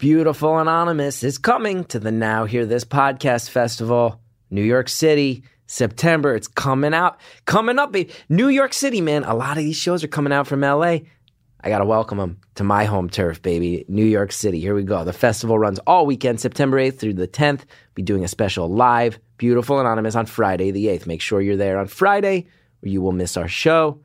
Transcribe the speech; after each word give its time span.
Beautiful 0.00 0.58
Anonymous 0.58 1.22
is 1.22 1.36
coming 1.36 1.84
to 1.84 1.98
the 1.98 2.10
Now 2.10 2.46
Hear 2.46 2.64
This 2.64 2.86
Podcast 2.86 3.50
Festival, 3.50 4.18
New 4.48 4.62
York 4.62 4.88
City, 4.88 5.44
September. 5.66 6.34
It's 6.34 6.48
coming 6.48 6.94
out, 6.94 7.20
coming 7.44 7.78
up. 7.78 7.94
New 8.30 8.48
York 8.48 8.72
City, 8.72 9.02
man. 9.02 9.24
A 9.24 9.34
lot 9.34 9.58
of 9.58 9.62
these 9.62 9.76
shows 9.76 10.02
are 10.02 10.08
coming 10.08 10.32
out 10.32 10.46
from 10.46 10.62
LA. 10.62 11.00
I 11.60 11.68
got 11.68 11.80
to 11.80 11.84
welcome 11.84 12.16
them 12.16 12.38
to 12.54 12.64
my 12.64 12.86
home 12.86 13.10
turf, 13.10 13.42
baby, 13.42 13.84
New 13.88 14.06
York 14.06 14.32
City. 14.32 14.58
Here 14.58 14.74
we 14.74 14.84
go. 14.84 15.04
The 15.04 15.12
festival 15.12 15.58
runs 15.58 15.80
all 15.80 16.06
weekend, 16.06 16.40
September 16.40 16.78
8th 16.78 16.98
through 16.98 17.14
the 17.14 17.28
10th. 17.28 17.64
Be 17.94 18.00
doing 18.00 18.24
a 18.24 18.28
special 18.28 18.70
live, 18.70 19.18
Beautiful 19.36 19.80
Anonymous 19.80 20.14
on 20.14 20.24
Friday 20.24 20.70
the 20.70 20.86
8th. 20.86 21.06
Make 21.06 21.20
sure 21.20 21.42
you're 21.42 21.56
there 21.58 21.78
on 21.78 21.88
Friday 21.88 22.46
or 22.82 22.88
you 22.88 23.02
will 23.02 23.12
miss 23.12 23.36
our 23.36 23.48
show. 23.48 24.00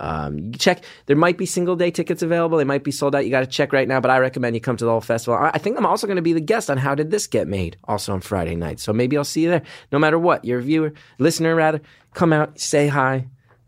Um, 0.00 0.38
you 0.38 0.52
check. 0.52 0.84
There 1.06 1.16
might 1.16 1.38
be 1.38 1.46
single 1.46 1.76
day 1.76 1.90
tickets 1.90 2.22
available. 2.22 2.58
They 2.58 2.64
might 2.64 2.84
be 2.84 2.90
sold 2.90 3.14
out. 3.14 3.24
You 3.24 3.30
got 3.30 3.40
to 3.40 3.46
check 3.46 3.72
right 3.72 3.88
now. 3.88 4.00
But 4.00 4.10
I 4.10 4.18
recommend 4.18 4.54
you 4.54 4.60
come 4.60 4.76
to 4.76 4.84
the 4.84 4.90
whole 4.90 5.00
festival. 5.00 5.38
I 5.40 5.58
think 5.58 5.78
I'm 5.78 5.86
also 5.86 6.06
going 6.06 6.16
to 6.16 6.22
be 6.22 6.32
the 6.32 6.40
guest 6.40 6.70
on 6.70 6.78
How 6.78 6.94
Did 6.94 7.10
This 7.10 7.26
Get 7.26 7.48
Made, 7.48 7.76
also 7.84 8.12
on 8.12 8.20
Friday 8.20 8.56
night. 8.56 8.80
So 8.80 8.92
maybe 8.92 9.16
I'll 9.16 9.24
see 9.24 9.42
you 9.42 9.50
there. 9.50 9.62
No 9.92 9.98
matter 9.98 10.18
what, 10.18 10.44
you're 10.44 10.60
a 10.60 10.62
viewer, 10.62 10.92
listener 11.18 11.54
rather. 11.54 11.80
Come 12.14 12.32
out, 12.32 12.58
say 12.58 12.88
hi. 12.88 13.26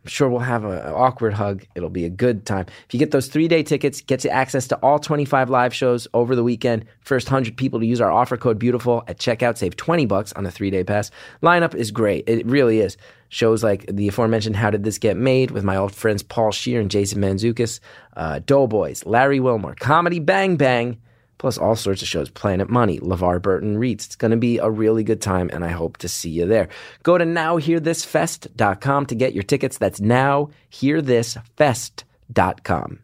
Sure 0.09 0.29
we'll 0.29 0.41
have 0.41 0.65
an 0.65 0.79
awkward 0.93 1.35
hug. 1.35 1.65
It'll 1.75 1.91
be 1.91 2.05
a 2.05 2.11
good 2.11 2.47
time. 2.47 2.67
If 2.87 2.95
you 2.95 2.99
get 2.99 3.11
those 3.11 3.29
three 3.29 3.47
day 3.47 3.63
tickets, 3.63 4.01
get 4.01 4.25
you 4.25 4.31
access 4.31 4.67
to 4.69 4.77
all 4.77 4.99
25 4.99 5.51
live 5.51 5.75
shows 5.75 6.09
over 6.15 6.35
the 6.35 6.43
weekend. 6.43 6.87
First 7.01 7.29
100 7.29 7.57
people 7.57 7.81
to 7.81 7.87
use 7.87 8.01
our 8.01 8.11
offer 8.11 8.37
code 8.37 8.59
beautiful 8.59 9.05
at 9.07 9.19
checkout 9.19 9.59
save 9.59 9.77
20 9.77 10.07
bucks 10.07 10.33
on 10.33 10.47
a 10.47 10.51
three 10.51 10.71
day 10.71 10.83
pass. 10.83 11.11
Lineup 11.43 11.75
is 11.75 11.91
great. 11.91 12.25
It 12.27 12.47
really 12.47 12.81
is. 12.81 12.97
Shows 13.29 13.63
like 13.63 13.85
the 13.87 14.09
aforementioned 14.09 14.57
How 14.57 14.71
Did 14.71 14.85
This 14.85 14.99
Get 14.99 15.17
Made 15.17 15.51
with 15.51 15.63
my 15.63 15.77
old 15.77 15.95
friends 15.95 16.23
Paul 16.23 16.51
Scheer 16.51 16.81
and 16.81 16.91
Jason 16.91 17.21
Mantzoukas, 17.21 17.81
uh, 18.17 18.39
Doughboys, 18.39 19.05
Larry 19.05 19.39
Wilmore, 19.39 19.75
Comedy 19.75 20.19
Bang 20.19 20.57
Bang, 20.57 20.99
plus 21.39 21.57
all 21.57 21.77
sorts 21.77 22.03
of 22.03 22.09
shows 22.09 22.29
Planet 22.31 22.69
Money, 22.69 22.99
LeVar 23.01 23.41
Burton 23.41 23.79
Reads. 23.79 24.05
It's 24.07 24.17
going 24.17 24.33
to 24.33 24.37
be 24.37 24.59
a 24.59 24.69
really 24.69 25.05
good 25.05 25.23
time, 25.23 25.49
and 25.53 25.65
I 25.65 25.69
hope 25.69 25.99
to 25.99 26.09
see 26.09 26.31
you 26.31 26.47
there. 26.47 26.69
Go 27.03 27.17
to 27.17 27.25
nowhearthisfest.com 27.25 29.07
to 29.07 29.15
get 29.15 29.35
your 29.35 29.45
tickets. 29.45 29.79
That's 29.79 30.01
nowhearthisfest.com. 30.01 32.99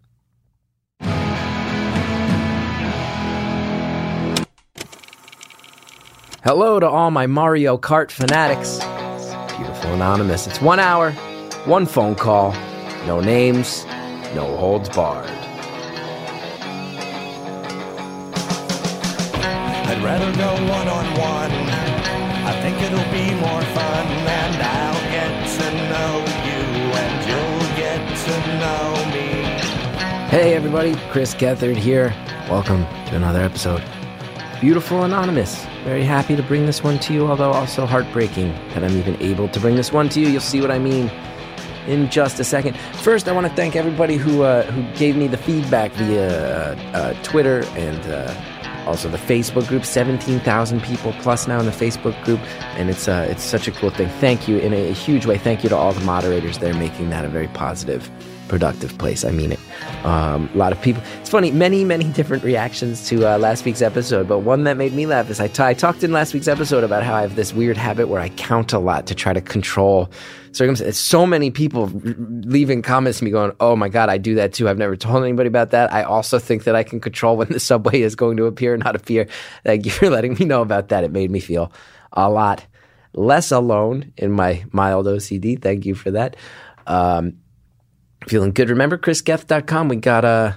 Hello 6.45 6.79
to 6.79 6.87
all 6.87 7.11
my 7.11 7.27
Mario 7.27 7.79
Kart 7.79 8.11
fanatics. 8.11 8.79
Beautiful 9.57 9.95
Anonymous. 9.95 10.47
It's 10.47 10.61
one 10.61 10.79
hour, 10.79 11.13
one 11.65 11.87
phone 11.87 12.17
call, 12.17 12.53
no 13.07 13.21
names, 13.21 13.87
no 14.35 14.55
holds 14.59 14.91
barred. 14.91 15.44
I'd 19.95 20.03
rather 20.03 20.33
go 20.37 20.53
one 20.73 20.89
on 20.89 21.05
one. 21.17 21.53
I 21.53 22.61
think 22.63 22.83
it'll 22.83 23.13
be 23.13 23.33
more 23.39 23.63
fun, 23.63 24.07
and 24.27 24.61
I'll 24.61 25.01
get 25.13 25.49
to 25.55 25.67
know 25.89 26.19
you, 26.49 26.63
and 26.99 27.15
you'll 27.29 27.77
get 27.77 28.03
to 28.27 28.35
know 28.59 28.91
me. 29.13 30.29
Hey 30.31 30.55
everybody, 30.55 30.97
Chris 31.13 31.33
Gethard 31.33 31.77
here. 31.77 32.13
Welcome 32.51 32.83
to 33.07 33.15
another 33.15 33.41
episode. 33.41 33.85
Beautiful 34.61 35.05
Anonymous. 35.05 35.65
Very 35.85 36.03
happy 36.03 36.35
to 36.35 36.43
bring 36.43 36.67
this 36.67 36.83
one 36.83 36.99
to 36.99 37.15
you, 37.15 37.29
although 37.29 37.53
also 37.53 37.87
heartbreaking 37.87 38.49
that 38.71 38.83
I'm 38.83 38.97
even 38.97 39.17
able 39.23 39.47
to 39.47 39.61
bring 39.61 39.77
this 39.77 39.93
one 39.93 40.09
to 40.09 40.21
you. 40.21 40.27
You'll 40.27 40.41
see 40.41 40.61
what 40.61 40.73
I 40.73 40.79
mean 40.81 41.09
in 41.87 42.11
just 42.11 42.41
a 42.41 42.45
second. 42.45 42.77
First, 43.03 43.29
I 43.29 43.33
want 43.33 43.47
to 43.47 43.55
thank 43.55 43.77
everybody 43.77 44.17
who 44.17 44.43
uh, 44.43 44.65
who 44.73 44.83
gave 44.99 45.15
me 45.15 45.29
the 45.29 45.37
feedback 45.37 45.93
via 45.93 46.73
uh, 46.73 46.77
uh, 46.95 47.23
Twitter 47.23 47.65
and 47.77 48.01
uh, 48.11 48.35
also 48.87 49.09
the 49.09 49.19
Facebook 49.19 49.67
group. 49.69 49.85
Seventeen 49.85 50.41
thousand 50.41 50.83
people 50.83 51.13
plus 51.21 51.47
now 51.47 51.59
in 51.61 51.67
the 51.67 51.73
Facebook 51.73 52.23
group, 52.25 52.41
and 52.77 52.91
it's 52.91 53.09
uh, 53.09 53.27
it's 53.31 53.43
such 53.43 53.69
a 53.69 53.73
cool 53.73 53.91
thing. 53.91 54.09
Thank 54.21 54.49
you 54.49 54.59
in 54.59 54.73
a, 54.73 54.93
huge 54.93 55.27
way. 55.27 55.39
Thank 55.39 55.63
you 55.63 55.69
to 55.69 55.77
all 55.77 55.93
the 55.93 56.05
moderators 56.05 56.59
there, 56.59 56.75
making 56.75 57.11
that 57.11 57.25
a 57.25 57.29
very 57.29 57.49
positive, 57.49 58.11
productive 58.49 58.97
place. 58.99 59.25
I 59.25 59.31
mean 59.31 59.53
it. 59.53 59.61
Um, 60.05 60.51
a 60.55 60.57
lot 60.57 60.73
of 60.73 60.81
people. 60.83 61.03
It's 61.21 61.31
funny. 61.31 61.51
Many 61.51 61.85
many 61.85 62.05
different 62.13 62.45
reactions 62.45 63.09
to 63.09 63.27
uh, 63.27 63.39
last 63.39 63.65
week's 63.65 63.83
episode, 63.83 64.29
but 64.29 64.41
one 64.41 64.65
that 64.65 64.77
made 64.77 64.93
me 64.93 65.07
laugh 65.07 65.31
is 65.31 65.41
I, 65.41 65.49
t- 65.49 65.63
I 65.63 65.75
talked 65.75 66.05
in 66.05 66.13
last 66.13 66.35
week's 66.35 66.49
episode 66.49 66.85
about 66.85 67.03
how 67.03 67.15
I 67.15 67.23
have 67.23 67.37
this 67.37 67.53
weird 67.53 67.77
habit 67.77 68.09
where 68.09 68.21
I 68.21 68.29
count 68.31 68.73
a 68.73 68.79
lot 68.79 69.07
to 69.07 69.15
try 69.15 69.33
to 69.33 69.41
control 69.41 70.11
circumstances. 70.53 70.99
So 70.99 71.27
many 71.27 71.51
people 71.51 71.85
r- 71.85 72.15
leaving 72.19 72.83
comments 72.83 73.19
to 73.19 73.25
me 73.25 73.31
going, 73.31 73.53
"Oh 73.61 73.77
my 73.77 73.89
god, 73.89 74.09
I 74.09 74.19
do 74.19 74.35
that 74.37 74.53
too. 74.53 74.69
I've 74.69 74.79
never 74.79 74.97
told 74.97 75.25
anybody 75.25 75.49
about 75.49 75.71
that." 75.71 75.93
I 75.93 76.03
also 76.03 76.39
think 76.39 76.65
that 76.65 76.77
I 76.77 76.83
can 76.83 77.01
control 77.01 77.37
when 77.37 77.49
the 77.49 77.61
subway 77.61 78.03
is 78.03 78.15
going 78.15 78.37
to 78.37 78.45
appear 78.45 78.77
not 78.77 78.97
appear. 78.97 79.27
Thank 79.65 79.85
you 79.85 79.91
for 79.91 80.11
letting 80.11 80.35
me 80.35 80.45
know 80.45 80.63
about 80.63 80.89
that. 80.89 81.05
It 81.05 81.13
made 81.13 81.31
me 81.31 81.41
feel 81.41 81.73
a 82.13 82.31
lot 82.31 82.65
less 83.15 83.53
alone 83.53 84.13
in 84.17 84.33
my 84.33 84.65
mild 84.73 85.07
OCD. 85.07 85.61
Thank 85.61 85.87
you 85.87 85.95
for 85.95 86.11
that. 86.11 86.37
Um, 86.87 87.39
feeling 88.27 88.53
good. 88.53 88.71
Remember 88.71 88.99
chrisgeth.com. 88.99 89.89
We 89.89 89.97
got 89.97 90.25
uh 90.25 90.53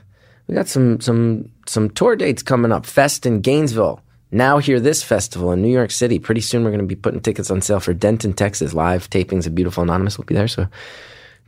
we 0.47 0.55
got 0.55 0.67
some 0.67 0.99
some 1.01 1.49
some 1.65 1.89
tour 1.89 2.15
dates 2.15 2.43
coming 2.43 2.71
up. 2.71 2.85
Fest 2.85 3.25
in 3.25 3.41
Gainesville. 3.41 4.01
Now 4.31 4.57
hear 4.57 4.79
this 4.79 5.03
festival 5.03 5.51
in 5.51 5.61
New 5.61 5.71
York 5.71 5.91
City. 5.91 6.19
Pretty 6.19 6.41
soon 6.41 6.63
we're 6.63 6.71
going 6.71 6.81
to 6.81 6.85
be 6.85 6.95
putting 6.95 7.21
tickets 7.21 7.49
on 7.49 7.61
sale 7.61 7.79
for 7.79 7.93
Denton, 7.93 8.33
Texas. 8.33 8.73
Live 8.73 9.09
tapings 9.09 9.47
of 9.47 9.55
Beautiful 9.55 9.83
Anonymous 9.83 10.17
will 10.17 10.25
be 10.25 10.35
there, 10.35 10.49
so 10.49 10.67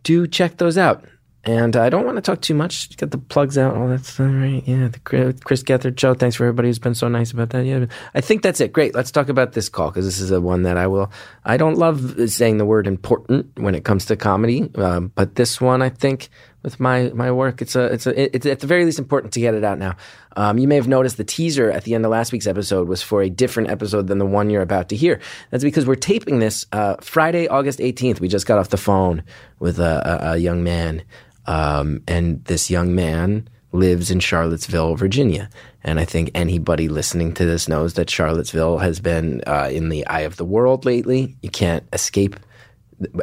do 0.04 0.28
check 0.28 0.58
those 0.58 0.78
out. 0.78 1.04
And 1.46 1.78
I 1.78 1.90
don't 1.90 2.06
want 2.06 2.18
to 2.18 2.22
talk 2.22 2.42
too 2.42 2.54
much. 2.54 2.96
Get 2.98 3.12
the 3.12 3.18
plugs 3.18 3.58
out. 3.58 3.78
All 3.78 3.88
that 3.88 4.06
stuff, 4.06 4.28
right? 4.30 4.62
Yeah, 4.66 4.90
the 4.90 5.00
Chris 5.00 5.64
Gethard 5.64 5.98
show. 5.98 6.14
Thanks 6.14 6.36
for 6.36 6.44
everybody 6.44 6.68
who's 6.68 6.80
been 6.80 6.96
so 6.96 7.08
nice 7.08 7.32
about 7.32 7.52
that. 7.52 7.66
Yeah, 7.66 7.86
I 8.14 8.20
think 8.20 8.42
that's 8.42 8.60
it. 8.60 8.74
Great. 8.74 8.94
Let's 8.94 9.10
talk 9.10 9.30
about 9.30 9.54
this 9.54 9.70
call 9.70 9.90
because 9.90 10.06
this 10.06 10.20
is 10.20 10.30
the 10.30 10.42
one 10.42 10.64
that 10.64 10.76
I 10.76 10.88
will. 10.88 11.12
I 11.46 11.56
don't 11.56 11.78
love 11.78 12.30
saying 12.30 12.58
the 12.58 12.66
word 12.66 12.88
important 12.88 13.58
when 13.58 13.74
it 13.74 13.86
comes 13.86 14.06
to 14.08 14.18
comedy, 14.18 14.70
um, 14.76 15.14
but 15.16 15.36
this 15.36 15.62
one 15.62 15.82
I 15.82 15.90
think 15.90 16.30
with 16.62 16.80
my 16.80 17.10
my 17.14 17.32
work, 17.32 17.62
it's 17.62 17.76
a 17.76 17.86
it's 17.86 18.06
a 18.06 18.36
it's 18.36 18.46
at 18.46 18.60
the 18.60 18.68
very 18.68 18.84
least 18.84 19.00
important 19.00 19.34
to 19.34 19.40
get 19.40 19.54
it 19.54 19.64
out 19.64 19.80
now. 19.80 19.96
Um, 20.36 20.58
you 20.58 20.68
may 20.68 20.76
have 20.76 20.88
noticed 20.88 21.18
the 21.18 21.24
teaser 21.24 21.72
at 21.72 21.84
the 21.86 21.96
end 21.96 22.06
of 22.06 22.12
last 22.12 22.32
week's 22.32 22.48
episode 22.48 22.88
was 22.88 23.02
for 23.02 23.22
a 23.22 23.30
different 23.30 23.70
episode 23.70 24.08
than 24.08 24.18
the 24.18 24.26
one 24.26 24.50
you're 24.50 24.62
about 24.62 24.90
to 24.90 24.96
hear. 24.96 25.20
That's 25.52 25.64
because 25.64 25.86
we're 25.86 25.96
taping 25.96 26.40
this 26.40 26.66
uh, 26.72 26.96
Friday, 27.02 27.48
August 27.48 27.80
18th. 27.80 28.20
We 28.20 28.28
just 28.28 28.46
got 28.46 28.60
off 28.60 28.70
the 28.70 28.78
phone 28.78 29.24
with 29.60 29.80
a, 29.80 30.28
a, 30.28 30.32
a 30.34 30.38
young 30.38 30.64
man, 30.64 31.04
um, 31.50 32.04
and 32.08 32.46
this 32.46 32.70
young 32.70 32.94
man 32.94 33.50
lives 33.72 34.12
in 34.12 34.20
Charlottesville, 34.20 34.96
Virginia. 34.96 35.50
And 35.84 36.00
I 36.00 36.06
think 36.06 36.30
anybody 36.36 36.88
listening 36.88 37.34
to 37.34 37.46
this 37.46 37.68
knows 37.68 37.96
that 37.96 38.08
Charlottesville 38.08 38.78
has 38.78 39.00
been 39.00 39.42
uh, 39.48 39.68
in 39.72 39.90
the 39.90 40.06
eye 40.06 40.22
of 40.22 40.38
the 40.38 40.46
world 40.46 40.86
lately. 40.86 41.36
You 41.42 41.50
can't 41.50 41.84
escape 41.92 42.36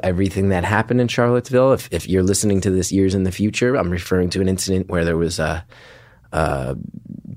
everything 0.03 0.48
that 0.48 0.64
happened 0.64 1.00
in 1.00 1.06
Charlottesville. 1.06 1.72
If, 1.72 1.88
if 1.92 2.09
you're 2.09 2.25
listening 2.25 2.60
to 2.62 2.70
this 2.70 2.91
years 2.91 3.14
in 3.14 3.22
the 3.22 3.31
future, 3.31 3.76
I'm 3.76 3.91
referring 3.91 4.31
to 4.31 4.41
an 4.41 4.48
incident 4.48 4.88
where 4.88 5.04
there 5.04 5.16
was 5.16 5.38
a, 5.38 5.64
a 6.32 6.76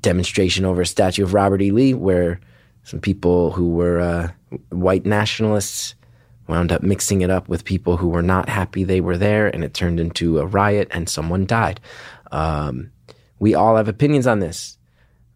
demonstration 0.02 0.66
over 0.66 0.82
a 0.82 0.88
statue 0.88 1.24
of 1.24 1.36
Robert 1.36 1.62
E. 1.62 1.70
Lee, 1.70 1.94
where 1.94 2.40
some 2.82 3.00
people 3.00 3.52
who 3.52 3.70
were 3.70 4.00
uh, 4.00 4.32
white 4.72 5.06
nationalists 5.06 5.94
wound 6.50 6.72
up 6.72 6.84
mixing 6.84 7.22
it 7.22 7.30
up 7.30 7.48
with 7.48 7.64
people 7.64 7.96
who 7.96 8.10
were 8.10 8.24
not 8.24 8.50
happy 8.50 8.84
they 8.84 9.00
were 9.00 9.18
there, 9.18 9.48
and 9.48 9.64
it 9.64 9.74
turned 9.74 10.00
into 10.00 10.40
a 10.40 10.46
riot, 10.46 10.88
and 10.92 11.08
someone 11.08 11.46
died. 11.46 11.80
Um, 12.32 12.92
we 13.38 13.56
all 13.56 13.78
have 13.78 13.88
opinions 13.88 14.28
on 14.28 14.40
this. 14.40 14.78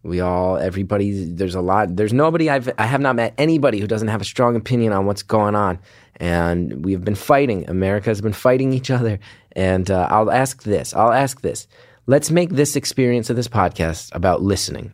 We 0.02 0.20
all, 0.20 0.58
everybody, 0.58 1.24
there's 1.24 1.54
a 1.54 1.62
lot, 1.62 1.96
there's 1.96 2.12
nobody 2.12 2.50
I've, 2.50 2.70
I 2.76 2.84
have 2.84 3.00
not 3.00 3.16
met 3.16 3.32
anybody 3.38 3.80
who 3.80 3.86
doesn't 3.86 4.08
have 4.08 4.20
a 4.20 4.24
strong 4.24 4.54
opinion 4.54 4.92
on 4.92 5.06
what's 5.06 5.22
going 5.22 5.54
on. 5.54 5.78
And 6.16 6.84
we've 6.84 7.02
been 7.02 7.14
fighting. 7.14 7.68
America 7.70 8.10
has 8.10 8.20
been 8.20 8.34
fighting 8.34 8.74
each 8.74 8.90
other. 8.90 9.18
And 9.52 9.90
uh, 9.90 10.06
I'll 10.10 10.30
ask 10.30 10.62
this, 10.64 10.92
I'll 10.92 11.12
ask 11.12 11.40
this. 11.40 11.66
Let's 12.06 12.30
make 12.30 12.50
this 12.50 12.76
experience 12.76 13.30
of 13.30 13.36
this 13.36 13.48
podcast 13.48 14.14
about 14.14 14.42
listening, 14.42 14.92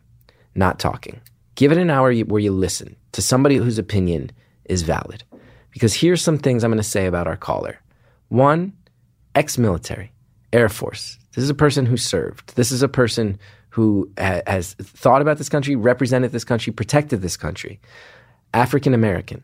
not 0.55 0.79
talking. 0.79 1.19
Give 1.55 1.73
it 1.73 1.77
an 1.77 1.89
hour 1.89 2.15
where 2.15 2.39
you 2.39 2.53
listen 2.53 2.95
to 3.11 3.21
somebody 3.21 3.57
whose 3.57 3.77
opinion 3.77 4.31
is 4.63 4.83
valid. 4.83 5.25
Because 5.71 5.93
here's 5.93 6.21
some 6.21 6.37
things 6.37 6.63
I'm 6.63 6.71
going 6.71 6.77
to 6.77 6.83
say 6.83 7.05
about 7.05 7.27
our 7.27 7.37
caller. 7.37 7.79
One, 8.29 8.73
ex 9.35 9.57
military, 9.57 10.11
Air 10.53 10.69
Force. 10.69 11.17
This 11.33 11.43
is 11.43 11.49
a 11.49 11.55
person 11.55 11.85
who 11.85 11.97
served. 11.97 12.55
This 12.55 12.71
is 12.71 12.81
a 12.81 12.89
person 12.89 13.39
who 13.69 14.11
ha- 14.17 14.41
has 14.47 14.73
thought 14.73 15.21
about 15.21 15.37
this 15.37 15.49
country, 15.49 15.75
represented 15.75 16.31
this 16.31 16.43
country, 16.43 16.73
protected 16.73 17.21
this 17.21 17.37
country. 17.37 17.79
African 18.53 18.93
American, 18.93 19.43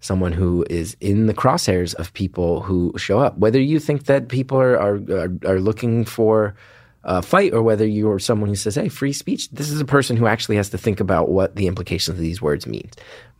someone 0.00 0.32
who 0.32 0.64
is 0.70 0.96
in 1.00 1.26
the 1.26 1.34
crosshairs 1.34 1.94
of 1.96 2.12
people 2.12 2.62
who 2.62 2.92
show 2.96 3.18
up. 3.18 3.36
Whether 3.38 3.60
you 3.60 3.80
think 3.80 4.04
that 4.04 4.28
people 4.28 4.58
are 4.60 4.78
are, 4.78 4.94
are, 5.10 5.30
are 5.44 5.60
looking 5.60 6.04
for 6.04 6.54
a 7.02 7.20
fight 7.20 7.52
or 7.52 7.62
whether 7.62 7.86
you're 7.86 8.18
someone 8.18 8.48
who 8.48 8.54
says, 8.54 8.76
hey, 8.76 8.88
free 8.88 9.12
speech, 9.12 9.50
this 9.50 9.70
is 9.70 9.80
a 9.80 9.84
person 9.84 10.16
who 10.16 10.26
actually 10.26 10.56
has 10.56 10.70
to 10.70 10.78
think 10.78 11.00
about 11.00 11.28
what 11.28 11.56
the 11.56 11.66
implications 11.66 12.16
of 12.16 12.22
these 12.22 12.40
words 12.40 12.66
mean. 12.66 12.88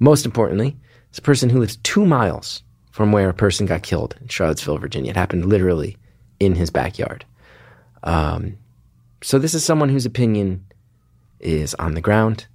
Most 0.01 0.27
importantly, 0.27 0.77
it's 1.15 1.21
a 1.21 1.23
person 1.23 1.49
who 1.49 1.61
lives 1.61 1.77
two 1.85 2.05
miles 2.05 2.65
from 2.91 3.13
where 3.13 3.29
a 3.29 3.35
person 3.35 3.67
got 3.67 3.85
killed 3.85 4.17
in 4.21 4.27
Charlottesville, 4.27 4.79
Virginia. 4.79 5.13
It 5.13 5.17
happened 5.17 5.45
literally 5.45 5.97
in 6.41 6.57
his 6.57 6.71
backyard. 6.71 7.25
Um, 8.03 8.57
so 9.23 9.39
this 9.39 9.55
is 9.55 9.65
someone 9.65 9.91
whose 9.91 10.07
opinion 10.07 10.67
is 11.39 11.73
on 11.75 11.95
the 11.95 12.01
ground. 12.01 12.49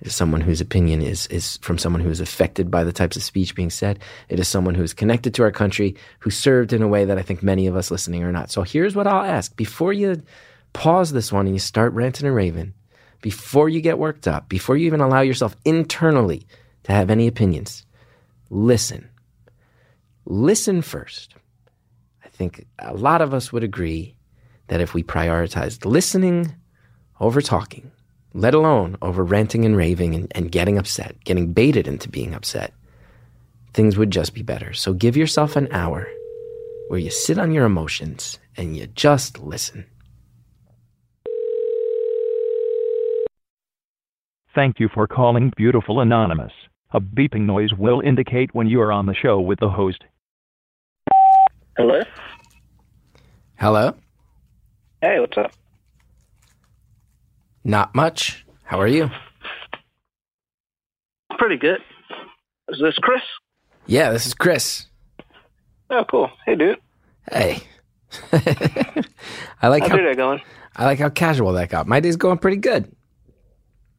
It 0.00 0.06
is 0.06 0.16
someone 0.16 0.40
whose 0.40 0.62
opinion 0.62 1.02
is, 1.02 1.26
is 1.26 1.58
from 1.58 1.76
someone 1.76 2.00
who 2.00 2.08
is 2.08 2.22
affected 2.22 2.70
by 2.70 2.82
the 2.82 2.94
types 2.94 3.14
of 3.14 3.22
speech 3.22 3.54
being 3.54 3.68
said. 3.68 3.98
It 4.30 4.40
is 4.40 4.48
someone 4.48 4.74
who 4.74 4.82
is 4.82 4.94
connected 4.94 5.34
to 5.34 5.42
our 5.42 5.52
country, 5.52 5.94
who 6.20 6.30
served 6.30 6.72
in 6.72 6.80
a 6.80 6.88
way 6.88 7.04
that 7.04 7.18
I 7.18 7.22
think 7.22 7.42
many 7.42 7.66
of 7.66 7.76
us 7.76 7.90
listening 7.90 8.22
are 8.22 8.32
not. 8.32 8.50
So 8.50 8.62
here's 8.62 8.96
what 8.96 9.06
I'll 9.06 9.22
ask 9.22 9.54
before 9.54 9.92
you 9.92 10.22
pause 10.72 11.12
this 11.12 11.30
one 11.30 11.44
and 11.44 11.54
you 11.54 11.60
start 11.60 11.92
ranting 11.92 12.26
and 12.26 12.34
raving, 12.34 12.72
before 13.20 13.68
you 13.68 13.82
get 13.82 13.98
worked 13.98 14.26
up, 14.26 14.48
before 14.48 14.78
you 14.78 14.86
even 14.86 15.02
allow 15.02 15.20
yourself 15.20 15.54
internally 15.66 16.46
to 16.84 16.92
have 16.92 17.10
any 17.10 17.26
opinions, 17.26 17.84
listen. 18.50 19.08
Listen 20.24 20.82
first. 20.82 21.34
I 22.24 22.28
think 22.28 22.66
a 22.78 22.94
lot 22.94 23.20
of 23.20 23.32
us 23.32 23.52
would 23.52 23.64
agree 23.64 24.16
that 24.68 24.80
if 24.80 24.94
we 24.94 25.02
prioritized 25.02 25.84
listening 25.84 26.54
over 27.20 27.40
talking, 27.40 27.90
let 28.34 28.54
alone 28.54 28.96
over 29.02 29.24
ranting 29.24 29.64
and 29.64 29.76
raving 29.76 30.14
and, 30.14 30.32
and 30.34 30.52
getting 30.52 30.78
upset, 30.78 31.16
getting 31.24 31.52
baited 31.52 31.88
into 31.88 32.08
being 32.08 32.34
upset, 32.34 32.72
things 33.72 33.96
would 33.96 34.10
just 34.10 34.34
be 34.34 34.42
better. 34.42 34.72
So 34.72 34.92
give 34.92 35.16
yourself 35.16 35.56
an 35.56 35.68
hour 35.72 36.06
where 36.88 37.00
you 37.00 37.10
sit 37.10 37.38
on 37.38 37.52
your 37.52 37.64
emotions 37.64 38.38
and 38.56 38.76
you 38.76 38.86
just 38.88 39.38
listen. 39.38 39.86
Thank 44.54 44.80
you 44.80 44.88
for 44.92 45.06
calling 45.06 45.52
Beautiful 45.56 46.00
Anonymous. 46.00 46.52
A 46.90 47.00
beeping 47.00 47.42
noise 47.42 47.74
will 47.74 48.00
indicate 48.00 48.54
when 48.54 48.66
you 48.66 48.80
are 48.80 48.90
on 48.90 49.06
the 49.06 49.14
show 49.14 49.40
with 49.40 49.60
the 49.60 49.68
host. 49.68 50.04
Hello? 51.76 52.00
Hello? 53.56 53.94
Hey, 55.02 55.20
what's 55.20 55.36
up? 55.36 55.52
Not 57.62 57.94
much. 57.94 58.46
How 58.64 58.80
are 58.80 58.86
you? 58.86 59.10
Pretty 61.38 61.56
good. 61.56 61.80
Is 62.70 62.80
this 62.80 62.96
Chris? 62.98 63.22
Yeah, 63.86 64.10
this 64.10 64.26
is 64.26 64.34
Chris. 64.34 64.86
Oh, 65.90 66.04
cool. 66.10 66.30
Hey, 66.46 66.54
dude. 66.56 66.78
Hey. 67.30 67.62
I 68.32 69.68
like 69.68 69.82
How's 69.82 69.90
how 69.90 69.96
your 69.96 70.06
day 70.10 70.14
going? 70.16 70.40
I 70.74 70.86
like 70.86 70.98
how 70.98 71.10
casual 71.10 71.52
that 71.52 71.68
got. 71.68 71.86
My 71.86 72.00
day's 72.00 72.16
going 72.16 72.38
pretty 72.38 72.56
good. 72.56 72.90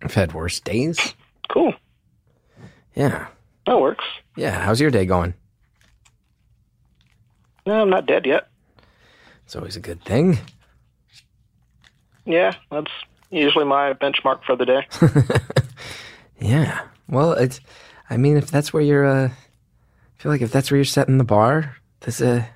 I've 0.01 0.13
had 0.13 0.33
worse 0.33 0.59
days. 0.59 1.13
Cool. 1.49 1.73
Yeah. 2.99 3.27
That 3.65 3.79
works. 3.79 4.03
Yeah. 4.35 4.59
How's 4.59 4.81
your 4.81 4.91
day 4.91 5.05
going? 5.05 5.33
No, 7.65 7.81
I'm 7.81 7.89
not 7.89 8.05
dead 8.05 8.25
yet. 8.25 8.49
It's 9.45 9.55
always 9.55 9.77
a 9.77 9.79
good 9.79 10.03
thing. 10.03 10.37
Yeah, 12.25 12.53
that's 12.69 12.91
usually 13.31 13.63
my 13.65 13.93
benchmark 13.93 14.43
for 14.43 14.55
the 14.55 14.65
day. 14.65 14.87
Yeah. 16.41 16.81
Well, 17.09 17.33
it's. 17.33 17.59
I 18.09 18.15
mean, 18.15 18.37
if 18.37 18.49
that's 18.49 18.71
where 18.71 18.81
you're, 18.81 19.05
uh, 19.05 19.25
I 19.27 20.21
feel 20.21 20.31
like 20.31 20.41
if 20.41 20.53
that's 20.53 20.71
where 20.71 20.77
you're 20.77 20.85
setting 20.85 21.17
the 21.17 21.25
bar, 21.25 21.75
that's 21.99 22.21
a 22.21 22.47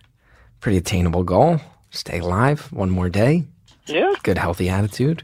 pretty 0.62 0.78
attainable 0.78 1.24
goal. 1.24 1.60
Stay 1.90 2.20
alive 2.20 2.72
one 2.72 2.90
more 2.90 3.10
day. 3.10 3.44
yeah, 3.86 4.14
Good, 4.24 4.38
healthy 4.38 4.70
attitude. 4.70 5.24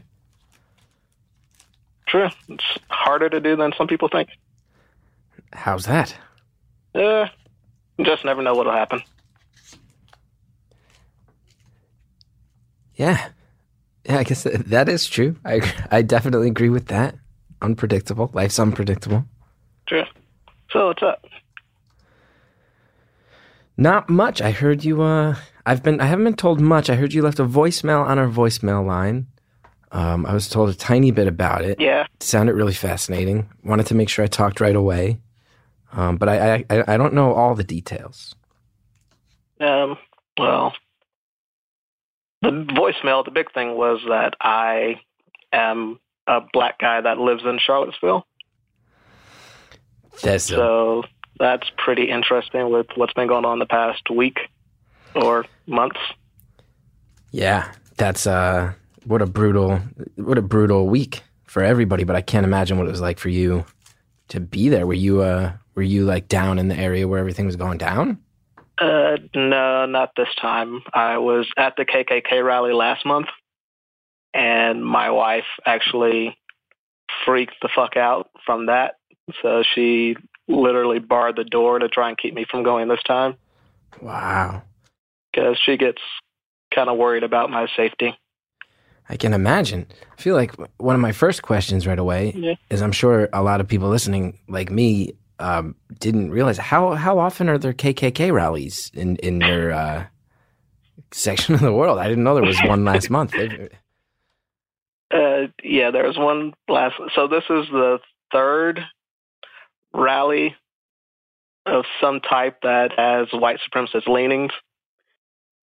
true. 2.06 2.28
It's 2.50 2.64
harder 2.90 3.30
to 3.30 3.40
do 3.40 3.56
than 3.56 3.72
some 3.78 3.86
people 3.88 4.08
think. 4.08 4.28
How's 5.52 5.86
that? 5.86 6.14
Uh, 6.94 7.26
just 8.02 8.24
never 8.24 8.42
know 8.42 8.54
what'll 8.54 8.72
happen. 8.72 9.02
Yeah. 12.94 13.28
Yeah, 14.04 14.18
I 14.18 14.24
guess 14.24 14.44
that 14.44 14.88
is 14.88 15.06
true. 15.06 15.36
I 15.44 15.60
I 15.90 16.02
definitely 16.02 16.48
agree 16.48 16.68
with 16.68 16.86
that. 16.86 17.16
Unpredictable. 17.62 18.30
Life's 18.32 18.58
unpredictable. 18.58 19.24
True. 19.86 20.04
So 20.70 20.88
what's 20.88 21.02
up? 21.02 21.24
Not 23.76 24.08
much. 24.08 24.40
I 24.42 24.50
heard 24.50 24.84
you. 24.84 25.02
Uh, 25.02 25.36
I've 25.66 25.82
been. 25.82 26.00
I 26.00 26.06
haven't 26.06 26.24
been 26.24 26.34
told 26.34 26.60
much. 26.60 26.90
I 26.90 26.94
heard 26.96 27.12
you 27.12 27.22
left 27.22 27.38
a 27.38 27.44
voicemail 27.44 28.04
on 28.04 28.18
our 28.18 28.28
voicemail 28.28 28.86
line. 28.86 29.26
Um, 29.92 30.24
I 30.26 30.34
was 30.34 30.48
told 30.48 30.68
a 30.68 30.74
tiny 30.74 31.10
bit 31.10 31.26
about 31.26 31.64
it. 31.64 31.80
Yeah. 31.80 32.02
It 32.14 32.22
sounded 32.22 32.54
really 32.54 32.74
fascinating. 32.74 33.48
Wanted 33.64 33.86
to 33.86 33.94
make 33.94 34.08
sure 34.08 34.24
I 34.24 34.28
talked 34.28 34.60
right 34.60 34.76
away. 34.76 35.18
Um, 35.92 36.16
but 36.16 36.28
I, 36.28 36.64
I 36.70 36.94
I 36.94 36.96
don't 36.96 37.14
know 37.14 37.32
all 37.34 37.54
the 37.54 37.64
details. 37.64 38.34
Um. 39.60 39.96
Well, 40.38 40.72
the 42.42 42.50
voicemail. 42.50 43.24
The 43.24 43.30
big 43.30 43.52
thing 43.52 43.76
was 43.76 44.00
that 44.08 44.34
I 44.40 45.00
am 45.52 45.98
a 46.26 46.40
black 46.52 46.78
guy 46.78 47.00
that 47.00 47.18
lives 47.18 47.42
in 47.44 47.58
Charlottesville. 47.58 48.26
That's 50.22 50.50
a, 50.50 50.54
So 50.54 51.02
that's 51.38 51.70
pretty 51.76 52.08
interesting 52.10 52.70
with 52.70 52.86
what's 52.94 53.12
been 53.14 53.28
going 53.28 53.44
on 53.44 53.58
the 53.58 53.66
past 53.66 54.08
week 54.10 54.38
or 55.14 55.44
months. 55.66 56.00
yeah. 57.32 57.72
That's 57.96 58.26
uh. 58.26 58.72
What 59.04 59.22
a 59.22 59.26
brutal. 59.26 59.80
What 60.16 60.38
a 60.38 60.42
brutal 60.42 60.86
week 60.88 61.22
for 61.44 61.62
everybody. 61.62 62.04
But 62.04 62.16
I 62.16 62.22
can't 62.22 62.44
imagine 62.44 62.78
what 62.78 62.86
it 62.86 62.90
was 62.90 63.00
like 63.00 63.18
for 63.18 63.28
you 63.28 63.64
to 64.28 64.40
be 64.40 64.68
there. 64.70 64.86
Were 64.86 64.94
you 64.94 65.20
uh. 65.22 65.52
Were 65.74 65.82
you 65.82 66.04
like 66.04 66.28
down 66.28 66.58
in 66.58 66.68
the 66.68 66.76
area 66.76 67.06
where 67.08 67.18
everything 67.18 67.46
was 67.46 67.56
going 67.56 67.78
down? 67.78 68.18
Uh, 68.78 69.16
no, 69.34 69.86
not 69.86 70.10
this 70.16 70.28
time. 70.40 70.80
I 70.94 71.18
was 71.18 71.46
at 71.56 71.74
the 71.76 71.84
KKK 71.84 72.44
rally 72.44 72.72
last 72.72 73.04
month, 73.04 73.26
and 74.34 74.84
my 74.84 75.10
wife 75.10 75.44
actually 75.66 76.36
freaked 77.24 77.54
the 77.62 77.68
fuck 77.74 77.96
out 77.96 78.30
from 78.46 78.66
that. 78.66 78.94
So 79.42 79.62
she 79.74 80.16
literally 80.48 80.98
barred 80.98 81.36
the 81.36 81.44
door 81.44 81.78
to 81.78 81.88
try 81.88 82.08
and 82.08 82.18
keep 82.18 82.34
me 82.34 82.44
from 82.50 82.62
going 82.64 82.88
this 82.88 83.02
time 83.06 83.36
Wow. 84.00 84.62
because 85.32 85.56
she 85.64 85.76
gets 85.76 86.00
kind 86.74 86.88
of 86.88 86.96
worried 86.96 87.22
about 87.22 87.50
my 87.50 87.68
safety. 87.76 88.16
I 89.08 89.16
can 89.16 89.32
imagine. 89.32 89.86
I 90.16 90.20
feel 90.20 90.34
like 90.34 90.54
one 90.78 90.94
of 90.94 91.00
my 91.00 91.12
first 91.12 91.42
questions 91.42 91.86
right 91.86 91.98
away 91.98 92.32
Yeah. 92.36 92.54
is 92.70 92.80
I'm 92.82 92.92
sure 92.92 93.28
a 93.32 93.42
lot 93.42 93.60
of 93.60 93.68
people 93.68 93.88
listening, 93.88 94.38
like 94.48 94.70
me, 94.70 95.14
um, 95.40 95.74
didn't 95.98 96.30
realize 96.30 96.58
how 96.58 96.94
how 96.94 97.18
often 97.18 97.48
are 97.48 97.58
there 97.58 97.72
KKK 97.72 98.32
rallies 98.32 98.90
in 98.94 99.16
in 99.16 99.40
your 99.40 99.72
uh, 99.72 100.06
section 101.12 101.54
of 101.54 101.60
the 101.60 101.72
world? 101.72 101.98
I 101.98 102.08
didn't 102.08 102.24
know 102.24 102.34
there 102.34 102.44
was 102.44 102.60
one 102.64 102.84
last 102.84 103.10
month. 103.10 103.34
Uh, 103.34 103.48
yeah, 105.62 105.90
there 105.90 106.06
was 106.06 106.18
one 106.18 106.54
last. 106.68 106.96
So 107.14 107.26
this 107.26 107.44
is 107.50 107.66
the 107.70 107.98
third 108.32 108.80
rally 109.92 110.54
of 111.66 111.84
some 112.00 112.20
type 112.20 112.58
that 112.62 112.92
has 112.96 113.28
white 113.32 113.58
supremacist 113.68 114.08
leanings. 114.08 114.52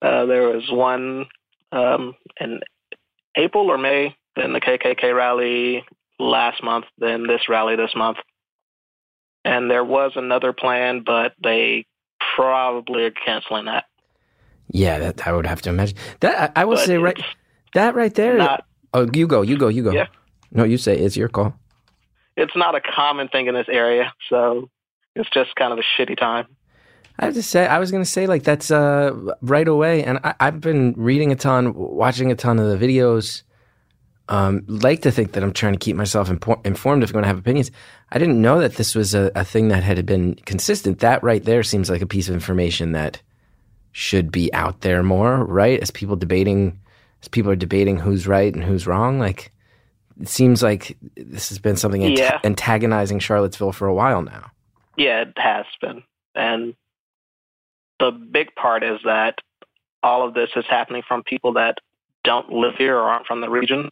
Uh, 0.02 0.26
there 0.26 0.48
was 0.48 0.70
one 0.70 1.26
um, 1.72 2.14
in 2.40 2.60
April 3.36 3.70
or 3.70 3.78
May, 3.78 4.16
then 4.36 4.52
the 4.52 4.60
KKK 4.60 5.14
rally 5.14 5.84
last 6.18 6.62
month, 6.62 6.86
then 6.98 7.26
this 7.26 7.48
rally 7.48 7.76
this 7.76 7.94
month. 7.94 8.18
And 9.44 9.70
there 9.70 9.84
was 9.84 10.12
another 10.16 10.52
plan, 10.52 11.02
but 11.04 11.34
they 11.42 11.86
probably 12.36 13.04
are 13.04 13.10
canceling 13.10 13.64
that. 13.66 13.84
Yeah, 14.72 14.98
that 14.98 15.26
I 15.26 15.32
would 15.32 15.46
have 15.46 15.62
to 15.62 15.70
imagine. 15.70 15.96
That 16.20 16.52
I, 16.56 16.62
I 16.62 16.64
will 16.64 16.76
But 16.76 16.86
say 16.86 16.98
right 16.98 17.20
that 17.74 17.94
right 17.94 18.14
there. 18.14 18.36
Not, 18.38 18.64
oh, 18.94 19.08
you 19.12 19.26
go, 19.26 19.42
you 19.42 19.56
go, 19.56 19.68
you 19.68 19.82
go. 19.82 19.92
Yeah. 19.92 20.06
No, 20.52 20.64
you 20.64 20.76
say 20.78 20.96
it's 20.98 21.16
your 21.16 21.28
call. 21.28 21.54
it's 22.36 22.54
not 22.56 22.74
a 22.74 22.80
common 22.80 23.28
thing 23.28 23.46
in 23.46 23.54
this 23.54 23.68
area, 23.68 24.12
so 24.28 24.68
it's 25.14 25.30
just 25.30 25.54
kind 25.56 25.72
of 25.72 25.78
a 25.78 25.82
shitty 25.96 26.18
time. 26.18 26.46
I 27.18 27.26
have 27.26 27.34
to 27.34 27.42
say, 27.42 27.66
I 27.66 27.78
was 27.78 27.90
going 27.90 28.02
to 28.02 28.08
say 28.08 28.26
like 28.26 28.44
that's 28.44 28.70
uh, 28.70 29.12
right 29.42 29.68
away, 29.68 30.04
and 30.04 30.18
I, 30.24 30.34
I've 30.40 30.60
been 30.60 30.94
reading 30.96 31.32
a 31.32 31.36
ton, 31.36 31.74
watching 31.74 32.30
a 32.30 32.34
ton 32.34 32.58
of 32.58 32.66
the 32.78 32.86
videos. 32.86 33.42
Um, 34.30 34.62
like 34.68 35.02
to 35.02 35.10
think 35.10 35.32
that 35.32 35.42
I'm 35.42 35.52
trying 35.52 35.72
to 35.72 35.78
keep 35.78 35.96
myself 35.96 36.28
impo- 36.28 36.64
informed 36.64 37.02
if 37.02 37.10
I'm 37.10 37.14
going 37.14 37.24
to 37.24 37.28
have 37.28 37.38
opinions. 37.38 37.72
I 38.12 38.18
didn't 38.18 38.40
know 38.40 38.60
that 38.60 38.76
this 38.76 38.94
was 38.94 39.12
a, 39.12 39.32
a 39.34 39.44
thing 39.44 39.68
that 39.68 39.82
had 39.82 40.06
been 40.06 40.36
consistent. 40.46 41.00
That 41.00 41.22
right 41.24 41.44
there 41.44 41.64
seems 41.64 41.90
like 41.90 42.00
a 42.00 42.06
piece 42.06 42.28
of 42.28 42.34
information 42.34 42.92
that 42.92 43.20
should 43.90 44.30
be 44.30 44.52
out 44.54 44.82
there 44.82 45.02
more, 45.02 45.44
right? 45.44 45.80
As 45.80 45.90
people 45.90 46.14
debating, 46.14 46.78
as 47.22 47.28
people 47.28 47.50
are 47.50 47.56
debating 47.56 47.96
who's 47.98 48.28
right 48.28 48.54
and 48.54 48.62
who's 48.62 48.86
wrong. 48.86 49.18
Like 49.18 49.52
it 50.20 50.28
seems 50.28 50.62
like 50.62 50.96
this 51.16 51.48
has 51.48 51.58
been 51.58 51.74
something 51.76 52.00
Yeah. 52.02 52.38
antagonizing 52.44 53.18
Charlottesville 53.18 53.72
for 53.72 53.88
a 53.88 53.94
while 53.94 54.22
now. 54.22 54.52
Yeah, 54.96 55.22
it 55.22 55.32
has 55.38 55.66
been. 55.80 56.04
And 56.36 56.74
the 57.98 58.12
big 58.12 58.54
part 58.54 58.84
is 58.84 59.00
that 59.04 59.38
all 60.04 60.24
of 60.26 60.34
this 60.34 60.50
is 60.54 60.64
happening 60.70 61.02
from 61.06 61.24
people 61.24 61.54
that 61.54 61.78
don't 62.22 62.50
live 62.52 62.74
here 62.78 62.96
or 62.96 63.02
aren't 63.02 63.26
from 63.26 63.40
the 63.40 63.50
region. 63.50 63.88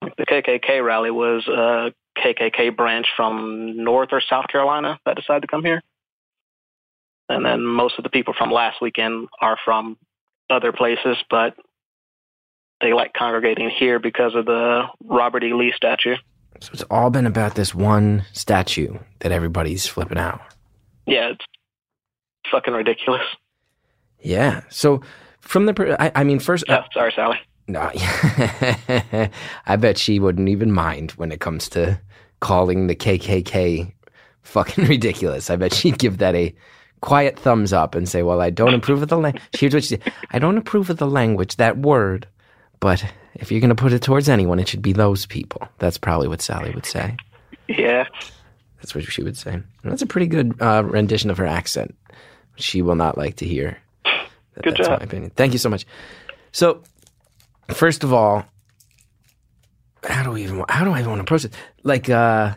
The 0.00 0.26
KKK 0.26 0.84
rally 0.84 1.10
was 1.10 1.46
a 1.46 1.92
KKK 2.18 2.76
branch 2.76 3.06
from 3.16 3.82
North 3.82 4.10
or 4.12 4.20
South 4.20 4.46
Carolina 4.48 4.98
that 5.04 5.16
decided 5.16 5.42
to 5.42 5.46
come 5.46 5.64
here. 5.64 5.82
And 7.28 7.44
then 7.44 7.64
most 7.64 7.94
of 7.96 8.02
the 8.02 8.10
people 8.10 8.34
from 8.36 8.50
last 8.50 8.82
weekend 8.82 9.28
are 9.40 9.56
from 9.64 9.96
other 10.50 10.72
places, 10.72 11.16
but 11.30 11.54
they 12.80 12.92
like 12.92 13.12
congregating 13.12 13.70
here 13.70 14.00
because 14.00 14.34
of 14.34 14.46
the 14.46 14.82
Robert 15.04 15.44
E. 15.44 15.52
Lee 15.52 15.72
statue. 15.76 16.16
So 16.60 16.70
it's 16.72 16.82
all 16.90 17.10
been 17.10 17.26
about 17.26 17.54
this 17.54 17.74
one 17.74 18.24
statue 18.32 18.98
that 19.20 19.30
everybody's 19.32 19.86
flipping 19.86 20.18
out. 20.18 20.40
Yeah, 21.06 21.30
it's 21.30 21.44
fucking 22.50 22.74
ridiculous. 22.74 23.22
Yeah. 24.20 24.62
So 24.68 25.02
from 25.40 25.66
the, 25.66 25.96
I, 26.02 26.12
I 26.16 26.24
mean, 26.24 26.38
first, 26.40 26.68
uh, 26.68 26.72
Yeah, 26.72 26.84
sorry, 26.92 27.12
Sally. 27.14 27.38
No, 27.70 27.90
I 29.66 29.76
bet 29.78 29.96
she 29.98 30.18
wouldn't 30.18 30.48
even 30.48 30.72
mind 30.72 31.12
when 31.12 31.30
it 31.30 31.40
comes 31.40 31.68
to 31.70 32.00
calling 32.40 32.86
the 32.86 32.96
KKK 32.96 33.92
fucking 34.42 34.84
ridiculous. 34.88 35.50
I 35.50 35.56
bet 35.56 35.72
she'd 35.72 35.98
give 35.98 36.18
that 36.18 36.34
a 36.34 36.54
quiet 37.00 37.38
thumbs 37.38 37.72
up 37.72 37.94
and 37.94 38.08
say, 38.08 38.22
"Well, 38.22 38.40
I 38.40 38.50
don't 38.50 38.74
approve 38.74 39.02
of 39.02 39.08
the 39.08 39.18
language." 39.18 39.42
Here's 39.52 39.74
what 39.74 39.84
she 39.84 39.96
said: 39.96 40.12
"I 40.32 40.38
don't 40.38 40.58
approve 40.58 40.90
of 40.90 40.96
the 40.96 41.06
language, 41.06 41.56
that 41.56 41.78
word, 41.78 42.26
but 42.80 43.04
if 43.34 43.52
you're 43.52 43.60
going 43.60 43.68
to 43.68 43.74
put 43.74 43.92
it 43.92 44.02
towards 44.02 44.28
anyone, 44.28 44.58
it 44.58 44.66
should 44.68 44.82
be 44.82 44.92
those 44.92 45.26
people." 45.26 45.68
That's 45.78 45.98
probably 45.98 46.26
what 46.28 46.42
Sally 46.42 46.72
would 46.74 46.86
say. 46.86 47.16
Yeah, 47.68 48.06
That's 48.78 48.96
what 48.96 49.04
she 49.04 49.22
would 49.22 49.36
say. 49.36 49.52
And 49.52 49.64
that's 49.84 50.02
a 50.02 50.06
pretty 50.06 50.26
good 50.26 50.60
uh, 50.60 50.82
rendition 50.84 51.30
of 51.30 51.38
her 51.38 51.46
accent. 51.46 51.94
She 52.56 52.82
will 52.82 52.96
not 52.96 53.16
like 53.16 53.36
to 53.36 53.46
hear. 53.46 53.78
That, 54.04 54.64
Good 54.64 54.74
that's 54.76 54.88
job. 54.88 54.98
my 54.98 55.04
opinion. 55.04 55.30
Thank 55.36 55.52
you 55.52 55.60
so 55.60 55.68
much. 55.68 55.86
So, 56.50 56.82
first 57.72 58.04
of 58.04 58.12
all, 58.12 58.44
how 60.04 60.22
do 60.22 60.30
we 60.30 60.42
even 60.42 60.64
how 60.68 60.84
do 60.84 60.92
I 60.92 61.00
even 61.00 61.10
want 61.10 61.18
to 61.18 61.22
approach 61.22 61.44
it? 61.44 61.54
Like, 61.82 62.08
uh, 62.08 62.54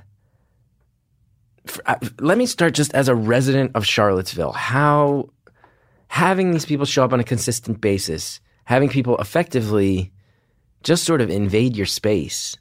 f- 1.67 1.79
uh, 1.86 1.96
let 2.20 2.38
me 2.38 2.46
start 2.46 2.74
just 2.74 2.93
as 2.93 3.08
a 3.08 3.15
resident 3.15 3.72
of 3.75 3.86
Charlottesville. 3.86 4.53
How 4.53 5.29
having 6.08 6.51
these 6.51 6.65
people 6.65 6.86
show 6.86 7.03
up 7.03 7.13
on 7.13 7.20
a 7.20 7.24
consistent 7.24 7.82
basis, 7.82 8.39
having 8.65 8.89
people 8.89 9.17
effectively 9.17 10.12
just 10.84 11.03
sort 11.03 11.22
of 11.22 11.29
invade 11.29 11.75
your 11.75 11.86
space 11.86 12.55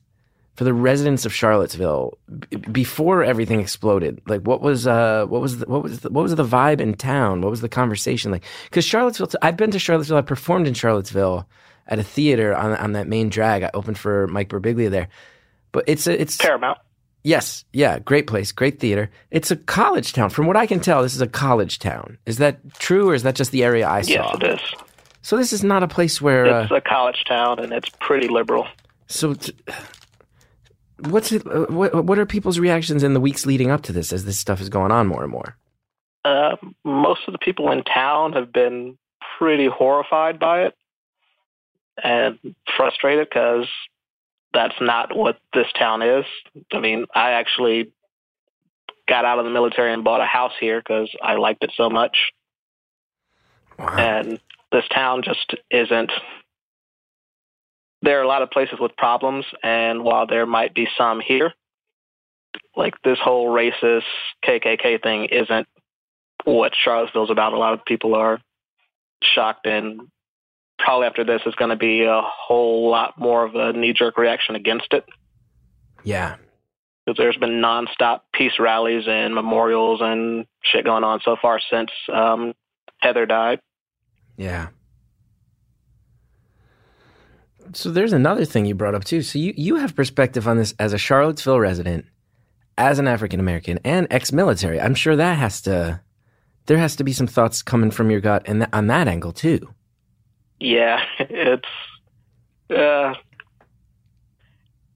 for 0.56 0.64
the 0.64 0.74
residents 0.74 1.24
of 1.24 1.32
Charlottesville 1.32 2.18
b- 2.50 2.56
before 2.56 3.24
everything 3.24 3.60
exploded. 3.60 4.20
Like, 4.26 4.42
what 4.42 4.60
was 4.60 4.86
uh, 4.86 5.26
what 5.26 5.40
was 5.40 5.58
the, 5.58 5.66
what 5.66 5.82
was 5.82 6.00
the, 6.00 6.10
what 6.10 6.22
was 6.22 6.34
the 6.34 6.44
vibe 6.44 6.80
in 6.80 6.94
town? 6.94 7.40
What 7.40 7.50
was 7.50 7.60
the 7.60 7.68
conversation 7.68 8.30
like? 8.30 8.44
Because 8.64 8.84
Charlottesville, 8.84 9.28
I've 9.42 9.56
been 9.56 9.70
to 9.70 9.78
Charlottesville. 9.78 10.18
I 10.18 10.22
performed 10.22 10.66
in 10.66 10.74
Charlottesville 10.74 11.46
at 11.86 11.98
a 11.98 12.02
theater 12.02 12.54
on 12.54 12.72
on 12.76 12.92
that 12.92 13.08
main 13.08 13.28
drag. 13.28 13.62
I 13.62 13.70
opened 13.74 13.98
for 13.98 14.26
Mike 14.28 14.48
Birbiglia 14.48 14.90
there. 14.90 15.08
But 15.72 15.84
it's 15.86 16.06
a 16.06 16.20
it's 16.20 16.36
Paramount. 16.36 16.78
yes 17.24 17.64
yeah 17.72 17.98
great 17.98 18.26
place 18.26 18.52
great 18.52 18.78
theater. 18.80 19.10
It's 19.30 19.50
a 19.50 19.56
college 19.56 20.12
town. 20.12 20.30
From 20.30 20.46
what 20.46 20.56
I 20.56 20.66
can 20.66 20.80
tell, 20.80 21.02
this 21.02 21.14
is 21.14 21.20
a 21.20 21.26
college 21.26 21.78
town. 21.78 22.18
Is 22.26 22.38
that 22.38 22.74
true 22.74 23.08
or 23.10 23.14
is 23.14 23.22
that 23.22 23.34
just 23.34 23.52
the 23.52 23.64
area 23.64 23.88
I 23.88 24.02
saw? 24.02 24.10
Yes, 24.10 24.34
it 24.34 24.42
is. 24.44 24.60
So 25.22 25.36
this 25.36 25.52
is 25.52 25.62
not 25.62 25.82
a 25.84 25.88
place 25.88 26.20
where. 26.20 26.46
Uh, 26.46 26.62
It's 26.64 26.72
a 26.72 26.80
college 26.80 27.24
town, 27.28 27.60
and 27.60 27.72
it's 27.72 27.88
pretty 28.00 28.26
liberal. 28.26 28.66
So, 29.06 29.34
t- 29.34 29.52
what's 30.98 31.30
it? 31.32 31.46
Uh, 31.46 31.66
what, 31.66 32.04
what 32.04 32.18
are 32.18 32.26
people's 32.26 32.58
reactions 32.58 33.02
in 33.02 33.14
the 33.14 33.20
weeks 33.20 33.46
leading 33.46 33.70
up 33.70 33.82
to 33.82 33.92
this 33.92 34.12
as 34.12 34.24
this 34.24 34.38
stuff 34.38 34.60
is 34.60 34.68
going 34.68 34.90
on 34.90 35.06
more 35.06 35.22
and 35.22 35.30
more? 35.30 35.56
Uh, 36.24 36.56
most 36.84 37.20
of 37.26 37.32
the 37.32 37.38
people 37.38 37.70
in 37.70 37.82
town 37.84 38.32
have 38.32 38.52
been 38.52 38.96
pretty 39.38 39.66
horrified 39.68 40.38
by 40.38 40.62
it 40.64 40.74
and 42.02 42.38
frustrated 42.76 43.28
because 43.28 43.66
that's 44.52 44.74
not 44.80 45.16
what 45.16 45.38
this 45.54 45.66
town 45.78 46.02
is. 46.02 46.24
I 46.72 46.78
mean, 46.80 47.06
I 47.14 47.32
actually 47.32 47.92
got 49.08 49.24
out 49.24 49.38
of 49.38 49.44
the 49.44 49.50
military 49.50 49.92
and 49.92 50.04
bought 50.04 50.20
a 50.20 50.26
house 50.26 50.52
here 50.60 50.80
because 50.80 51.10
I 51.22 51.34
liked 51.34 51.64
it 51.64 51.72
so 51.76 51.90
much. 51.90 52.16
Wow. 53.78 53.96
and 53.96 54.40
this 54.70 54.84
town 54.94 55.22
just 55.24 55.54
isn't 55.70 56.12
there 58.02 58.18
are 58.18 58.22
a 58.22 58.28
lot 58.28 58.42
of 58.42 58.50
places 58.50 58.78
with 58.80 58.96
problems 58.96 59.44
and 59.62 60.04
while 60.04 60.26
there 60.26 60.46
might 60.46 60.74
be 60.74 60.86
some 60.96 61.20
here 61.20 61.52
like 62.76 62.94
this 63.02 63.18
whole 63.18 63.48
racist 63.48 64.02
kkk 64.44 65.02
thing 65.02 65.24
isn't 65.26 65.66
what 66.44 66.72
charlottesville's 66.84 67.30
about 67.30 67.52
a 67.54 67.58
lot 67.58 67.72
of 67.72 67.84
people 67.84 68.14
are 68.14 68.40
shocked 69.22 69.66
and 69.66 70.08
probably 70.84 71.06
after 71.06 71.24
this 71.24 71.42
is 71.46 71.54
going 71.54 71.70
to 71.70 71.76
be 71.76 72.02
a 72.02 72.20
whole 72.22 72.90
lot 72.90 73.18
more 73.18 73.44
of 73.44 73.54
a 73.54 73.72
knee-jerk 73.72 74.18
reaction 74.18 74.56
against 74.56 74.92
it 74.92 75.04
yeah, 76.04 76.36
because 77.06 77.16
there's 77.16 77.36
been 77.36 77.62
nonstop 77.62 78.20
peace 78.34 78.58
rallies 78.58 79.04
and 79.06 79.34
memorials 79.34 80.00
and 80.02 80.46
shit 80.62 80.84
going 80.84 81.04
on 81.04 81.20
so 81.24 81.36
far 81.40 81.60
since 81.70 81.90
um, 82.12 82.52
heather 83.00 83.26
died 83.26 83.60
yeah. 84.36 84.68
So 87.74 87.90
there's 87.90 88.12
another 88.12 88.44
thing 88.44 88.66
you 88.66 88.74
brought 88.74 88.94
up 88.94 89.04
too. 89.04 89.22
So 89.22 89.38
you 89.38 89.54
you 89.56 89.76
have 89.76 89.96
perspective 89.96 90.48
on 90.48 90.58
this 90.58 90.74
as 90.78 90.92
a 90.92 90.98
Charlottesville 90.98 91.60
resident, 91.60 92.06
as 92.76 92.98
an 92.98 93.08
African 93.08 93.40
American, 93.40 93.78
and 93.84 94.06
ex-military. 94.10 94.80
I'm 94.80 94.94
sure 94.94 95.16
that 95.16 95.38
has 95.38 95.60
to 95.62 96.00
there 96.66 96.78
has 96.78 96.96
to 96.96 97.04
be 97.04 97.12
some 97.12 97.26
thoughts 97.26 97.62
coming 97.62 97.90
from 97.90 98.10
your 98.10 98.20
gut 98.20 98.42
and 98.46 98.66
on 98.72 98.88
that 98.88 99.08
angle 99.08 99.32
too. 99.32 99.72
Yeah, 100.64 101.00
it's 101.18 101.64
uh, 102.70 103.14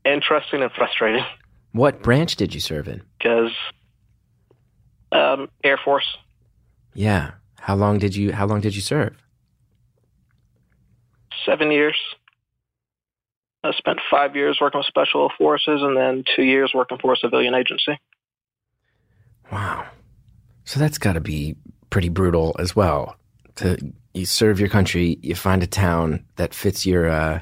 interesting 0.05 0.63
and 0.63 0.71
frustrating 0.73 1.25
What 1.73 2.03
branch 2.03 2.37
did 2.37 2.55
you 2.55 2.61
serve 2.61 2.87
in? 2.89 3.03
because 3.19 3.51
um, 5.13 5.49
Air 5.65 5.79
Force, 5.85 6.07
Yeah. 6.95 7.33
How 7.59 7.75
long 7.75 7.99
did 7.99 8.15
you 8.15 8.33
How 8.33 8.47
long 8.47 8.61
did 8.61 8.77
you 8.77 8.81
serve? 8.83 9.17
seven 11.45 11.71
years. 11.71 11.97
I 13.65 13.73
spent 13.73 13.99
five 14.11 14.35
years 14.37 14.59
working 14.61 14.79
with 14.79 14.87
Special 14.87 15.31
Forces 15.39 15.81
and 15.83 15.97
then 15.97 16.25
two 16.37 16.43
years 16.43 16.73
working 16.75 16.99
for 16.99 17.13
a 17.13 17.17
civilian 17.17 17.55
agency. 17.55 17.99
Wow. 19.53 19.87
So 20.65 20.79
that's 20.81 20.99
got 20.99 21.13
to 21.15 21.21
be 21.21 21.57
pretty 21.91 22.09
brutal 22.09 22.55
as 22.59 22.75
well. 22.77 23.17
To 23.57 23.77
you 24.17 24.27
serve 24.27 24.59
your 24.59 24.69
country, 24.69 25.19
you 25.23 25.35
find 25.35 25.63
a 25.63 25.67
town 25.67 26.25
that 26.37 26.55
fits 26.55 26.87
your 26.87 27.09
uh, 27.09 27.41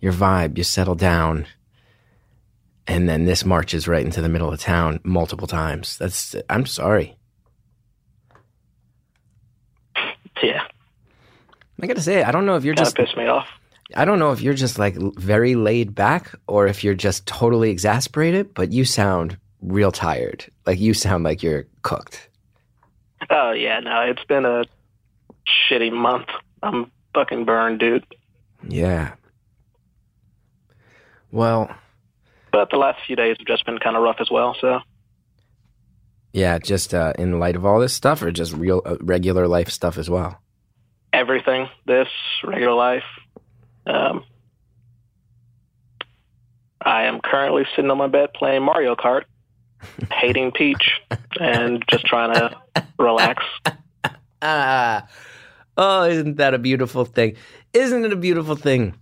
your 0.00 0.12
vibe, 0.12 0.56
you 0.56 0.64
settle 0.64 0.94
down, 0.94 1.46
and 2.86 3.08
then 3.08 3.24
this 3.24 3.44
marches 3.44 3.88
right 3.88 4.04
into 4.04 4.22
the 4.22 4.28
middle 4.28 4.52
of 4.52 4.60
town 4.60 5.00
multiple 5.02 5.48
times. 5.48 5.98
That's 5.98 6.36
I'm 6.48 6.66
sorry. 6.66 7.16
Yeah, 10.42 10.62
I 11.82 11.86
got 11.86 11.96
to 11.96 12.02
say, 12.02 12.22
I 12.22 12.30
don't 12.30 12.46
know 12.46 12.56
if 12.56 12.64
you're 12.64 12.74
kind 12.74 12.86
just 12.86 12.96
pissed 12.96 13.16
me 13.16 13.26
off. 13.26 13.48
I 13.96 14.04
don't 14.04 14.18
know 14.18 14.32
if 14.32 14.40
you're 14.40 14.54
just 14.54 14.78
like 14.78 14.96
very 15.16 15.54
laid 15.54 15.94
back 15.94 16.34
or 16.46 16.66
if 16.66 16.84
you're 16.84 16.94
just 16.94 17.26
totally 17.26 17.70
exasperated, 17.70 18.52
but 18.54 18.70
you 18.70 18.84
sound 18.84 19.38
real 19.62 19.90
tired. 19.90 20.44
Like 20.66 20.78
you 20.78 20.94
sound 20.94 21.24
like 21.24 21.42
you're 21.42 21.66
cooked. 21.82 22.28
Oh 23.30 23.50
yeah, 23.50 23.80
no, 23.80 24.02
it's 24.02 24.22
been 24.24 24.44
a 24.44 24.64
shitty 25.70 25.92
month. 25.92 26.28
I'm 26.62 26.90
fucking 27.14 27.44
burned, 27.44 27.80
dude. 27.80 28.04
Yeah. 28.66 29.14
Well, 31.30 31.70
But 32.52 32.70
the 32.70 32.76
last 32.78 32.98
few 33.06 33.16
days 33.16 33.36
have 33.38 33.46
just 33.46 33.64
been 33.66 33.78
kind 33.78 33.96
of 33.96 34.02
rough 34.02 34.16
as 34.20 34.30
well. 34.30 34.56
So 34.60 34.80
Yeah, 36.32 36.58
just 36.58 36.94
uh, 36.94 37.12
in 37.18 37.38
light 37.38 37.56
of 37.56 37.64
all 37.66 37.78
this 37.80 37.92
stuff, 37.94 38.22
or 38.22 38.30
just 38.30 38.52
real 38.52 38.82
uh, 38.84 38.96
regular 39.00 39.46
life 39.46 39.68
stuff 39.70 39.98
as 39.98 40.08
well. 40.10 40.40
everything, 41.12 41.68
this 41.86 42.08
regular 42.44 42.74
life. 42.74 43.04
Um, 43.86 44.24
I 46.80 47.04
am 47.04 47.20
currently 47.20 47.64
sitting 47.74 47.90
on 47.90 47.98
my 47.98 48.06
bed 48.06 48.32
playing 48.34 48.62
Mario 48.62 48.94
Kart, 48.94 49.24
hating 50.12 50.52
Peach, 50.52 51.00
and 51.40 51.82
just 51.90 52.04
trying 52.06 52.34
to 52.34 52.56
relax. 52.98 53.44
Ah, 54.40 55.08
oh, 55.78 56.04
isn't 56.04 56.36
that 56.36 56.52
a 56.52 56.58
beautiful 56.58 57.06
thing? 57.06 57.36
Isn't 57.72 58.04
it 58.04 58.12
a 58.12 58.16
beautiful 58.16 58.56
thing? 58.56 58.94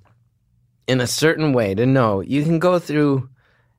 In 0.86 1.00
a 1.00 1.06
certain 1.08 1.52
way, 1.52 1.74
to 1.74 1.84
know 1.84 2.20
you 2.20 2.44
can 2.44 2.60
go 2.60 2.78
through 2.78 3.28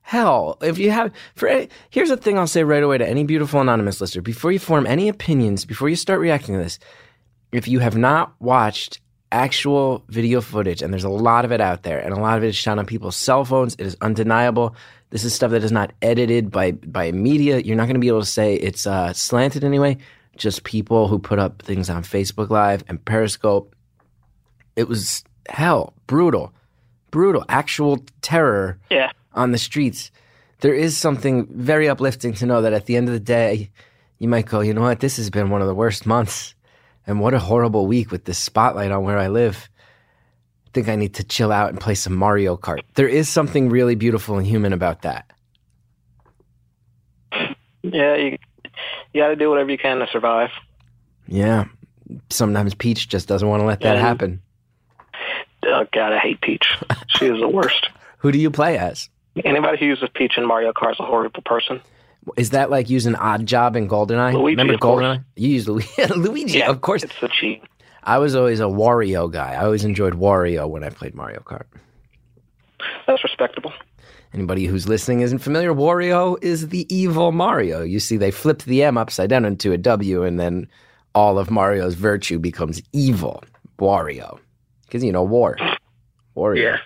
hell 0.02 0.58
if 0.60 0.76
you 0.76 0.90
have. 0.90 1.10
For 1.36 1.48
any, 1.48 1.70
here's 1.88 2.10
the 2.10 2.18
thing, 2.18 2.38
I'll 2.38 2.46
say 2.46 2.64
right 2.64 2.82
away 2.82 2.98
to 2.98 3.08
any 3.08 3.24
beautiful 3.24 3.62
anonymous 3.62 4.02
listener: 4.02 4.20
before 4.20 4.52
you 4.52 4.58
form 4.58 4.86
any 4.86 5.08
opinions, 5.08 5.64
before 5.64 5.88
you 5.88 5.96
start 5.96 6.20
reacting 6.20 6.54
to 6.56 6.62
this, 6.62 6.78
if 7.50 7.66
you 7.66 7.78
have 7.78 7.96
not 7.96 8.34
watched 8.40 9.00
actual 9.32 10.04
video 10.08 10.42
footage, 10.42 10.82
and 10.82 10.92
there's 10.92 11.04
a 11.04 11.08
lot 11.08 11.46
of 11.46 11.52
it 11.52 11.62
out 11.62 11.82
there, 11.82 11.98
and 11.98 12.12
a 12.12 12.20
lot 12.20 12.36
of 12.36 12.44
it 12.44 12.48
is 12.48 12.56
shot 12.56 12.78
on 12.78 12.84
people's 12.84 13.16
cell 13.16 13.44
phones, 13.44 13.74
it 13.74 13.86
is 13.86 13.96
undeniable. 14.02 14.76
This 15.08 15.24
is 15.24 15.34
stuff 15.34 15.52
that 15.52 15.64
is 15.64 15.72
not 15.72 15.94
edited 16.02 16.50
by 16.50 16.72
by 16.72 17.10
media. 17.12 17.58
You're 17.60 17.76
not 17.76 17.84
going 17.84 17.94
to 17.94 18.00
be 18.00 18.08
able 18.08 18.20
to 18.20 18.26
say 18.26 18.54
it's 18.54 18.86
uh, 18.86 19.14
slanted 19.14 19.64
anyway. 19.64 19.96
Just 20.38 20.64
people 20.64 21.08
who 21.08 21.18
put 21.18 21.38
up 21.38 21.60
things 21.62 21.90
on 21.90 22.02
Facebook 22.02 22.48
Live 22.48 22.84
and 22.88 23.04
Periscope. 23.04 23.74
It 24.76 24.88
was 24.88 25.24
hell, 25.48 25.92
brutal, 26.06 26.52
brutal, 27.10 27.44
actual 27.48 28.04
terror 28.22 28.78
Yeah, 28.90 29.10
on 29.34 29.52
the 29.52 29.58
streets, 29.58 30.10
there 30.60 30.74
is 30.74 30.96
something 30.96 31.46
very 31.50 31.88
uplifting 31.88 32.32
to 32.34 32.46
know 32.46 32.62
that 32.62 32.72
at 32.72 32.86
the 32.86 32.96
end 32.96 33.08
of 33.08 33.14
the 33.14 33.20
day, 33.20 33.70
you 34.18 34.28
might 34.28 34.46
go, 34.46 34.60
you 34.60 34.74
know 34.74 34.82
what, 34.82 35.00
this 35.00 35.16
has 35.16 35.30
been 35.30 35.50
one 35.50 35.60
of 35.60 35.68
the 35.68 35.74
worst 35.74 36.06
months. 36.06 36.54
And 37.06 37.20
what 37.20 37.34
a 37.34 37.38
horrible 37.38 37.86
week 37.86 38.10
with 38.10 38.24
this 38.24 38.38
spotlight 38.38 38.90
on 38.90 39.02
where 39.02 39.18
I 39.18 39.28
live. 39.28 39.70
I 40.66 40.70
think 40.74 40.88
I 40.88 40.96
need 40.96 41.14
to 41.14 41.24
chill 41.24 41.50
out 41.50 41.70
and 41.70 41.80
play 41.80 41.94
some 41.94 42.14
Mario 42.14 42.56
Kart. 42.56 42.80
There 42.94 43.08
is 43.08 43.28
something 43.28 43.70
really 43.70 43.94
beautiful 43.94 44.36
and 44.36 44.46
human 44.46 44.72
about 44.72 45.02
that. 45.02 45.30
Yeah, 47.82 48.16
you 48.16 48.38
you 49.12 49.22
got 49.22 49.28
to 49.28 49.36
do 49.36 49.50
whatever 49.50 49.70
you 49.70 49.78
can 49.78 49.98
to 49.98 50.06
survive. 50.12 50.50
Yeah. 51.26 51.64
Sometimes 52.30 52.74
Peach 52.74 53.08
just 53.08 53.28
doesn't 53.28 53.48
want 53.48 53.60
to 53.60 53.66
let 53.66 53.80
that 53.80 53.96
Yeah. 53.96 54.00
happen. 54.00 54.40
Oh 55.66 55.84
God, 55.92 56.12
I 56.12 56.18
hate 56.18 56.40
Peach. 56.40 56.66
She 57.08 57.26
is 57.26 57.38
the 57.40 57.48
worst. 57.48 57.88
Who 58.18 58.32
do 58.32 58.38
you 58.38 58.50
play 58.50 58.78
as? 58.78 59.08
Anybody 59.44 59.78
who 59.78 59.86
uses 59.86 60.08
Peach 60.14 60.38
in 60.38 60.46
Mario 60.46 60.72
Kart 60.72 60.92
is 60.92 61.00
a 61.00 61.04
horrible 61.04 61.42
person. 61.42 61.80
Is 62.36 62.50
that 62.50 62.70
like 62.70 62.88
using 62.90 63.14
Oddjob 63.14 63.76
in 63.76 63.88
GoldenEye? 63.88 64.32
Luigi, 64.34 64.56
Remember 64.56 64.74
of 64.74 64.80
course. 64.80 65.04
GoldenEye? 65.04 65.24
You 65.36 65.48
use 65.50 65.68
Luigi. 65.68 65.88
Luigi, 66.16 66.58
Yeah, 66.58 66.70
of 66.70 66.80
course. 66.80 67.02
It's 67.04 67.14
a 67.22 67.28
cheat. 67.28 67.62
I 68.02 68.18
was 68.18 68.34
always 68.34 68.60
a 68.60 68.64
Wario 68.64 69.30
guy. 69.30 69.52
I 69.54 69.64
always 69.64 69.84
enjoyed 69.84 70.14
Wario 70.14 70.68
when 70.68 70.82
I 70.82 70.88
played 70.90 71.14
Mario 71.14 71.40
Kart. 71.40 71.64
That's 73.06 73.22
respectable. 73.22 73.72
Anybody 74.34 74.66
who's 74.66 74.88
listening 74.88 75.20
isn't 75.20 75.38
familiar, 75.38 75.72
Wario 75.72 76.36
is 76.42 76.68
the 76.68 76.86
evil 76.94 77.32
Mario. 77.32 77.82
You 77.82 77.98
see, 77.98 78.16
they 78.16 78.30
flipped 78.30 78.66
the 78.66 78.82
M 78.82 78.98
upside 78.98 79.30
down 79.30 79.44
into 79.44 79.72
a 79.72 79.78
W, 79.78 80.22
and 80.22 80.38
then 80.38 80.68
all 81.14 81.38
of 81.38 81.50
Mario's 81.50 81.94
virtue 81.94 82.38
becomes 82.38 82.82
evil. 82.92 83.42
Wario. 83.78 84.38
Because, 84.84 85.02
you 85.02 85.12
know, 85.12 85.22
war. 85.22 85.56
Wario. 86.36 86.78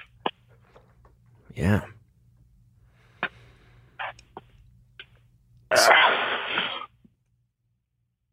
Yeah. 1.54 1.82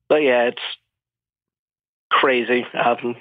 But 0.10 0.24
yeah, 0.24 0.46
it's 0.46 0.62
crazy. 2.10 2.66
I'm 2.74 3.16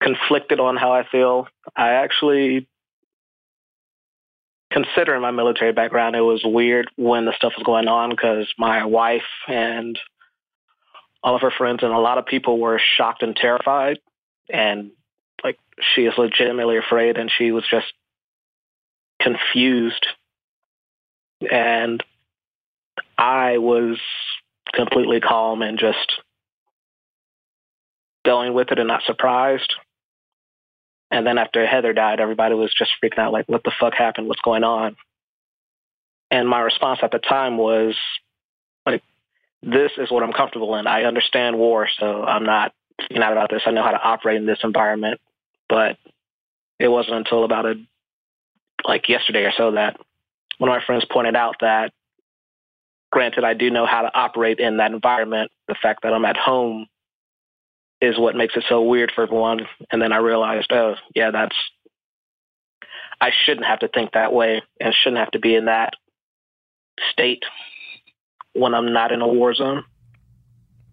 conflicted 0.00 0.60
on 0.60 0.76
how 0.76 0.92
I 0.92 1.04
feel. 1.04 1.48
I 1.74 1.88
actually, 1.90 2.68
considering 4.72 5.22
my 5.22 5.30
military 5.30 5.72
background, 5.72 6.16
it 6.16 6.20
was 6.20 6.42
weird 6.44 6.90
when 6.96 7.24
the 7.24 7.34
stuff 7.36 7.52
was 7.56 7.64
going 7.64 7.88
on 7.88 8.10
because 8.10 8.52
my 8.58 8.84
wife 8.84 9.22
and 9.48 9.98
all 11.22 11.36
of 11.36 11.42
her 11.42 11.52
friends 11.56 11.80
and 11.82 11.92
a 11.92 11.98
lot 11.98 12.18
of 12.18 12.26
people 12.26 12.58
were 12.58 12.80
shocked 12.96 13.22
and 13.22 13.36
terrified. 13.36 13.98
And 14.50 14.90
like, 15.44 15.58
she 15.94 16.02
is 16.02 16.14
legitimately 16.18 16.76
afraid 16.76 17.16
and 17.16 17.30
she 17.30 17.52
was 17.52 17.64
just 17.70 17.92
confused. 19.20 20.06
And 21.50 22.02
I 23.16 23.58
was 23.58 23.98
completely 24.74 25.20
calm 25.20 25.62
and 25.62 25.78
just 25.78 26.12
going 28.24 28.54
with 28.54 28.70
it 28.70 28.78
and 28.78 28.88
not 28.88 29.02
surprised. 29.06 29.74
And 31.12 31.26
then 31.26 31.36
after 31.36 31.66
Heather 31.66 31.92
died, 31.92 32.20
everybody 32.20 32.54
was 32.54 32.72
just 32.76 32.90
freaking 33.04 33.18
out 33.18 33.34
like, 33.34 33.46
what 33.46 33.62
the 33.62 33.72
fuck 33.78 33.92
happened? 33.92 34.28
What's 34.28 34.40
going 34.40 34.64
on? 34.64 34.96
And 36.30 36.48
my 36.48 36.60
response 36.60 37.00
at 37.02 37.10
the 37.10 37.18
time 37.18 37.58
was 37.58 37.94
like, 38.86 39.02
this 39.62 39.92
is 39.98 40.10
what 40.10 40.22
I'm 40.22 40.32
comfortable 40.32 40.74
in. 40.76 40.86
I 40.86 41.02
understand 41.02 41.58
war, 41.58 41.86
so 42.00 42.24
I'm 42.24 42.44
not 42.44 42.72
freaking 42.98 43.22
out 43.22 43.32
about 43.32 43.50
this. 43.50 43.60
I 43.66 43.72
know 43.72 43.82
how 43.82 43.90
to 43.90 44.02
operate 44.02 44.38
in 44.38 44.46
this 44.46 44.60
environment. 44.64 45.20
But 45.68 45.98
it 46.78 46.88
wasn't 46.88 47.16
until 47.16 47.44
about 47.44 47.66
a 47.66 47.74
like 48.88 49.10
yesterday 49.10 49.44
or 49.44 49.52
so 49.56 49.72
that 49.72 49.98
one 50.56 50.70
of 50.70 50.74
my 50.74 50.84
friends 50.84 51.04
pointed 51.10 51.36
out 51.36 51.56
that 51.60 51.92
granted 53.10 53.44
I 53.44 53.52
do 53.52 53.70
know 53.70 53.84
how 53.84 54.02
to 54.02 54.14
operate 54.14 54.60
in 54.60 54.78
that 54.78 54.92
environment, 54.92 55.52
the 55.68 55.76
fact 55.80 56.02
that 56.02 56.14
I'm 56.14 56.24
at 56.24 56.38
home 56.38 56.86
is 58.02 58.18
what 58.18 58.34
makes 58.34 58.56
it 58.56 58.64
so 58.68 58.82
weird 58.82 59.12
for 59.14 59.22
everyone. 59.22 59.60
And 59.90 60.02
then 60.02 60.12
I 60.12 60.18
realized, 60.18 60.72
oh, 60.72 60.96
yeah, 61.14 61.30
that's 61.30 61.54
I 63.20 63.30
shouldn't 63.46 63.66
have 63.66 63.78
to 63.78 63.88
think 63.88 64.12
that 64.12 64.32
way 64.32 64.60
and 64.80 64.92
shouldn't 64.92 65.20
have 65.20 65.30
to 65.30 65.38
be 65.38 65.54
in 65.54 65.66
that 65.66 65.92
state 67.12 67.44
when 68.54 68.74
I'm 68.74 68.92
not 68.92 69.12
in 69.12 69.22
a 69.22 69.28
war 69.28 69.54
zone. 69.54 69.84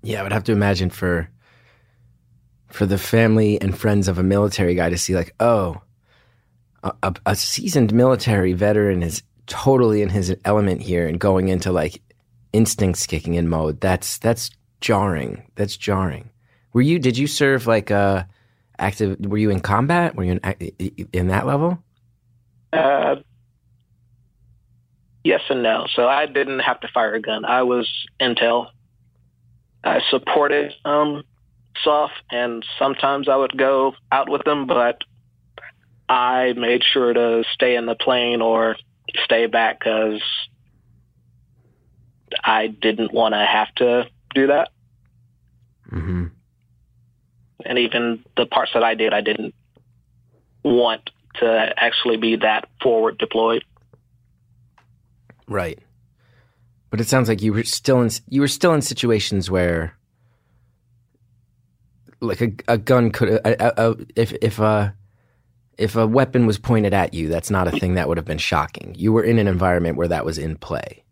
Yeah, 0.03 0.19
I 0.19 0.23
would 0.23 0.31
have 0.31 0.43
to 0.45 0.51
imagine 0.51 0.91
for 0.91 1.29
for 2.67 2.85
the 2.85 2.99
family 2.99 3.59
and 3.59 3.77
friends 3.77 4.07
of 4.07 4.19
a 4.19 4.23
military 4.23 4.75
guy 4.75 4.91
to 4.91 4.97
see 4.97 5.15
like, 5.15 5.33
oh, 5.39 5.81
a, 6.83 7.15
a, 7.25 7.35
seasoned 7.35 7.91
military 7.91 8.53
veteran 8.53 9.01
is 9.01 9.23
totally 9.47 10.03
in 10.03 10.09
his 10.09 10.35
element 10.45 10.79
here 10.79 11.07
and 11.07 11.19
going 11.19 11.47
into 11.47 11.71
like 11.71 11.99
instincts 12.53 13.07
kicking 13.07 13.33
in 13.33 13.49
mode. 13.49 13.81
That's 13.81 14.19
that's 14.19 14.51
jarring. 14.79 15.49
That's 15.55 15.75
jarring. 15.75 16.29
Were 16.73 16.81
you? 16.81 16.99
Did 16.99 17.17
you 17.17 17.27
serve 17.27 17.67
like 17.67 17.91
uh 17.91 18.23
active? 18.77 19.19
Were 19.19 19.37
you 19.37 19.49
in 19.49 19.59
combat? 19.59 20.15
Were 20.15 20.23
you 20.23 20.39
in 20.43 21.07
in 21.13 21.27
that 21.27 21.45
level? 21.45 21.79
Uh, 22.71 23.15
yes 25.23 25.41
and 25.49 25.63
no. 25.63 25.87
So 25.93 26.07
I 26.07 26.25
didn't 26.25 26.59
have 26.59 26.79
to 26.81 26.87
fire 26.93 27.15
a 27.15 27.21
gun. 27.21 27.45
I 27.45 27.63
was 27.63 27.89
intel. 28.19 28.69
I 29.83 30.01
supported 30.09 30.73
um, 30.83 31.23
SOF, 31.83 32.11
and 32.29 32.65
sometimes 32.77 33.29
I 33.29 33.35
would 33.35 33.57
go 33.57 33.93
out 34.11 34.29
with 34.29 34.43
them, 34.43 34.67
but 34.67 35.01
I 36.09 36.53
made 36.53 36.83
sure 36.83 37.13
to 37.13 37.43
stay 37.53 37.75
in 37.75 37.85
the 37.85 37.95
plane 37.95 38.41
or 38.41 38.75
stay 39.23 39.45
back 39.45 39.79
because 39.79 40.21
I 42.43 42.67
didn't 42.67 43.13
want 43.13 43.33
to 43.33 43.45
have 43.45 43.73
to 43.75 44.07
do 44.35 44.47
that. 44.47 44.69
Mm-hmm. 45.91 46.25
And 47.65 47.77
even 47.77 48.23
the 48.37 48.45
parts 48.45 48.71
that 48.73 48.83
I 48.83 48.95
did, 48.95 49.13
I 49.13 49.21
didn't 49.21 49.53
want 50.63 51.09
to 51.35 51.73
actually 51.77 52.17
be 52.17 52.37
that 52.37 52.67
forward 52.81 53.17
deployed. 53.17 53.63
Right. 55.47 55.79
But 56.89 57.01
it 57.01 57.07
sounds 57.07 57.29
like 57.29 57.41
you 57.41 57.53
were 57.53 57.63
still 57.63 58.01
in 58.01 58.09
you 58.27 58.41
were 58.41 58.47
still 58.47 58.73
in 58.73 58.81
situations 58.81 59.49
where 59.49 59.95
like 62.19 62.41
a, 62.41 62.51
a 62.67 62.77
gun 62.77 63.11
could 63.11 63.29
a, 63.29 63.63
a, 63.63 63.91
a, 63.91 63.95
if 64.15 64.33
if 64.41 64.59
a 64.59 64.95
if 65.77 65.95
a 65.95 66.07
weapon 66.07 66.45
was 66.45 66.57
pointed 66.57 66.93
at 66.93 67.13
you, 67.13 67.29
that's 67.29 67.49
not 67.49 67.67
a 67.67 67.79
thing 67.79 67.93
that 67.93 68.07
would 68.07 68.17
have 68.17 68.25
been 68.25 68.37
shocking. 68.37 68.95
You 68.97 69.13
were 69.13 69.23
in 69.23 69.39
an 69.39 69.47
environment 69.47 69.97
where 69.97 70.09
that 70.09 70.25
was 70.25 70.37
in 70.37 70.57
play. 70.57 71.03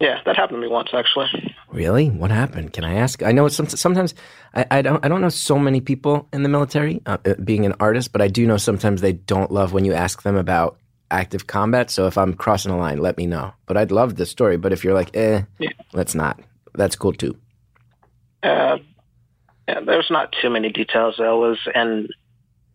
Yeah, 0.00 0.18
that 0.24 0.34
happened 0.36 0.56
to 0.56 0.60
me 0.62 0.68
once 0.72 0.88
actually. 0.94 1.54
Really? 1.70 2.08
What 2.08 2.30
happened? 2.30 2.72
Can 2.72 2.84
I 2.84 2.94
ask? 2.94 3.22
I 3.22 3.32
know 3.32 3.48
some, 3.48 3.68
sometimes 3.68 4.14
I, 4.54 4.66
I 4.70 4.82
don't 4.82 5.04
I 5.04 5.08
don't 5.08 5.20
know 5.20 5.28
so 5.28 5.58
many 5.58 5.80
people 5.80 6.26
in 6.32 6.42
the 6.42 6.48
military 6.48 7.02
uh, 7.06 7.18
uh, 7.26 7.34
being 7.44 7.66
an 7.66 7.74
artist, 7.80 8.10
but 8.12 8.22
I 8.22 8.28
do 8.28 8.46
know 8.46 8.56
sometimes 8.56 9.02
they 9.02 9.12
don't 9.12 9.50
love 9.52 9.72
when 9.72 9.84
you 9.84 9.92
ask 9.92 10.22
them 10.22 10.36
about 10.36 10.78
active 11.10 11.46
combat. 11.46 11.90
So 11.90 12.06
if 12.06 12.16
I'm 12.16 12.32
crossing 12.34 12.72
a 12.72 12.78
line, 12.78 12.98
let 12.98 13.18
me 13.18 13.26
know. 13.26 13.52
But 13.66 13.76
I'd 13.76 13.90
love 13.92 14.16
the 14.16 14.26
story. 14.26 14.56
But 14.56 14.72
if 14.72 14.84
you're 14.84 14.94
like, 14.94 15.14
eh, 15.14 15.42
Yeah. 15.58 15.70
let's 15.92 16.14
not. 16.14 16.40
That's 16.74 16.96
cool 16.96 17.12
too. 17.12 17.36
Uh, 18.42 18.78
yeah, 19.68 19.80
there's 19.84 20.10
not 20.10 20.34
too 20.40 20.48
many 20.50 20.70
details. 20.72 21.16
I 21.20 21.30
was 21.32 21.58
in 21.74 22.08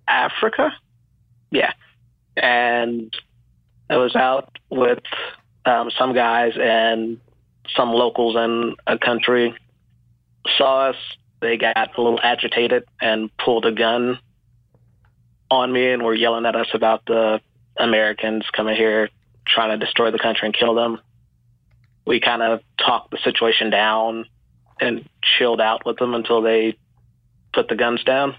Africa. 0.07 0.71
Yeah. 1.49 1.73
And 2.37 3.11
I 3.89 3.97
was 3.97 4.15
out 4.15 4.57
with 4.69 4.99
um, 5.65 5.89
some 5.97 6.13
guys 6.13 6.53
and 6.59 7.19
some 7.75 7.91
locals 7.91 8.35
in 8.35 8.75
a 8.85 8.97
country 8.97 9.55
saw 10.57 10.89
us. 10.89 10.95
They 11.41 11.57
got 11.57 11.97
a 11.97 12.01
little 12.01 12.19
agitated 12.21 12.85
and 13.01 13.35
pulled 13.37 13.65
a 13.65 13.71
gun 13.71 14.19
on 15.51 15.71
me 15.71 15.91
and 15.91 16.03
were 16.03 16.13
yelling 16.13 16.45
at 16.45 16.55
us 16.55 16.67
about 16.73 17.05
the 17.05 17.41
Americans 17.77 18.45
coming 18.55 18.75
here 18.75 19.09
trying 19.45 19.77
to 19.77 19.83
destroy 19.83 20.11
the 20.11 20.19
country 20.19 20.47
and 20.47 20.55
kill 20.55 20.75
them. 20.75 20.99
We 22.05 22.19
kind 22.19 22.41
of 22.41 22.61
talked 22.77 23.11
the 23.11 23.17
situation 23.23 23.69
down 23.69 24.25
and 24.79 25.07
chilled 25.37 25.61
out 25.61 25.85
with 25.85 25.97
them 25.97 26.13
until 26.13 26.41
they 26.41 26.77
put 27.53 27.67
the 27.67 27.75
guns 27.75 28.03
down. 28.03 28.35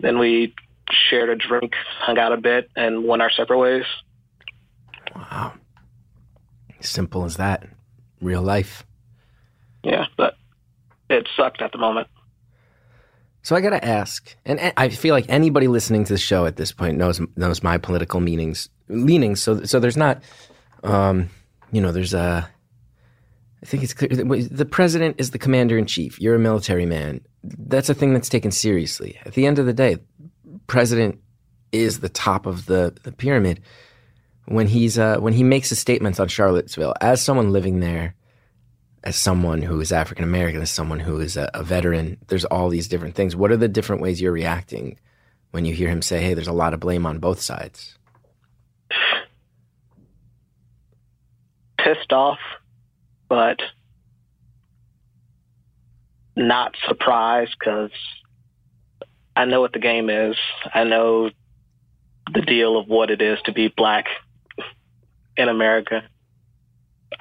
Then 0.00 0.18
we 0.18 0.54
shared 1.08 1.28
a 1.28 1.36
drink, 1.36 1.72
hung 1.98 2.18
out 2.18 2.32
a 2.32 2.36
bit, 2.36 2.70
and 2.76 3.06
went 3.06 3.22
our 3.22 3.30
separate 3.30 3.58
ways. 3.58 3.84
Wow. 5.14 5.54
Simple 6.84 7.24
as 7.24 7.36
that. 7.36 7.66
Real 8.20 8.42
life. 8.42 8.84
Yeah, 9.82 10.06
but 10.16 10.36
it 11.10 11.28
sucked 11.36 11.60
at 11.62 11.72
the 11.72 11.78
moment. 11.78 12.08
So 13.42 13.54
I 13.54 13.60
got 13.60 13.70
to 13.70 13.84
ask, 13.84 14.34
and 14.46 14.72
I 14.78 14.88
feel 14.88 15.14
like 15.14 15.26
anybody 15.28 15.68
listening 15.68 16.04
to 16.04 16.14
the 16.14 16.18
show 16.18 16.46
at 16.46 16.56
this 16.56 16.72
point 16.72 16.96
knows 16.96 17.20
knows 17.36 17.62
my 17.62 17.76
political 17.76 18.20
meanings 18.20 18.70
leanings. 18.88 19.42
So 19.42 19.64
so 19.64 19.78
there's 19.78 19.98
not, 19.98 20.22
um, 20.82 21.28
you 21.70 21.80
know, 21.80 21.92
there's 21.92 22.14
a. 22.14 22.48
I 23.62 23.66
think 23.66 23.82
it's 23.82 23.94
clear 23.94 24.08
the 24.08 24.64
president 24.66 25.16
is 25.18 25.30
the 25.30 25.38
commander 25.38 25.76
in 25.76 25.86
chief. 25.86 26.20
You're 26.20 26.34
a 26.34 26.38
military 26.38 26.86
man. 26.86 27.20
That's 27.42 27.88
a 27.88 27.94
thing 27.94 28.12
that's 28.12 28.28
taken 28.28 28.50
seriously. 28.50 29.18
At 29.24 29.34
the 29.34 29.46
end 29.46 29.58
of 29.58 29.66
the 29.66 29.72
day, 29.72 29.98
president 30.66 31.20
is 31.72 32.00
the 32.00 32.08
top 32.08 32.46
of 32.46 32.66
the, 32.66 32.96
the 33.02 33.12
pyramid. 33.12 33.60
When 34.46 34.66
he's 34.66 34.98
uh, 34.98 35.18
when 35.18 35.32
he 35.32 35.42
makes 35.42 35.70
his 35.70 35.78
statements 35.78 36.20
on 36.20 36.28
Charlottesville, 36.28 36.94
as 37.00 37.22
someone 37.22 37.52
living 37.52 37.80
there, 37.80 38.14
as 39.04 39.16
someone 39.16 39.60
who 39.62 39.78
is 39.80 39.92
African 39.92 40.24
American, 40.24 40.62
as 40.62 40.70
someone 40.70 40.98
who 40.98 41.20
is 41.20 41.36
a, 41.36 41.50
a 41.54 41.62
veteran. 41.62 42.16
There's 42.26 42.46
all 42.46 42.70
these 42.70 42.88
different 42.88 43.14
things. 43.14 43.36
What 43.36 43.50
are 43.50 43.56
the 43.56 43.68
different 43.68 44.02
ways 44.02 44.20
you're 44.20 44.32
reacting 44.32 44.98
when 45.50 45.66
you 45.66 45.74
hear 45.74 45.90
him 45.90 46.02
say, 46.02 46.20
"Hey, 46.20 46.34
there's 46.34 46.48
a 46.48 46.52
lot 46.52 46.74
of 46.74 46.80
blame 46.80 47.06
on 47.06 47.18
both 47.18 47.40
sides"? 47.40 47.98
Pissed 51.78 52.12
off, 52.12 52.38
but 53.28 53.60
not 56.34 56.74
surprised 56.88 57.54
because 57.58 57.90
I 59.36 59.44
know 59.44 59.60
what 59.60 59.74
the 59.74 59.78
game 59.78 60.08
is. 60.08 60.36
I 60.72 60.84
know 60.84 61.30
the 62.32 62.40
deal 62.40 62.78
of 62.78 62.88
what 62.88 63.10
it 63.10 63.20
is 63.20 63.38
to 63.44 63.52
be 63.52 63.68
black 63.68 64.06
in 65.36 65.48
America. 65.48 66.02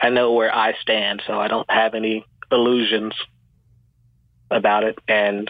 I 0.02 0.10
know 0.10 0.34
where 0.34 0.54
I 0.54 0.74
stand, 0.82 1.22
so 1.28 1.40
I 1.40 1.48
don't 1.48 1.70
have 1.70 1.94
any 1.94 2.26
illusions 2.52 3.14
about 4.50 4.84
it. 4.84 4.98
And 5.08 5.50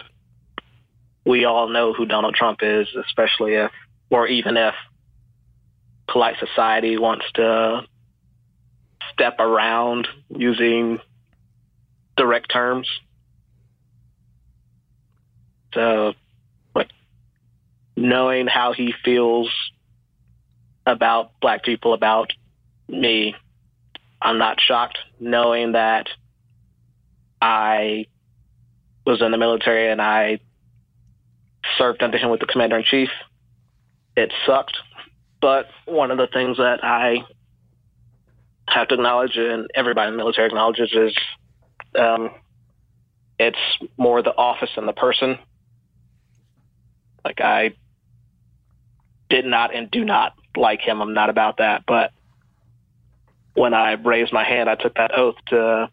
we 1.24 1.44
all 1.44 1.68
know 1.68 1.92
who 1.92 2.06
Donald 2.06 2.34
Trump 2.34 2.60
is, 2.62 2.88
especially 3.06 3.54
if, 3.54 3.70
or 4.10 4.26
even 4.26 4.56
if 4.56 4.74
polite 6.06 6.36
society 6.38 6.98
wants 6.98 7.24
to 7.34 7.82
step 9.12 9.36
around 9.38 10.08
using 10.28 10.98
direct 12.16 12.50
terms. 12.50 12.88
So, 15.72 16.14
knowing 17.96 18.46
how 18.46 18.72
he 18.72 18.92
feels 19.04 19.48
about 20.86 21.32
black 21.40 21.64
people, 21.64 21.94
about 21.94 22.32
me, 22.88 23.34
I'm 24.20 24.38
not 24.38 24.60
shocked 24.60 24.98
knowing 25.20 25.72
that 25.72 26.08
I 27.40 28.06
was 29.06 29.20
in 29.20 29.30
the 29.30 29.38
military 29.38 29.90
and 29.90 30.00
I 30.00 30.40
served 31.78 32.02
under 32.02 32.18
him 32.18 32.30
with 32.30 32.40
the 32.40 32.46
commander 32.46 32.78
in 32.78 32.84
chief. 32.84 33.10
It 34.16 34.32
sucked. 34.46 34.76
But 35.40 35.66
one 35.84 36.10
of 36.10 36.16
the 36.16 36.26
things 36.26 36.56
that 36.56 36.82
I 36.82 37.24
have 38.66 38.88
to 38.88 38.94
acknowledge 38.94 39.36
and 39.36 39.68
everybody 39.74 40.08
in 40.08 40.14
the 40.14 40.18
military 40.18 40.46
acknowledges 40.46 40.90
is 40.92 41.14
um, 41.98 42.30
it's 43.38 43.58
more 43.98 44.22
the 44.22 44.34
office 44.34 44.70
and 44.76 44.88
the 44.88 44.92
person. 44.92 45.38
Like 47.24 47.40
I 47.40 47.74
did 49.28 49.44
not 49.44 49.74
and 49.74 49.90
do 49.90 50.04
not 50.04 50.34
like 50.56 50.80
him. 50.80 51.00
I'm 51.00 51.14
not 51.14 51.30
about 51.30 51.58
that. 51.58 51.84
But 51.86 52.12
when 53.54 53.72
I 53.74 53.92
raised 53.92 54.32
my 54.32 54.44
hand, 54.44 54.68
I 54.68 54.74
took 54.74 54.94
that 54.94 55.16
oath 55.16 55.36
to 55.48 55.88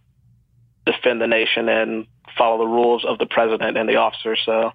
defend 0.86 1.22
the 1.22 1.28
nation 1.28 1.70
and 1.70 2.08
follow 2.38 2.58
the 2.60 2.68
rules 2.68 3.06
of 3.06 3.18
the 3.20 3.26
president 3.26 3.78
and 3.78 3.88
the 3.88 3.98
officers. 3.98 4.42
So 4.46 4.72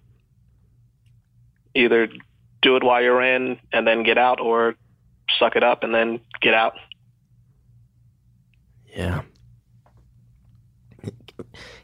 either 1.75 2.09
do 2.62 2.77
it 2.77 2.83
while 2.83 3.03
you're 3.03 3.22
in 3.22 3.59
and 3.72 3.87
then 3.87 4.03
get 4.03 4.18
out 4.18 4.40
or 4.40 4.75
suck 5.38 5.57
it 5.57 5.62
up 5.62 5.83
and 5.83 5.94
then 5.94 6.20
get 6.40 6.55
out. 6.55 6.75
Yeah. 8.94 9.22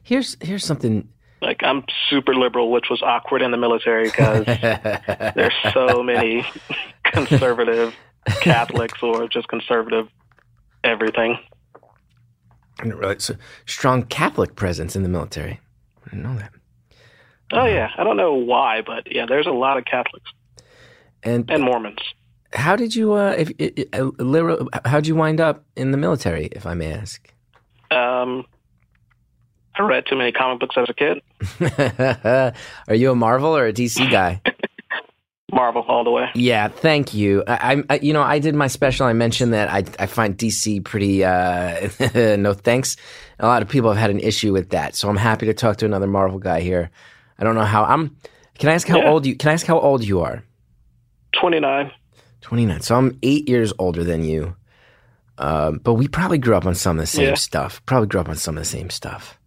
Here's 0.03 0.37
here's 0.41 0.65
something 0.65 1.09
like 1.41 1.63
I'm 1.63 1.85
super 2.09 2.35
liberal, 2.35 2.71
which 2.71 2.87
was 2.89 3.03
awkward 3.03 3.43
in 3.43 3.51
the 3.51 3.57
military 3.57 4.05
because 4.05 4.45
there's 5.35 5.55
so 5.73 6.03
many 6.03 6.45
conservative 7.05 7.95
Catholics 8.41 9.03
or 9.03 9.29
just 9.29 9.49
conservative 9.49 10.09
everything. 10.85 11.39
Right, 12.85 13.21
so 13.21 13.35
strong 13.67 14.03
Catholic 14.05 14.57
presence 14.57 14.97
in 14.97 15.03
the 15.03 15.09
military. 15.09 15.61
I 16.07 16.11
didn't 16.11 16.23
know 16.25 16.39
that. 16.39 16.53
Oh 17.53 17.67
yeah, 17.67 17.91
I 17.99 18.03
don't 18.05 18.17
know 18.17 18.33
why, 18.35 18.83
but 18.85 19.13
yeah, 19.15 19.27
there's 19.27 19.47
a 19.47 19.51
lot 19.53 19.77
of 19.77 19.85
Catholics 19.85 20.31
And 21.23 21.49
and 21.51 21.63
Mormons. 21.63 22.01
how 22.55 22.77
did 22.77 22.95
you 22.97 23.13
uh, 23.13 23.35
if 23.39 23.53
uh, 23.93 24.11
liberal, 24.19 24.69
how'd 24.87 25.07
you 25.07 25.15
wind 25.15 25.41
up 25.41 25.65
in 25.77 25.91
the 25.91 25.99
military, 25.99 26.47
if 26.47 26.65
I 26.67 26.75
may 26.75 26.93
ask? 26.93 27.33
Um, 27.91 28.47
I 29.75 29.83
read 29.83 30.05
too 30.07 30.17
many 30.17 30.33
comic 30.33 30.61
books 30.61 30.77
as 30.79 30.89
a 30.89 30.95
kid. 30.95 31.21
Are 32.89 32.95
you 32.95 33.11
a 33.11 33.15
Marvel 33.15 33.55
or 33.57 33.67
a 33.67 33.73
DC 33.73 34.11
guy? 34.11 34.41
Marvel 35.53 35.85
all 35.87 36.03
the 36.05 36.11
way. 36.11 36.29
Yeah, 36.35 36.69
thank 36.69 37.13
you. 37.15 37.45
I, 37.47 37.83
I, 37.91 37.99
you 38.03 38.13
know, 38.13 38.23
I 38.23 38.39
did 38.39 38.55
my 38.55 38.67
special. 38.69 39.07
I 39.07 39.13
mentioned 39.13 39.53
that 39.53 39.69
I, 39.71 39.85
I 39.99 40.07
find 40.07 40.37
DC 40.37 40.83
pretty. 40.85 41.25
Uh, 41.25 41.89
no 42.37 42.55
thanks. 42.55 42.97
A 43.39 43.47
lot 43.47 43.63
of 43.63 43.69
people 43.69 43.91
have 43.91 43.99
had 44.01 44.11
an 44.11 44.21
issue 44.21 44.53
with 44.53 44.71
that, 44.71 44.95
so 44.95 45.09
I'm 45.09 45.17
happy 45.17 45.47
to 45.47 45.55
talk 45.55 45.77
to 45.79 45.85
another 45.85 46.07
Marvel 46.07 46.39
guy 46.39 46.61
here. 46.61 46.91
I 47.39 47.45
don't 47.45 47.55
know 47.55 47.65
how 47.65 47.85
I'm. 47.85 48.17
Can 48.59 48.69
I 48.71 48.75
ask 48.75 48.87
how 48.89 48.99
Yeah. 48.99 49.11
old 49.11 49.27
you? 49.27 49.37
Can 49.37 49.51
I 49.51 49.53
ask 49.55 49.67
how 49.67 49.79
old 49.79 50.05
you 50.05 50.21
are? 50.21 50.43
29. 51.39 51.91
Twenty 52.41 52.67
nine. 52.67 52.81
So 52.81 52.97
I'm 52.97 53.19
eight 53.23 53.49
years 53.49 53.73
older 53.79 54.03
than 54.05 54.25
you. 54.25 54.57
Um, 55.39 55.79
but 55.83 55.95
we 55.95 56.09
probably 56.09 56.39
grew 56.39 56.55
up 56.55 56.67
on 56.67 56.75
some 56.75 56.99
of 56.99 57.03
the 57.03 57.07
same 57.07 57.29
Yeah. 57.31 57.35
stuff. 57.35 57.81
Probably 57.87 58.07
grew 58.09 58.21
up 58.21 58.29
on 58.29 58.37
some 58.37 58.57
of 58.57 58.63
the 58.63 58.69
same 58.69 58.91
stuff. 58.91 59.39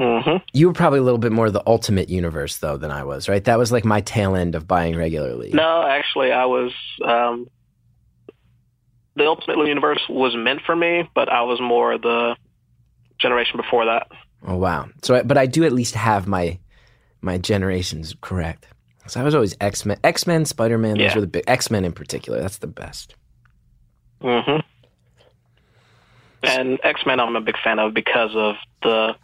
Hmm 0.00 0.36
You 0.52 0.68
were 0.68 0.72
probably 0.72 1.00
a 1.00 1.02
little 1.02 1.18
bit 1.18 1.32
more 1.32 1.46
of 1.46 1.52
the 1.52 1.62
Ultimate 1.66 2.08
Universe 2.08 2.58
though 2.58 2.76
than 2.76 2.90
I 2.90 3.04
was, 3.04 3.28
right? 3.28 3.42
That 3.44 3.58
was 3.58 3.72
like 3.72 3.84
my 3.84 4.00
tail 4.00 4.36
end 4.36 4.54
of 4.54 4.66
buying 4.68 4.96
regularly. 4.96 5.50
No, 5.52 5.82
actually, 5.82 6.30
I 6.32 6.44
was. 6.46 6.72
Um, 7.04 7.48
the 9.16 9.24
Ultimate 9.26 9.66
Universe 9.66 10.00
was 10.08 10.36
meant 10.36 10.60
for 10.64 10.76
me, 10.76 11.08
but 11.14 11.28
I 11.28 11.42
was 11.42 11.60
more 11.60 11.98
the 11.98 12.36
generation 13.18 13.56
before 13.56 13.86
that. 13.86 14.06
Oh 14.46 14.56
wow! 14.56 14.88
So, 15.02 15.16
I- 15.16 15.22
but 15.24 15.36
I 15.36 15.46
do 15.46 15.64
at 15.64 15.72
least 15.72 15.94
have 15.96 16.28
my 16.28 16.58
my 17.20 17.36
generations 17.38 18.14
correct. 18.20 18.68
So 19.08 19.20
I 19.20 19.24
was 19.24 19.34
always 19.34 19.56
X 19.60 19.84
Men, 19.84 19.98
X 20.04 20.26
Men, 20.26 20.44
Spider 20.44 20.78
Man. 20.78 20.98
Those 20.98 21.14
were 21.16 21.20
the 21.22 21.26
big 21.26 21.44
X 21.48 21.70
Men 21.70 21.84
in 21.84 21.92
particular. 21.92 22.40
That's 22.40 22.58
the 22.58 22.66
best. 22.68 23.16
hmm 24.20 24.58
And 26.42 26.78
X 26.84 27.00
Men, 27.06 27.18
I'm 27.18 27.34
a 27.34 27.40
big 27.40 27.56
fan 27.64 27.78
of 27.78 27.94
because 27.94 28.30
of 28.36 28.54
the 28.82 29.16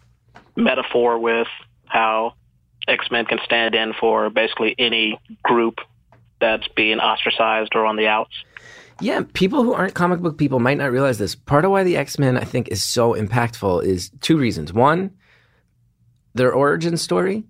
metaphor 0.57 1.19
with 1.19 1.49
how 1.87 2.35
X 2.87 3.11
Men 3.11 3.25
can 3.25 3.39
stand 3.45 3.75
in 3.75 3.93
for 3.99 4.31
basically 4.31 4.75
any 4.79 5.19
group 5.43 5.79
that's 6.41 6.69
being 6.69 6.99
ostracized 6.99 7.75
or 7.75 7.87
on 7.87 7.97
the 7.97 8.07
outs. 8.07 8.35
Yeah, 9.01 9.23
people 9.33 9.65
who 9.65 9.75
aren't 9.75 9.95
comic 9.95 10.21
book 10.21 10.39
people 10.39 10.61
might 10.61 10.79
not 10.79 10.93
realize 10.93 11.19
this. 11.19 11.35
Part 11.35 11.65
of 11.65 11.71
why 11.71 11.83
the 11.83 11.97
X 11.97 12.19
Men 12.19 12.37
I 12.37 12.45
think 12.45 12.69
is 12.69 12.83
so 12.83 13.15
impactful 13.15 13.85
is 13.85 14.11
two 14.21 14.37
reasons. 14.37 14.73
One, 14.73 15.11
their 16.35 16.53
origin 16.53 16.97
story, 16.97 17.45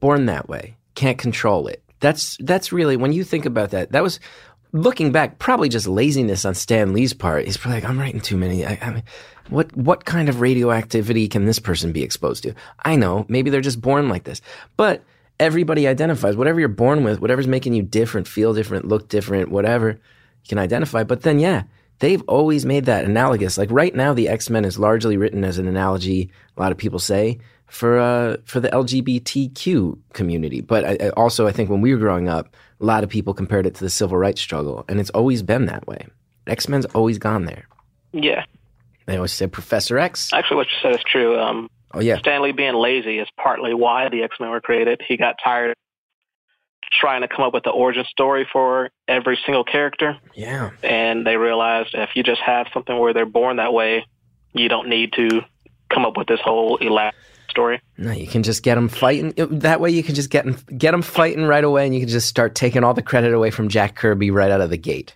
born 0.00 0.26
that 0.26 0.48
way, 0.48 0.76
can't 0.94 1.18
control 1.18 1.68
it. 1.68 1.82
That's 2.00 2.36
that's 2.40 2.72
really 2.72 2.96
when 2.96 3.12
you 3.12 3.22
think 3.22 3.46
about 3.46 3.70
that. 3.70 3.92
That 3.92 4.02
was 4.02 4.18
looking 4.72 5.12
back, 5.12 5.38
probably 5.38 5.68
just 5.68 5.86
laziness 5.86 6.44
on 6.44 6.54
Stan 6.54 6.92
Lee's 6.92 7.12
part. 7.12 7.44
He's 7.44 7.56
probably 7.56 7.80
like, 7.80 7.88
I'm 7.88 7.98
writing 7.98 8.20
too 8.20 8.36
many. 8.36 8.64
I, 8.66 8.78
I 8.80 8.90
mean, 8.90 9.02
what 9.48 9.74
what 9.76 10.04
kind 10.04 10.28
of 10.28 10.40
radioactivity 10.40 11.28
can 11.28 11.44
this 11.46 11.58
person 11.58 11.92
be 11.92 12.02
exposed 12.02 12.42
to? 12.44 12.54
I 12.84 12.96
know, 12.96 13.26
maybe 13.28 13.50
they're 13.50 13.60
just 13.60 13.80
born 13.80 14.08
like 14.08 14.24
this, 14.24 14.40
but 14.76 15.02
everybody 15.40 15.86
identifies 15.86 16.36
whatever 16.36 16.60
you're 16.60 16.68
born 16.68 17.04
with, 17.04 17.20
whatever's 17.20 17.48
making 17.48 17.74
you 17.74 17.82
different, 17.82 18.28
feel 18.28 18.54
different, 18.54 18.86
look 18.86 19.08
different, 19.08 19.50
whatever 19.50 19.90
you 19.90 20.48
can 20.48 20.58
identify. 20.58 21.02
But 21.02 21.22
then, 21.22 21.38
yeah, 21.38 21.64
they've 21.98 22.22
always 22.28 22.64
made 22.64 22.84
that 22.86 23.04
analogous. 23.04 23.58
Like 23.58 23.70
right 23.70 23.94
now, 23.94 24.14
the 24.14 24.28
X 24.28 24.50
Men 24.50 24.64
is 24.64 24.78
largely 24.78 25.16
written 25.16 25.44
as 25.44 25.58
an 25.58 25.66
analogy. 25.66 26.30
A 26.56 26.60
lot 26.60 26.72
of 26.72 26.78
people 26.78 26.98
say 26.98 27.38
for 27.66 27.98
uh, 27.98 28.36
for 28.44 28.60
the 28.60 28.68
LGBTQ 28.68 29.98
community. 30.12 30.60
But 30.60 30.84
I, 30.84 31.06
I 31.06 31.08
also, 31.10 31.46
I 31.46 31.52
think 31.52 31.70
when 31.70 31.80
we 31.80 31.92
were 31.92 32.00
growing 32.00 32.28
up, 32.28 32.54
a 32.80 32.84
lot 32.84 33.02
of 33.02 33.10
people 33.10 33.34
compared 33.34 33.66
it 33.66 33.74
to 33.76 33.84
the 33.84 33.90
civil 33.90 34.18
rights 34.18 34.40
struggle, 34.40 34.84
and 34.88 35.00
it's 35.00 35.10
always 35.10 35.42
been 35.42 35.66
that 35.66 35.86
way. 35.86 36.06
X 36.46 36.68
Men's 36.68 36.86
always 36.86 37.18
gone 37.18 37.46
there. 37.46 37.66
Yeah, 38.12 38.44
They 39.06 39.16
always 39.16 39.32
said 39.32 39.52
Professor 39.52 39.98
X. 39.98 40.32
actually, 40.32 40.56
what 40.56 40.66
you 40.68 40.76
said 40.82 40.94
is 40.94 41.04
true. 41.10 41.38
Um, 41.38 41.68
Oh 41.94 42.00
yeah, 42.00 42.16
Stan 42.18 42.40
Lee 42.42 42.52
being 42.52 42.74
lazy 42.74 43.18
is 43.18 43.28
partly 43.36 43.74
why 43.74 44.08
the 44.08 44.22
X 44.22 44.36
Men 44.40 44.48
were 44.48 44.62
created. 44.62 45.02
He 45.06 45.18
got 45.18 45.34
tired 45.44 45.72
of 45.72 45.76
trying 46.98 47.20
to 47.20 47.28
come 47.28 47.44
up 47.44 47.52
with 47.52 47.64
the 47.64 47.70
origin 47.70 48.04
story 48.10 48.48
for 48.50 48.90
every 49.08 49.38
single 49.44 49.62
character, 49.64 50.16
yeah. 50.34 50.70
and 50.82 51.26
they 51.26 51.36
realized 51.36 51.90
if 51.94 52.10
you 52.14 52.22
just 52.22 52.40
have 52.40 52.66
something 52.72 52.98
where 52.98 53.12
they're 53.12 53.26
born 53.26 53.56
that 53.56 53.72
way, 53.74 54.06
you 54.54 54.68
don't 54.70 54.88
need 54.88 55.12
to 55.14 55.42
come 55.92 56.06
up 56.06 56.16
with 56.16 56.28
this 56.28 56.40
whole 56.40 56.76
elaborate 56.78 57.14
story. 57.50 57.78
No, 57.98 58.10
you 58.12 58.26
can 58.26 58.42
just 58.42 58.62
get 58.62 58.76
them 58.76 58.88
fighting. 58.88 59.34
That 59.36 59.78
way, 59.80 59.90
you 59.90 60.02
can 60.02 60.14
just 60.14 60.30
get 60.30 60.46
'em- 60.46 60.56
get 60.78 60.92
them 60.92 61.02
fighting 61.02 61.44
right 61.44 61.62
away, 61.64 61.84
and 61.84 61.94
you 61.94 62.00
can 62.00 62.08
just 62.08 62.26
start 62.26 62.54
taking 62.54 62.84
all 62.84 62.94
the 62.94 63.02
credit 63.02 63.34
away 63.34 63.50
from 63.50 63.68
Jack 63.68 63.96
Kirby 63.96 64.30
right 64.30 64.50
out 64.50 64.62
of 64.62 64.70
the 64.70 64.78
gate. 64.78 65.14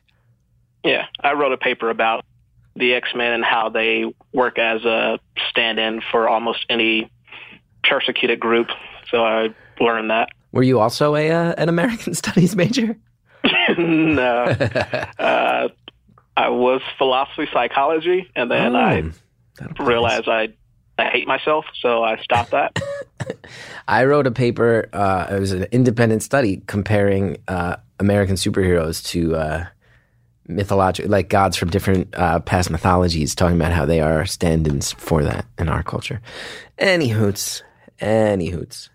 Yeah, 0.84 1.06
I 1.22 1.32
wrote 1.32 1.52
a 1.52 1.56
paper 1.56 1.88
about 1.88 2.22
the 2.76 2.94
X 2.94 3.08
Men 3.14 3.32
and 3.32 3.44
how 3.44 3.68
they 3.68 4.04
work 4.32 4.58
as 4.58 4.84
a 4.84 5.18
stand-in 5.50 6.02
for 6.10 6.28
almost 6.28 6.64
any 6.68 7.10
persecuted 7.84 8.40
group. 8.40 8.68
So 9.10 9.24
I 9.24 9.54
learned 9.80 10.10
that. 10.10 10.28
Were 10.52 10.62
you 10.62 10.80
also 10.80 11.14
a 11.16 11.30
uh, 11.30 11.54
an 11.58 11.68
American 11.68 12.14
Studies 12.22 12.54
major? 12.56 12.96
no, 13.78 14.44
uh, 15.18 15.68
I 16.36 16.48
was 16.48 16.80
philosophy 16.98 17.48
psychology, 17.52 18.30
and 18.34 18.50
then 18.50 18.74
I 18.76 19.10
Oh, 19.58 19.84
realized 19.84 20.28
I 20.28 20.48
I 20.98 21.06
hate 21.10 21.26
myself, 21.26 21.64
so 21.80 22.02
I 22.02 22.18
stopped 22.22 22.50
that. 22.50 22.78
I 23.88 24.04
wrote 24.04 24.26
a 24.26 24.30
paper. 24.30 24.88
Uh, 24.92 25.26
it 25.30 25.40
was 25.40 25.52
an 25.52 25.66
independent 25.72 26.22
study 26.22 26.62
comparing 26.66 27.38
uh, 27.48 27.76
American 27.98 28.36
superheroes 28.36 29.02
to 29.06 29.34
uh, 29.36 29.66
mythological, 30.48 31.10
like 31.10 31.28
gods 31.28 31.56
from 31.56 31.70
different 31.70 32.14
uh, 32.14 32.40
past 32.40 32.70
mythologies, 32.70 33.34
talking 33.34 33.56
about 33.56 33.72
how 33.72 33.84
they 33.86 34.00
are 34.00 34.26
stand-ins 34.26 34.92
for 34.92 35.22
that 35.22 35.46
in 35.58 35.68
our 35.68 35.82
culture. 35.82 36.20
Any 36.78 37.08
hoots, 37.08 37.62
any 38.00 38.48
hoots. 38.48 38.90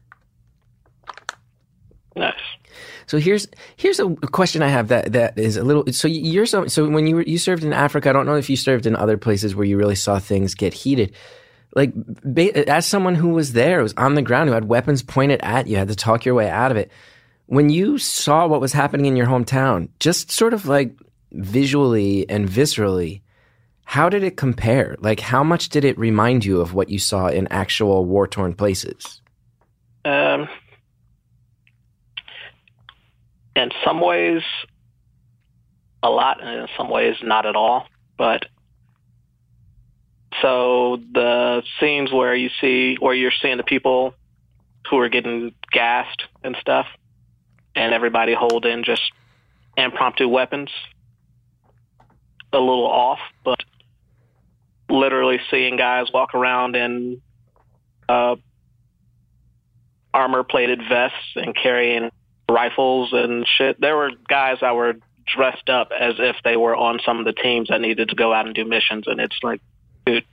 nice. 2.15 2.33
So 3.07 3.17
here's 3.17 3.45
here's 3.75 3.99
a 3.99 4.09
question 4.15 4.61
I 4.61 4.69
have 4.69 4.87
that 4.87 5.11
that 5.11 5.37
is 5.37 5.57
a 5.57 5.63
little. 5.63 5.83
So 5.91 6.07
you're 6.07 6.45
so 6.45 6.67
so 6.67 6.87
when 6.87 7.07
you 7.07 7.15
were 7.17 7.23
you 7.23 7.37
served 7.37 7.63
in 7.65 7.73
Africa. 7.73 8.09
I 8.09 8.13
don't 8.13 8.25
know 8.25 8.35
if 8.37 8.49
you 8.49 8.55
served 8.55 8.85
in 8.85 8.95
other 8.95 9.17
places 9.17 9.53
where 9.53 9.65
you 9.65 9.77
really 9.77 9.95
saw 9.95 10.17
things 10.17 10.55
get 10.55 10.73
heated. 10.73 11.13
Like 11.75 11.91
ba- 11.93 12.69
as 12.69 12.85
someone 12.85 13.15
who 13.15 13.29
was 13.29 13.51
there, 13.51 13.77
who 13.77 13.83
was 13.83 13.93
on 13.97 14.15
the 14.15 14.21
ground, 14.21 14.47
who 14.47 14.53
had 14.53 14.65
weapons 14.65 15.03
pointed 15.03 15.41
at 15.41 15.67
you, 15.67 15.75
had 15.75 15.89
to 15.89 15.95
talk 15.95 16.23
your 16.23 16.35
way 16.35 16.49
out 16.49 16.71
of 16.71 16.77
it. 16.77 16.89
When 17.47 17.69
you 17.69 17.97
saw 17.97 18.47
what 18.47 18.61
was 18.61 18.71
happening 18.71 19.07
in 19.07 19.17
your 19.17 19.27
hometown, 19.27 19.89
just 19.99 20.31
sort 20.31 20.53
of 20.53 20.65
like 20.65 20.95
visually 21.31 22.29
and 22.29 22.47
viscerally, 22.47 23.21
how 23.85 24.09
did 24.09 24.23
it 24.23 24.37
compare? 24.37 24.95
Like 24.99 25.19
how 25.19 25.43
much 25.43 25.69
did 25.69 25.83
it 25.83 25.97
remind 25.97 26.45
you 26.45 26.61
of 26.61 26.73
what 26.73 26.89
you 26.89 26.99
saw 26.99 27.27
in 27.27 27.47
actual 27.47 28.05
war 28.05 28.27
torn 28.27 28.53
places? 28.53 29.21
Um, 30.05 30.47
in 33.55 33.69
some 33.83 33.99
ways, 33.99 34.41
a 36.03 36.09
lot, 36.09 36.41
and 36.41 36.61
in 36.61 36.67
some 36.77 36.89
ways, 36.89 37.15
not 37.21 37.45
at 37.45 37.55
all. 37.55 37.87
But 38.17 38.45
so 40.41 40.97
the 41.13 41.61
scenes 41.79 42.11
where 42.11 42.33
you 42.33 42.49
see 42.59 42.95
where 42.99 43.13
you're 43.13 43.33
seeing 43.41 43.57
the 43.57 43.63
people 43.63 44.13
who 44.89 44.97
are 44.99 45.09
getting 45.09 45.53
gassed 45.71 46.23
and 46.43 46.55
stuff, 46.59 46.87
and 47.75 47.93
everybody 47.93 48.33
holding 48.33 48.83
just 48.83 49.11
impromptu 49.77 50.27
weapons, 50.27 50.69
a 52.53 52.59
little 52.59 52.87
off, 52.87 53.19
but 53.43 53.59
literally 54.89 55.39
seeing 55.49 55.77
guys 55.77 56.07
walk 56.13 56.35
around 56.35 56.75
in 56.75 57.21
uh, 58.09 58.35
armor 60.13 60.43
plated 60.43 60.81
vests 60.87 61.17
and 61.35 61.55
carrying 61.55 62.11
rifles 62.49 63.13
and 63.13 63.45
shit. 63.57 63.79
There 63.79 63.95
were 63.95 64.11
guys 64.27 64.57
that 64.61 64.75
were 64.75 64.95
dressed 65.25 65.69
up 65.69 65.91
as 65.97 66.15
if 66.17 66.35
they 66.43 66.57
were 66.57 66.75
on 66.75 66.99
some 67.05 67.19
of 67.19 67.25
the 67.25 67.33
teams 67.33 67.69
that 67.69 67.79
needed 67.79 68.09
to 68.09 68.15
go 68.15 68.33
out 68.33 68.47
and 68.47 68.55
do 68.55 68.65
missions 68.65 69.05
and 69.07 69.21
it's 69.21 69.37
like 69.43 69.61
dude 70.05 70.25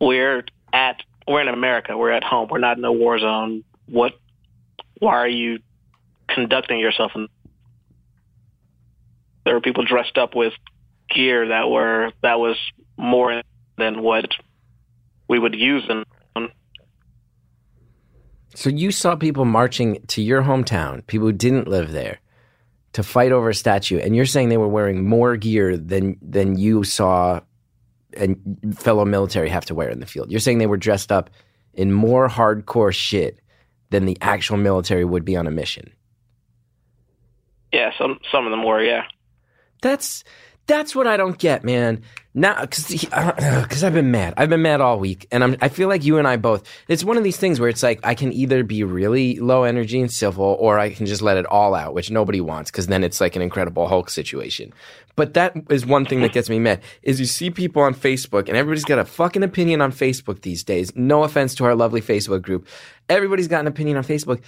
we're 0.00 0.44
at 0.72 1.02
we're 1.26 1.42
in 1.42 1.48
America, 1.48 1.96
we're 1.96 2.12
at 2.12 2.24
home, 2.24 2.48
we're 2.50 2.58
not 2.58 2.78
in 2.78 2.84
a 2.84 2.92
war 2.92 3.18
zone. 3.18 3.64
What 3.86 4.14
why 4.98 5.14
are 5.14 5.28
you 5.28 5.58
conducting 6.28 6.78
yourself 6.78 7.12
in 7.14 7.28
there 9.44 9.54
were 9.54 9.60
people 9.60 9.84
dressed 9.84 10.18
up 10.18 10.34
with 10.34 10.52
gear 11.14 11.48
that 11.48 11.70
were 11.70 12.12
that 12.22 12.38
was 12.38 12.56
more 12.96 13.42
than 13.76 14.02
what 14.02 14.26
we 15.28 15.38
would 15.38 15.54
use 15.54 15.84
in 15.88 16.04
So 18.54 18.70
you 18.70 18.90
saw 18.90 19.14
people 19.14 19.44
marching 19.44 20.02
to 20.08 20.22
your 20.22 20.42
hometown, 20.42 21.06
people 21.06 21.28
who 21.28 21.32
didn't 21.32 21.68
live 21.68 21.92
there, 21.92 22.18
to 22.94 23.02
fight 23.02 23.30
over 23.30 23.50
a 23.50 23.54
statue, 23.54 23.98
and 23.98 24.16
you're 24.16 24.26
saying 24.26 24.48
they 24.48 24.56
were 24.56 24.68
wearing 24.68 25.06
more 25.08 25.36
gear 25.36 25.76
than 25.76 26.16
than 26.20 26.58
you 26.58 26.82
saw 26.84 27.40
and 28.16 28.76
fellow 28.76 29.04
military 29.04 29.48
have 29.48 29.64
to 29.66 29.74
wear 29.74 29.88
in 29.88 30.00
the 30.00 30.06
field. 30.06 30.30
You're 30.30 30.40
saying 30.40 30.58
they 30.58 30.66
were 30.66 30.76
dressed 30.76 31.12
up 31.12 31.30
in 31.74 31.92
more 31.92 32.28
hardcore 32.28 32.92
shit 32.92 33.40
than 33.90 34.06
the 34.06 34.18
actual 34.20 34.56
military 34.56 35.04
would 35.04 35.24
be 35.24 35.36
on 35.36 35.46
a 35.46 35.50
mission. 35.50 35.92
Yeah, 37.72 37.92
some 37.98 38.18
some 38.32 38.46
of 38.46 38.50
them 38.50 38.64
were, 38.64 38.82
yeah. 38.82 39.04
That's 39.82 40.24
that's 40.68 40.94
what 40.94 41.08
I 41.08 41.16
don't 41.16 41.36
get, 41.38 41.64
man. 41.64 42.02
Now, 42.34 42.60
because 42.60 43.82
I've 43.82 43.94
been 43.94 44.12
mad. 44.12 44.34
I've 44.36 44.50
been 44.50 44.62
mad 44.62 44.80
all 44.80 45.00
week, 45.00 45.26
and 45.32 45.42
I'm. 45.42 45.56
I 45.60 45.68
feel 45.68 45.88
like 45.88 46.04
you 46.04 46.18
and 46.18 46.28
I 46.28 46.36
both. 46.36 46.62
It's 46.86 47.02
one 47.02 47.16
of 47.16 47.24
these 47.24 47.38
things 47.38 47.58
where 47.58 47.68
it's 47.68 47.82
like 47.82 47.98
I 48.04 48.14
can 48.14 48.32
either 48.32 48.62
be 48.62 48.84
really 48.84 49.40
low 49.40 49.64
energy 49.64 50.00
and 50.00 50.12
civil, 50.12 50.44
or 50.44 50.78
I 50.78 50.90
can 50.90 51.06
just 51.06 51.20
let 51.20 51.36
it 51.36 51.46
all 51.46 51.74
out, 51.74 51.94
which 51.94 52.12
nobody 52.12 52.40
wants, 52.40 52.70
because 52.70 52.86
then 52.86 53.02
it's 53.02 53.20
like 53.20 53.34
an 53.34 53.42
Incredible 53.42 53.88
Hulk 53.88 54.08
situation. 54.08 54.72
But 55.16 55.34
that 55.34 55.56
is 55.68 55.84
one 55.84 56.06
thing 56.06 56.20
that 56.20 56.32
gets 56.32 56.48
me 56.48 56.60
mad. 56.60 56.80
Is 57.02 57.18
you 57.18 57.26
see 57.26 57.50
people 57.50 57.82
on 57.82 57.94
Facebook, 57.94 58.46
and 58.46 58.56
everybody's 58.56 58.84
got 58.84 59.00
a 59.00 59.04
fucking 59.04 59.42
opinion 59.42 59.80
on 59.80 59.90
Facebook 59.90 60.42
these 60.42 60.62
days. 60.62 60.94
No 60.94 61.24
offense 61.24 61.56
to 61.56 61.64
our 61.64 61.74
lovely 61.74 62.02
Facebook 62.02 62.42
group, 62.42 62.68
everybody's 63.08 63.48
got 63.48 63.60
an 63.60 63.66
opinion 63.66 63.96
on 63.96 64.04
Facebook 64.04 64.40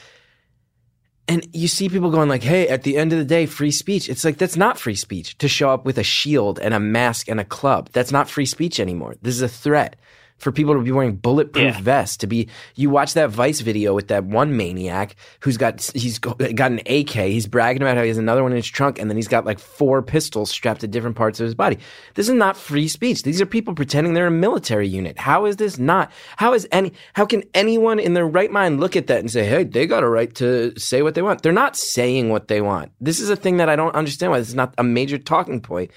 and 1.29 1.47
you 1.53 1.69
see 1.69 1.89
people 1.89 2.11
going 2.11 2.29
like, 2.29 2.43
"Hey, 2.43 2.69
at 2.69 2.83
the 2.83 2.97
end 2.97 3.13
of 3.13 3.19
the 3.19 3.25
day, 3.25 3.47
free 3.47 3.71
speech." 3.71 4.09
It's 4.09 4.25
like 4.25 4.39
that's 4.39 4.57
not 4.57 4.79
free 4.79 4.95
speech 4.95 5.39
to 5.39 5.49
show 5.49 5.71
up 5.71 5.85
with 5.85 5.99
a 5.99 6.03
shield 6.03 6.59
and 6.59 6.75
a 6.75 6.81
mask 6.81 7.29
and 7.29 7.41
a 7.41 7.45
club. 7.45 7.91
That's 7.93 8.13
not 8.13 8.29
free 8.29 8.47
speech 8.47 8.81
anymore. 8.81 9.17
This 9.23 9.35
is 9.35 9.43
a 9.43 9.49
threat 9.49 9.97
for 10.41 10.51
people 10.51 10.75
to 10.75 10.81
be 10.81 10.91
wearing 10.91 11.15
bulletproof 11.17 11.63
Yeah. 11.77 11.81
vests. 11.81 12.17
To 12.19 12.27
be, 12.27 12.49
you 12.75 12.91
watch 12.91 13.15
that 13.15 13.31
Vice 13.31 13.61
video 13.61 13.95
with 13.95 14.09
that 14.09 14.25
one 14.25 14.57
maniac 14.57 15.15
who's 15.41 15.57
got 15.57 15.81
he's 15.95 16.19
go- 16.19 16.35
got 16.35 16.73
an 16.73 16.81
AK. 16.87 17.31
He's 17.31 17.47
bragging 17.47 17.83
about 17.83 17.97
how 17.97 18.03
he 18.03 18.09
has 18.09 18.19
another 18.19 18.43
one 18.43 18.51
in 18.53 18.57
his 18.57 18.67
trunk, 18.67 18.99
and 18.99 19.09
then 19.09 19.17
he's 19.17 19.29
got 19.29 19.45
like 19.47 19.59
four 19.61 20.03
pistols 20.03 20.51
strapped 20.51 20.81
to 20.81 20.89
different 20.89 21.15
parts 21.17 21.39
of 21.39 21.45
his 21.45 21.55
body. 21.55 21.79
This 22.15 22.29
is 22.29 22.35
not 22.35 22.57
free 22.57 22.89
speech. 22.89 23.23
These 23.23 23.41
are 23.41 23.47
people 23.47 23.75
pretending 23.75 24.15
they're 24.15 24.27
a 24.27 24.31
military 24.31 24.89
unit. 24.89 25.19
How 25.19 25.45
is 25.45 25.57
this 25.57 25.79
not? 25.79 26.11
How 26.37 26.55
is 26.55 26.67
any? 26.73 26.93
How 27.13 27.27
can 27.27 27.45
anyone 27.55 27.99
in 27.99 28.15
their 28.15 28.27
right 28.27 28.51
mind 28.51 28.81
look 28.81 28.97
at 28.97 29.07
that 29.09 29.21
and 29.21 29.31
say, 29.31 29.45
"Hey, 29.45 29.65
they 29.65 29.87
got 29.87 30.03
a 30.03 30.09
right 30.09 30.35
to 30.37 30.73
say 30.79 31.03
what 31.03 31.15
they 31.15 31.23
want"? 31.23 31.43
They're 31.43 31.53
not 31.53 31.77
saying 31.77 32.31
what 32.31 32.49
they 32.49 32.61
want. 32.61 32.91
This 33.01 33.21
is 33.21 33.29
a 33.31 33.37
thing 33.37 33.59
that 33.59 33.69
I 33.69 33.77
don't 33.77 33.95
understand. 33.95 34.33
Why 34.33 34.39
this 34.39 34.49
is 34.49 34.55
not 34.55 34.75
a 34.79 34.83
major 34.83 35.19
talking 35.19 35.61
point. 35.61 35.91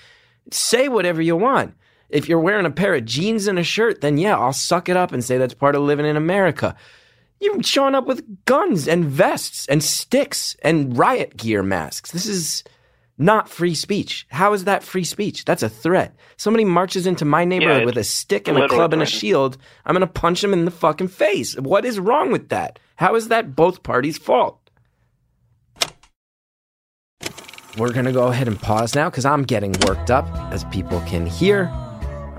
Say 0.51 0.89
whatever 0.89 1.21
you 1.21 1.37
want. 1.37 1.73
If 2.13 2.29
you're 2.29 2.39
wearing 2.39 2.67
a 2.67 2.71
pair 2.71 2.93
of 2.93 3.05
jeans 3.05 3.47
and 3.47 3.57
a 3.57 3.63
shirt, 3.63 4.01
then 4.01 4.19
yeah, 4.19 4.37
I'll 4.37 4.53
suck 4.53 4.87
it 4.87 4.95
up 4.95 5.11
and 5.11 5.23
say 5.23 5.39
that's 5.39 5.55
part 5.55 5.75
of 5.75 5.81
living 5.81 6.05
in 6.05 6.15
America. 6.15 6.75
You're 7.41 7.61
showing 7.63 7.95
up 7.95 8.05
with 8.05 8.45
guns 8.45 8.87
and 8.87 9.05
vests 9.05 9.65
and 9.67 9.83
sticks 9.83 10.55
and 10.61 10.95
riot 10.95 11.35
gear 11.35 11.63
masks. 11.63 12.11
This 12.11 12.27
is 12.27 12.63
not 13.17 13.49
free 13.49 13.73
speech. 13.73 14.27
How 14.29 14.53
is 14.53 14.65
that 14.65 14.83
free 14.83 15.03
speech? 15.03 15.43
That's 15.43 15.63
a 15.63 15.69
threat. 15.69 16.15
Somebody 16.37 16.65
marches 16.65 17.07
into 17.07 17.25
my 17.25 17.45
neighborhood 17.45 17.81
it's 17.81 17.85
with 17.87 17.97
a 17.97 18.03
stick 18.03 18.47
and 18.47 18.59
a 18.59 18.67
club 18.67 18.93
and 18.93 19.01
a 19.01 19.07
shield. 19.07 19.57
I'm 19.83 19.93
going 19.93 20.01
to 20.01 20.07
punch 20.07 20.43
him 20.43 20.53
in 20.53 20.65
the 20.65 20.71
fucking 20.71 21.07
face. 21.07 21.57
What 21.59 21.83
is 21.83 21.99
wrong 21.99 22.31
with 22.31 22.49
that? 22.49 22.77
How 22.95 23.15
is 23.15 23.29
that 23.29 23.55
both 23.55 23.81
parties' 23.81 24.19
fault? 24.19 24.59
We're 27.75 27.91
going 27.91 28.05
to 28.05 28.11
go 28.11 28.27
ahead 28.27 28.47
and 28.47 28.59
pause 28.61 28.93
now 28.93 29.09
because 29.09 29.25
I'm 29.25 29.43
getting 29.43 29.73
worked 29.87 30.11
up, 30.11 30.27
as 30.51 30.63
people 30.65 31.01
can 31.01 31.25
hear. 31.25 31.73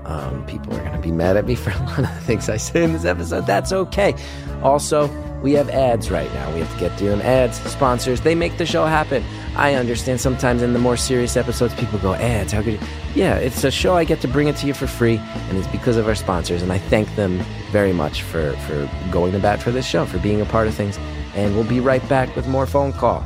Um, 0.05 0.45
people 0.45 0.73
are 0.75 0.81
going 0.81 0.91
to 0.93 0.99
be 0.99 1.11
mad 1.11 1.35
at 1.35 1.45
me 1.45 1.55
for 1.55 1.71
a 1.71 1.79
lot 1.79 1.99
of 1.99 2.05
the 2.05 2.21
things 2.21 2.47
I 2.47 2.57
say 2.57 2.83
in 2.83 2.93
this 2.93 3.05
episode. 3.05 3.47
That's 3.47 3.73
okay. 3.73 4.15
Also, 4.61 5.07
we 5.41 5.53
have 5.53 5.69
ads 5.69 6.09
right 6.11 6.31
now. 6.33 6.53
We 6.53 6.59
have 6.59 6.71
to 6.73 6.79
get 6.79 6.97
through 6.97 7.09
them. 7.09 7.21
Ads, 7.21 7.57
sponsors, 7.71 8.21
they 8.21 8.35
make 8.35 8.57
the 8.57 8.65
show 8.65 8.85
happen. 8.85 9.23
I 9.55 9.73
understand 9.73 10.21
sometimes 10.21 10.61
in 10.61 10.73
the 10.73 10.79
more 10.79 10.97
serious 10.97 11.35
episodes, 11.35 11.73
people 11.75 11.99
go, 11.99 12.13
ads, 12.13 12.51
how 12.51 12.61
could 12.61 12.73
you? 12.73 12.79
Yeah, 13.15 13.35
it's 13.35 13.63
a 13.63 13.71
show 13.71 13.95
I 13.95 14.03
get 14.03 14.21
to 14.21 14.27
bring 14.27 14.47
it 14.47 14.55
to 14.57 14.67
you 14.67 14.73
for 14.73 14.87
free, 14.87 15.17
and 15.17 15.57
it's 15.57 15.67
because 15.67 15.97
of 15.97 16.07
our 16.07 16.15
sponsors. 16.15 16.61
And 16.61 16.71
I 16.71 16.77
thank 16.77 17.13
them 17.15 17.43
very 17.71 17.93
much 17.93 18.21
for, 18.21 18.53
for 18.67 18.89
going 19.11 19.31
to 19.33 19.39
bat 19.39 19.61
for 19.61 19.71
this 19.71 19.85
show, 19.85 20.05
for 20.05 20.19
being 20.19 20.41
a 20.41 20.45
part 20.45 20.67
of 20.67 20.73
things. 20.73 20.97
And 21.35 21.55
we'll 21.55 21.63
be 21.63 21.79
right 21.79 22.07
back 22.07 22.35
with 22.35 22.47
more 22.47 22.65
phone 22.65 22.93
call. 22.93 23.23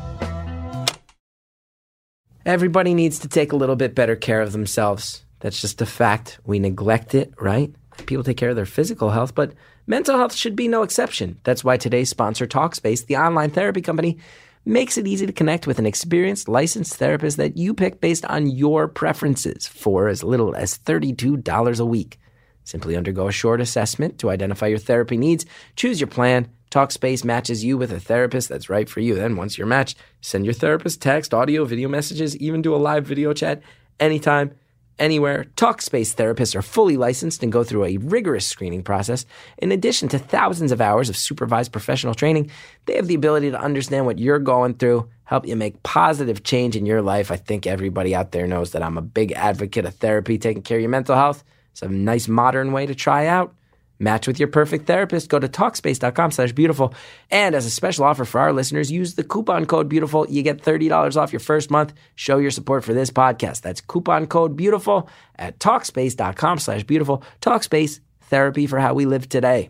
Everybody 2.46 2.94
needs 2.94 3.20
to 3.20 3.28
take 3.28 3.52
a 3.52 3.56
little 3.56 3.76
bit 3.76 3.94
better 3.94 4.16
care 4.16 4.42
of 4.42 4.54
themselves. 4.54 5.24
That's 5.40 5.62
just 5.62 5.82
a 5.82 5.86
fact. 5.86 6.40
We 6.46 6.60
neglect 6.60 7.16
it, 7.16 7.34
right? 7.40 7.74
People 8.06 8.24
take 8.24 8.38
care 8.38 8.50
of 8.50 8.56
their 8.56 8.66
physical 8.66 9.10
health, 9.10 9.36
but 9.36 9.54
mental 9.88 10.18
health 10.18 10.34
should 10.34 10.56
be 10.56 10.68
no 10.68 10.84
exception. 10.84 11.40
That's 11.44 11.64
why 11.64 11.78
today's 11.78 12.10
sponsor, 12.10 12.48
Talkspace, 12.48 13.06
the 13.06 13.18
online 13.18 13.50
therapy 13.50 13.82
company, 13.82 14.18
makes 14.66 14.98
it 14.98 15.08
easy 15.08 15.26
to 15.26 15.34
connect 15.34 15.68
with 15.68 15.80
an 15.80 15.86
experienced, 15.86 16.48
licensed 16.48 16.96
therapist 16.96 17.38
that 17.38 17.58
you 17.58 17.74
pick 17.74 18.02
based 18.02 18.26
on 18.26 18.48
your 18.48 18.88
preferences 18.88 19.68
for 19.68 20.08
as 20.08 20.24
little 20.24 20.56
as 20.56 20.78
$32 20.78 21.80
a 21.80 21.86
week. 21.86 22.20
Simply 22.64 22.96
undergo 22.96 23.28
a 23.28 23.32
short 23.32 23.62
assessment 23.62 24.20
to 24.20 24.30
identify 24.30 24.68
your 24.68 24.78
therapy 24.78 25.18
needs, 25.18 25.46
choose 25.76 26.00
your 26.00 26.08
plan. 26.08 26.50
Talkspace 26.70 27.24
matches 27.24 27.64
you 27.64 27.80
with 27.80 27.92
a 27.92 28.00
therapist 28.00 28.48
that's 28.48 28.70
right 28.70 28.88
for 28.88 29.00
you. 29.00 29.16
Then, 29.16 29.36
once 29.36 29.58
you're 29.58 29.66
matched, 29.66 29.98
send 30.22 30.46
your 30.46 30.54
therapist 30.54 31.02
text, 31.02 31.34
audio, 31.34 31.66
video 31.66 31.90
messages, 31.90 32.38
even 32.38 32.62
do 32.62 32.76
a 32.76 32.78
live 32.78 33.08
video 33.08 33.34
chat 33.34 33.64
anytime, 34.00 34.52
anywhere. 35.00 35.46
Talkspace 35.56 36.14
therapists 36.16 36.56
are 36.56 36.62
fully 36.62 36.98
licensed 36.98 37.44
and 37.44 37.52
go 37.52 37.64
through 37.64 37.86
a 37.86 37.98
rigorous 37.98 38.46
screening 38.46 38.84
process. 38.84 39.26
In 39.58 39.72
addition 39.72 40.10
to 40.10 40.20
thousands 40.20 40.72
of 40.72 40.82
hours 40.82 41.10
of 41.10 41.18
supervised 41.18 41.72
professional 41.72 42.14
training, 42.14 42.52
they 42.86 42.96
have 42.96 43.08
the 43.08 43.16
ability 43.16 43.52
to 43.52 43.60
understand 43.60 44.06
what 44.06 44.20
you're 44.20 44.40
going 44.40 44.76
through, 44.76 45.10
help 45.24 45.48
you 45.48 45.56
make 45.56 45.82
positive 45.84 46.44
change 46.44 46.76
in 46.76 46.86
your 46.86 47.02
life. 47.02 47.32
I 47.32 47.38
think 47.38 47.66
everybody 47.66 48.14
out 48.14 48.32
there 48.32 48.48
knows 48.48 48.72
that 48.72 48.84
I'm 48.84 48.98
a 48.98 49.02
big 49.02 49.32
advocate 49.34 49.86
of 49.86 49.96
therapy, 49.96 50.38
taking 50.38 50.64
care 50.64 50.78
of 50.78 50.82
your 50.82 50.90
mental 50.90 51.16
health 51.16 51.44
It's 51.72 51.82
a 51.82 51.90
nice 51.90 52.28
modern 52.28 52.72
way 52.72 52.86
to 52.86 52.96
try 52.96 53.28
out. 53.28 53.54
Match 54.00 54.28
with 54.28 54.40
your 54.40 54.48
perfect 54.48 54.88
therapist. 54.88 55.30
Go 55.30 55.40
to 55.40 55.50
Talkspace.com 55.50 56.32
slash 56.32 56.54
beautiful. 56.54 56.94
And 57.30 57.54
as 57.54 57.66
a 57.66 57.70
special 57.70 58.06
offer 58.06 58.24
for 58.24 58.40
our 58.40 58.54
listeners, 58.54 58.90
use 58.90 59.16
the 59.16 59.26
coupon 59.26 59.66
code 59.66 59.90
beautiful. 59.90 60.26
You 60.30 60.42
get 60.42 60.64
$30 60.64 61.18
off 61.18 61.34
your 61.34 61.42
first 61.42 61.70
month. 61.70 61.94
Show 62.16 62.38
your 62.38 62.52
support 62.52 62.86
for 62.86 62.94
this 62.94 63.12
podcast. 63.12 63.62
That's 63.62 63.82
coupon 63.82 64.28
code 64.28 64.56
beautiful 64.56 65.10
at 65.38 65.60
Talkspace.com 65.60 66.60
slash 66.60 66.84
beautiful. 66.84 67.24
Talkspace, 67.42 68.00
therapy 68.22 68.68
for 68.68 68.80
how 68.80 68.94
we 68.94 69.06
live 69.06 69.28
today. 69.28 69.70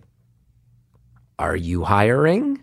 Are 1.40 1.56
you 1.56 1.84
hiring? 1.84 2.62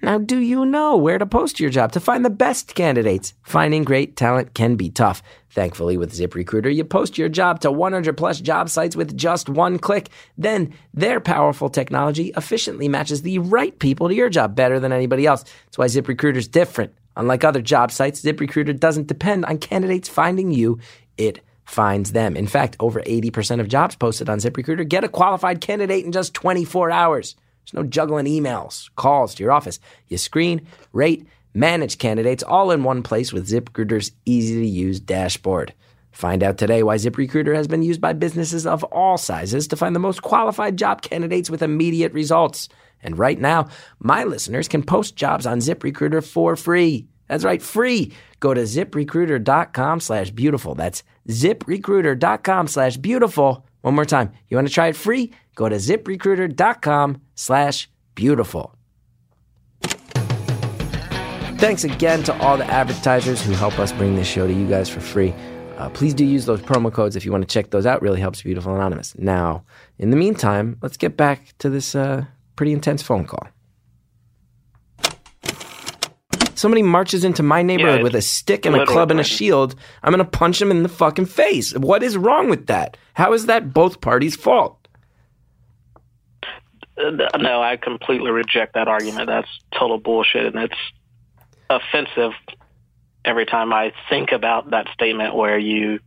Now, 0.00 0.16
do 0.16 0.38
you 0.38 0.64
know 0.64 0.96
where 0.96 1.18
to 1.18 1.26
post 1.26 1.58
your 1.58 1.70
job 1.70 1.90
to 1.92 2.00
find 2.00 2.24
the 2.24 2.30
best 2.30 2.76
candidates? 2.76 3.34
Finding 3.42 3.82
great 3.82 4.16
talent 4.16 4.54
can 4.54 4.76
be 4.76 4.90
tough. 4.90 5.24
Thankfully, 5.50 5.96
with 5.96 6.12
ZipRecruiter, 6.12 6.72
you 6.72 6.84
post 6.84 7.18
your 7.18 7.28
job 7.28 7.58
to 7.60 7.72
100 7.72 8.16
plus 8.16 8.40
job 8.40 8.68
sites 8.68 8.94
with 8.94 9.16
just 9.16 9.48
one 9.48 9.76
click. 9.76 10.08
Then, 10.36 10.72
their 10.94 11.18
powerful 11.18 11.68
technology 11.68 12.32
efficiently 12.36 12.86
matches 12.86 13.22
the 13.22 13.40
right 13.40 13.76
people 13.76 14.08
to 14.08 14.14
your 14.14 14.30
job 14.30 14.54
better 14.54 14.78
than 14.78 14.92
anybody 14.92 15.26
else. 15.26 15.42
That's 15.64 15.78
why 15.78 15.86
ZipRecruiter 15.86 16.36
is 16.36 16.46
different. 16.46 16.94
Unlike 17.16 17.42
other 17.42 17.60
job 17.60 17.90
sites, 17.90 18.22
ZipRecruiter 18.22 18.78
doesn't 18.78 19.08
depend 19.08 19.46
on 19.46 19.58
candidates 19.58 20.08
finding 20.08 20.52
you, 20.52 20.78
it 21.16 21.40
finds 21.64 22.12
them. 22.12 22.36
In 22.36 22.46
fact, 22.46 22.76
over 22.78 23.00
80% 23.00 23.58
of 23.58 23.68
jobs 23.68 23.96
posted 23.96 24.28
on 24.28 24.38
ZipRecruiter 24.38 24.88
get 24.88 25.02
a 25.02 25.08
qualified 25.08 25.60
candidate 25.60 26.04
in 26.04 26.12
just 26.12 26.34
24 26.34 26.92
hours. 26.92 27.34
There's 27.70 27.84
no 27.84 27.88
juggling 27.88 28.24
emails, 28.24 28.88
calls 28.96 29.34
to 29.34 29.42
your 29.42 29.52
office. 29.52 29.78
You 30.08 30.16
screen, 30.16 30.66
rate, 30.92 31.26
manage 31.52 31.98
candidates 31.98 32.42
all 32.42 32.70
in 32.70 32.82
one 32.82 33.02
place 33.02 33.32
with 33.32 33.48
ZipRecruiter's 33.48 34.12
easy 34.24 34.60
to 34.60 34.66
use 34.66 35.00
dashboard. 35.00 35.74
Find 36.10 36.42
out 36.42 36.56
today 36.56 36.82
why 36.82 36.96
ZipRecruiter 36.96 37.54
has 37.54 37.68
been 37.68 37.82
used 37.82 38.00
by 38.00 38.14
businesses 38.14 38.66
of 38.66 38.84
all 38.84 39.18
sizes 39.18 39.68
to 39.68 39.76
find 39.76 39.94
the 39.94 40.00
most 40.00 40.22
qualified 40.22 40.78
job 40.78 41.02
candidates 41.02 41.50
with 41.50 41.62
immediate 41.62 42.12
results. 42.14 42.70
And 43.02 43.18
right 43.18 43.38
now, 43.38 43.68
my 43.98 44.24
listeners 44.24 44.66
can 44.66 44.82
post 44.82 45.14
jobs 45.14 45.46
on 45.46 45.58
ZipRecruiter 45.58 46.26
for 46.26 46.56
free. 46.56 47.06
That's 47.28 47.44
right, 47.44 47.60
free. 47.60 48.12
Go 48.40 48.54
to 48.54 48.62
ziprecruiter.com 48.62 50.00
slash 50.00 50.30
beautiful. 50.30 50.74
That's 50.74 51.02
ziprecruiter.com 51.28 52.68
slash 52.68 52.96
beautiful. 52.96 53.67
One 53.82 53.94
more 53.94 54.04
time. 54.04 54.32
You 54.48 54.56
want 54.56 54.68
to 54.68 54.74
try 54.74 54.88
it 54.88 54.96
free? 54.96 55.32
Go 55.54 55.68
to 55.68 55.76
ziprecruiter.com 55.76 57.20
slash 57.34 57.88
beautiful. 58.14 58.74
Thanks 61.58 61.82
again 61.82 62.22
to 62.24 62.38
all 62.40 62.56
the 62.56 62.66
advertisers 62.66 63.42
who 63.42 63.52
help 63.52 63.78
us 63.80 63.90
bring 63.92 64.14
this 64.14 64.28
show 64.28 64.46
to 64.46 64.52
you 64.52 64.68
guys 64.68 64.88
for 64.88 65.00
free. 65.00 65.34
Uh, 65.76 65.88
please 65.90 66.14
do 66.14 66.24
use 66.24 66.44
those 66.46 66.60
promo 66.60 66.92
codes 66.92 67.16
if 67.16 67.24
you 67.24 67.32
want 67.32 67.42
to 67.42 67.52
check 67.52 67.70
those 67.70 67.86
out. 67.86 68.02
Really 68.02 68.20
helps 68.20 68.42
Beautiful 68.42 68.74
Anonymous. 68.74 69.16
Now, 69.18 69.64
in 69.98 70.10
the 70.10 70.16
meantime, 70.16 70.76
let's 70.82 70.96
get 70.96 71.16
back 71.16 71.54
to 71.58 71.70
this 71.70 71.94
uh, 71.94 72.24
pretty 72.56 72.72
intense 72.72 73.02
phone 73.02 73.24
call. 73.24 73.48
Somebody 76.58 76.82
marches 76.82 77.22
into 77.22 77.44
my 77.44 77.62
neighborhood 77.62 77.98
Yeah, 77.98 78.02
with 78.02 78.16
a 78.16 78.20
stick 78.20 78.66
and 78.66 78.74
a 78.74 78.84
club 78.84 79.12
and 79.12 79.20
a 79.20 79.24
shield. 79.24 79.76
I'm 80.02 80.12
going 80.12 80.24
to 80.24 80.28
punch 80.28 80.60
him 80.60 80.72
in 80.72 80.82
the 80.82 80.88
fucking 80.88 81.26
face. 81.26 81.72
What 81.72 82.02
is 82.02 82.16
wrong 82.16 82.50
with 82.50 82.66
that? 82.66 82.96
How 83.14 83.32
is 83.32 83.46
that 83.46 83.72
both 83.72 84.00
parties' 84.00 84.34
fault? 84.34 84.88
Uh, 86.96 87.10
No, 87.38 87.62
I 87.62 87.76
completely 87.76 88.32
reject 88.32 88.74
that 88.74 88.88
argument. 88.88 89.28
That's 89.28 89.48
total 89.72 89.98
bullshit, 89.98 90.46
and 90.46 90.64
it's 90.64 90.74
offensive 91.70 92.32
every 93.24 93.46
time 93.46 93.72
I 93.72 93.92
think 94.08 94.32
about 94.32 94.70
that 94.70 94.88
statement 94.92 95.36
where 95.36 95.58
you 95.58 96.00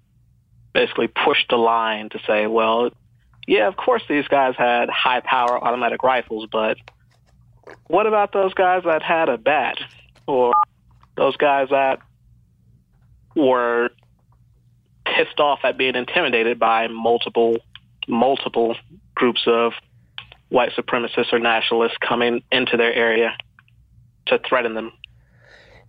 basically 0.73 1.07
push 1.07 1.37
the 1.49 1.55
line 1.55 2.09
to 2.09 2.19
say, 2.27 2.47
well, 2.47 2.89
yeah, 3.47 3.69
of 3.69 3.77
course 3.77 4.03
these 4.09 4.27
guys 4.27 4.55
had 4.57 4.89
high 4.89 5.21
power 5.21 5.63
automatic 5.63 6.03
rifles, 6.03 6.47
but 6.51 6.77
what 7.87 8.05
about 8.05 8.33
those 8.33 8.53
guys 8.53 8.83
that 8.83 9.01
had 9.01 9.29
a 9.29 9.37
bat 9.37 9.77
or 10.27 10.53
those 11.17 11.35
guys 11.37 11.69
that 11.69 11.99
were 13.35 13.89
pissed 15.05 15.39
off 15.39 15.59
at 15.63 15.77
being 15.77 15.95
intimidated 15.95 16.59
by 16.59 16.87
multiple 16.87 17.57
multiple 18.07 18.75
groups 19.15 19.41
of 19.45 19.73
white 20.49 20.71
supremacists 20.71 21.31
or 21.31 21.39
nationalists 21.39 21.97
coming 22.05 22.43
into 22.51 22.75
their 22.77 22.93
area 22.93 23.35
to 24.25 24.39
threaten 24.47 24.73
them. 24.73 24.91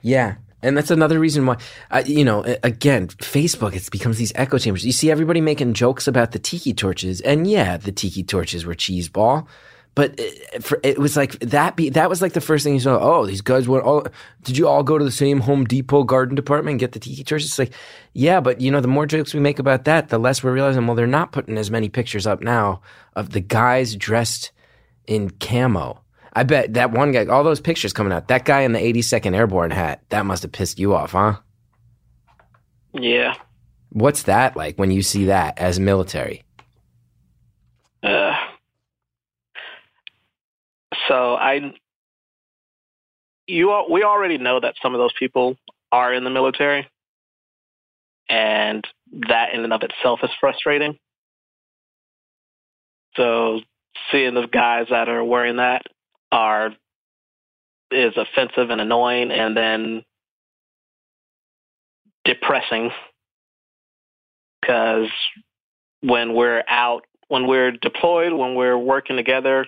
Yeah. 0.03 0.37
And 0.63 0.77
that's 0.77 0.93
another 0.93 1.19
reason 1.19 1.45
why, 1.45 1.57
uh, 1.91 2.05
you 2.07 2.25
know, 2.25 2.45
again, 2.63 3.09
Facebook, 3.09 3.75
it 3.75 3.91
becomes 3.91 4.19
these 4.19 4.33
echo 4.37 4.59
chambers. 4.59 4.87
You 4.87 4.93
see 4.93 5.11
everybody 5.11 5.41
making 5.41 5.75
jokes 5.75 6.07
about 6.07 6.31
the 6.31 6.39
tiki 6.39 6.73
torches. 6.73 7.21
And 7.23 7.49
yeah, 7.49 7.77
the 7.77 7.91
tiki 7.91 8.23
torches 8.23 8.65
were 8.65 8.75
cheeseball. 8.75 9.49
But 9.95 10.15
it, 10.19 10.65
for, 10.65 10.81
it 10.83 10.99
was 10.99 11.17
like 11.17 11.39
that. 11.41 11.77
Be 11.77 11.91
that 11.91 12.09
was 12.09 12.23
like 12.23 12.33
the 12.33 12.41
first 12.41 12.65
thing 12.65 12.73
you 12.75 12.81
saw. 12.81 12.99
Oh, 12.99 13.27
these 13.27 13.43
guys 13.43 13.69
went 13.69 13.85
all. 13.85 14.07
Did 14.43 14.57
you 14.57 14.67
all 14.67 14.83
go 14.83 14.97
to 14.97 15.05
the 15.05 15.11
same 15.11 15.41
Home 15.41 15.65
Depot 15.65 16.05
garden 16.05 16.35
department 16.35 16.73
and 16.73 16.81
get 16.81 16.93
the 16.93 16.99
tiki 16.99 17.23
torches? 17.23 17.49
It's 17.49 17.59
like, 17.59 17.75
yeah, 18.15 18.41
but 18.41 18.61
you 18.61 18.71
know, 18.71 18.81
the 18.81 18.89
more 18.89 19.05
jokes 19.05 19.35
we 19.35 19.41
make 19.41 19.59
about 19.59 19.85
that, 19.85 20.09
the 20.09 20.19
less 20.19 20.43
we're 20.43 20.55
realizing. 20.55 20.87
Well, 20.87 20.97
they're 20.97 21.07
not 21.07 21.33
putting 21.33 21.59
as 21.59 21.71
many 21.71 21.91
pictures 21.91 22.27
up 22.27 22.41
now 22.41 22.81
of 23.17 23.31
the 23.31 23.41
guys 23.41 23.95
dressed 23.95 24.51
in 25.07 25.29
camo. 25.29 26.01
I 26.33 26.45
bet 26.45 26.73
that 26.75 26.93
one 26.93 27.13
guy, 27.13 27.27
all 27.27 27.45
those 27.45 27.61
pictures 27.61 27.93
coming 27.93 28.13
out, 28.13 28.29
that 28.29 28.47
guy 28.47 28.63
in 28.63 28.73
the 28.73 28.79
82nd 28.79 29.37
Airborne 29.37 29.71
hat, 29.71 30.03
that 30.09 30.25
must 30.25 30.43
have 30.43 30.53
pissed 30.53 30.79
you 30.79 30.95
off, 30.95 31.13
huh? 31.13 31.37
Yeah. 32.95 33.35
What's 33.91 34.23
that 34.23 34.57
like 34.57 34.79
when 34.79 34.91
you 34.91 35.03
see 35.03 35.27
that 35.27 35.59
as 35.59 35.79
military? 35.79 36.45
Uh, 38.03 38.35
so 41.09 41.35
I, 41.35 41.75
you 43.47 43.85
we 43.91 44.03
already 44.03 44.39
know 44.39 44.61
that 44.61 44.75
some 44.83 44.95
of 44.95 44.99
those 44.99 45.13
people 45.19 45.57
are 45.91 46.13
in 46.13 46.25
the 46.25 46.31
military, 46.31 46.89
and 48.29 48.87
that 49.29 49.55
in 49.55 49.65
and 49.65 49.73
of 49.73 49.83
itself 49.83 50.21
is 50.23 50.31
frustrating. 50.41 50.99
So 53.17 53.61
seeing 54.11 54.35
the 54.35 54.47
guys 54.47 54.87
that 54.91 55.09
are 55.09 55.25
wearing 55.25 55.57
that 55.57 55.83
are 56.31 56.71
is 57.91 58.15
offensive 58.17 58.71
and 58.71 58.81
annoying, 58.81 59.31
and 59.31 59.57
then 59.57 60.05
depressing 62.25 62.91
because 64.63 65.09
when 66.01 66.35
we're 66.35 66.63
out, 66.69 67.05
when 67.29 67.47
we're 67.47 67.73
deployed, 67.73 68.33
when 68.33 68.55
we're 68.55 68.79
working 68.79 69.17
together, 69.17 69.67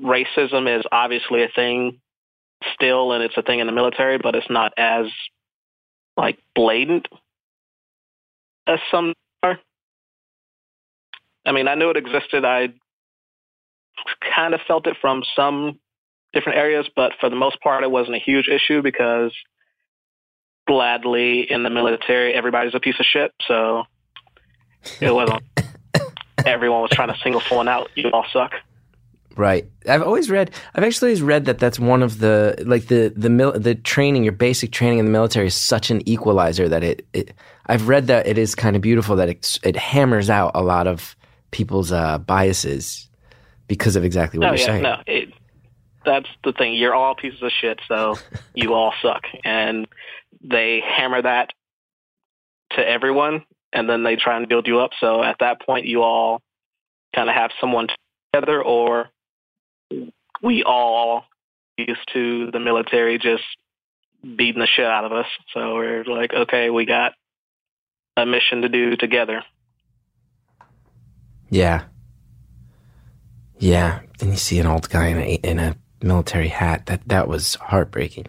racism 0.00 0.78
is 0.78 0.84
obviously 0.90 1.42
a 1.42 1.48
thing 1.48 2.00
still, 2.74 3.12
and 3.12 3.22
it's 3.22 3.36
a 3.36 3.42
thing 3.42 3.60
in 3.60 3.66
the 3.66 3.72
military, 3.72 4.18
but 4.18 4.34
it's 4.34 4.50
not 4.50 4.72
as 4.76 5.06
like 6.16 6.38
blatant 6.54 7.08
as 8.66 8.78
some 8.90 9.14
are. 9.42 9.58
I 11.46 11.52
mean, 11.52 11.68
I 11.68 11.74
knew 11.74 11.90
it 11.90 11.96
existed. 11.96 12.44
I 12.44 12.72
kind 14.34 14.54
of 14.54 14.60
felt 14.66 14.86
it 14.86 14.96
from 15.00 15.22
some 15.36 15.78
different 16.32 16.58
areas, 16.58 16.86
but 16.96 17.12
for 17.20 17.28
the 17.28 17.36
most 17.36 17.60
part, 17.60 17.84
it 17.84 17.90
wasn't 17.90 18.16
a 18.16 18.20
huge 18.20 18.48
issue 18.48 18.82
because 18.82 19.32
gladly 20.66 21.50
in 21.50 21.62
the 21.62 21.70
military, 21.70 22.34
everybody's 22.34 22.74
a 22.74 22.80
piece 22.80 22.98
of 22.98 23.06
shit. 23.06 23.32
So 23.46 23.84
it 25.00 25.12
wasn't. 25.12 25.42
everyone 26.46 26.82
was 26.82 26.90
trying 26.90 27.08
to 27.08 27.18
single 27.22 27.40
someone 27.42 27.68
out. 27.68 27.90
You 27.94 28.10
all 28.10 28.26
suck. 28.32 28.52
Right. 29.36 29.68
I've 29.88 30.02
always 30.02 30.30
read. 30.30 30.52
I've 30.74 30.84
actually 30.84 31.08
always 31.08 31.22
read 31.22 31.46
that 31.46 31.58
that's 31.58 31.80
one 31.80 32.02
of 32.02 32.18
the 32.20 32.54
like 32.66 32.86
the 32.86 33.12
the 33.16 33.28
mil, 33.30 33.52
the 33.52 33.74
training, 33.74 34.22
your 34.22 34.32
basic 34.32 34.70
training 34.70 35.00
in 35.00 35.06
the 35.06 35.10
military 35.10 35.48
is 35.48 35.54
such 35.54 35.90
an 35.90 36.08
equalizer 36.08 36.68
that 36.68 36.84
it. 36.84 37.06
it 37.12 37.32
I've 37.66 37.88
read 37.88 38.06
that 38.08 38.26
it 38.26 38.36
is 38.38 38.54
kind 38.54 38.76
of 38.76 38.82
beautiful 38.82 39.16
that 39.16 39.28
it 39.28 39.58
it 39.64 39.74
hammers 39.76 40.30
out 40.30 40.52
a 40.54 40.62
lot 40.62 40.86
of 40.86 41.16
people's 41.50 41.90
uh, 41.90 42.18
biases 42.18 43.08
because 43.66 43.96
of 43.96 44.04
exactly 44.04 44.38
what 44.38 44.46
No, 44.46 44.50
you're 44.52 44.60
yeah, 44.60 44.66
saying. 44.66 44.82
no. 44.82 44.96
It, 45.06 45.28
that's 46.04 46.28
the 46.44 46.52
thing. 46.52 46.74
You're 46.74 46.94
all 46.94 47.14
pieces 47.14 47.42
of 47.42 47.50
shit, 47.60 47.80
so 47.88 48.16
you 48.54 48.74
all 48.74 48.92
suck. 49.02 49.22
And 49.42 49.88
they 50.42 50.80
hammer 50.86 51.22
that 51.22 51.50
to 52.72 52.86
everyone, 52.86 53.44
and 53.72 53.88
then 53.88 54.02
they 54.02 54.16
try 54.16 54.36
and 54.36 54.48
build 54.48 54.66
you 54.66 54.80
up. 54.80 54.90
So 55.00 55.22
at 55.22 55.36
that 55.40 55.62
point, 55.64 55.86
you 55.86 56.02
all 56.02 56.42
kind 57.16 57.30
of 57.30 57.34
have 57.34 57.50
someone 57.60 57.86
together, 58.34 58.62
or 58.62 59.08
we 60.42 60.62
all 60.62 61.24
used 61.76 62.08
to 62.12 62.50
the 62.50 62.60
military 62.60 63.18
just 63.18 63.42
beating 64.22 64.60
the 64.60 64.66
shit 64.66 64.86
out 64.86 65.04
of 65.04 65.12
us. 65.12 65.26
So 65.52 65.74
we're 65.74 66.04
like, 66.04 66.32
okay, 66.32 66.70
we 66.70 66.84
got 66.86 67.12
a 68.16 68.24
mission 68.24 68.62
to 68.62 68.68
do 68.68 68.96
together. 68.96 69.42
Yeah. 71.50 71.84
Yeah. 73.58 74.00
Then 74.18 74.30
you 74.30 74.36
see 74.36 74.58
an 74.58 74.66
old 74.66 74.88
guy 74.88 75.08
in 75.08 75.18
a 75.18 75.34
in 75.42 75.58
a 75.58 75.76
military 76.02 76.48
hat. 76.48 76.86
That 76.86 77.06
that 77.08 77.28
was 77.28 77.54
heartbreaking. 77.56 78.26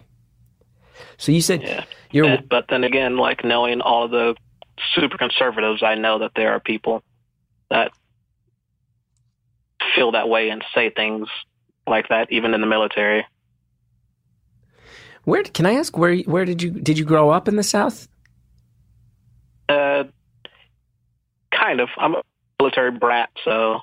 So 1.18 1.32
you 1.32 1.40
said 1.40 1.62
Yeah. 1.62 1.84
you're 2.10 2.26
And- 2.26 2.48
but 2.48 2.66
then 2.68 2.84
again, 2.84 3.16
like 3.16 3.44
knowing 3.44 3.80
all 3.80 4.04
of 4.04 4.10
the 4.10 4.34
super 4.94 5.16
conservatives, 5.18 5.82
I 5.82 5.94
know 5.94 6.18
that 6.20 6.32
there 6.36 6.52
are 6.52 6.60
people 6.60 7.02
that 7.70 7.92
feel 9.94 10.12
that 10.12 10.28
way 10.28 10.50
and 10.50 10.64
say 10.74 10.90
things 10.90 11.28
like 11.86 12.08
that, 12.08 12.30
even 12.32 12.54
in 12.54 12.60
the 12.60 12.66
military. 12.66 13.24
Where 15.24 15.42
can 15.42 15.66
I 15.66 15.74
ask 15.74 15.96
where 15.96 16.16
where 16.18 16.44
did 16.44 16.62
you 16.62 16.70
did 16.70 16.98
you 16.98 17.04
grow 17.04 17.30
up 17.30 17.48
in 17.48 17.56
the 17.56 17.62
South? 17.64 18.06
Uh, 19.68 20.04
kind 21.50 21.80
of. 21.80 21.88
I'm 21.96 22.14
a 22.14 22.22
military 22.60 22.92
brat, 22.92 23.30
so 23.44 23.80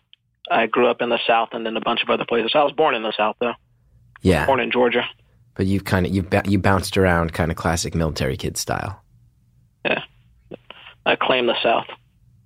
I 0.49 0.67
grew 0.67 0.87
up 0.87 1.01
in 1.01 1.09
the 1.09 1.19
South 1.27 1.49
and 1.51 1.65
then 1.65 1.75
a 1.75 1.81
bunch 1.81 2.01
of 2.01 2.09
other 2.09 2.25
places. 2.25 2.51
I 2.55 2.63
was 2.63 2.71
born 2.71 2.95
in 2.95 3.03
the 3.03 3.13
South, 3.15 3.35
though. 3.39 3.53
Yeah, 4.21 4.45
Born 4.45 4.61
in 4.61 4.71
Georgia. 4.71 5.03
but 5.55 5.65
you've 5.65 5.83
kind 5.83 6.05
of 6.05 6.13
you 6.15 6.25
you 6.45 6.59
bounced 6.59 6.97
around, 6.97 7.33
kind 7.33 7.51
of 7.51 7.57
classic 7.57 7.93
military 7.93 8.37
kid 8.37 8.55
style. 8.55 9.01
Yeah, 9.83 10.01
I 11.05 11.17
claim 11.17 11.47
the 11.47 11.61
South. 11.61 11.87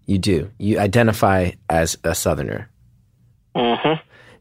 You 0.08 0.18
do. 0.18 0.50
You 0.58 0.80
identify 0.80 1.52
as 1.70 1.98
a 2.04 2.16
Southerner. 2.16 2.70
hmm 3.56 3.94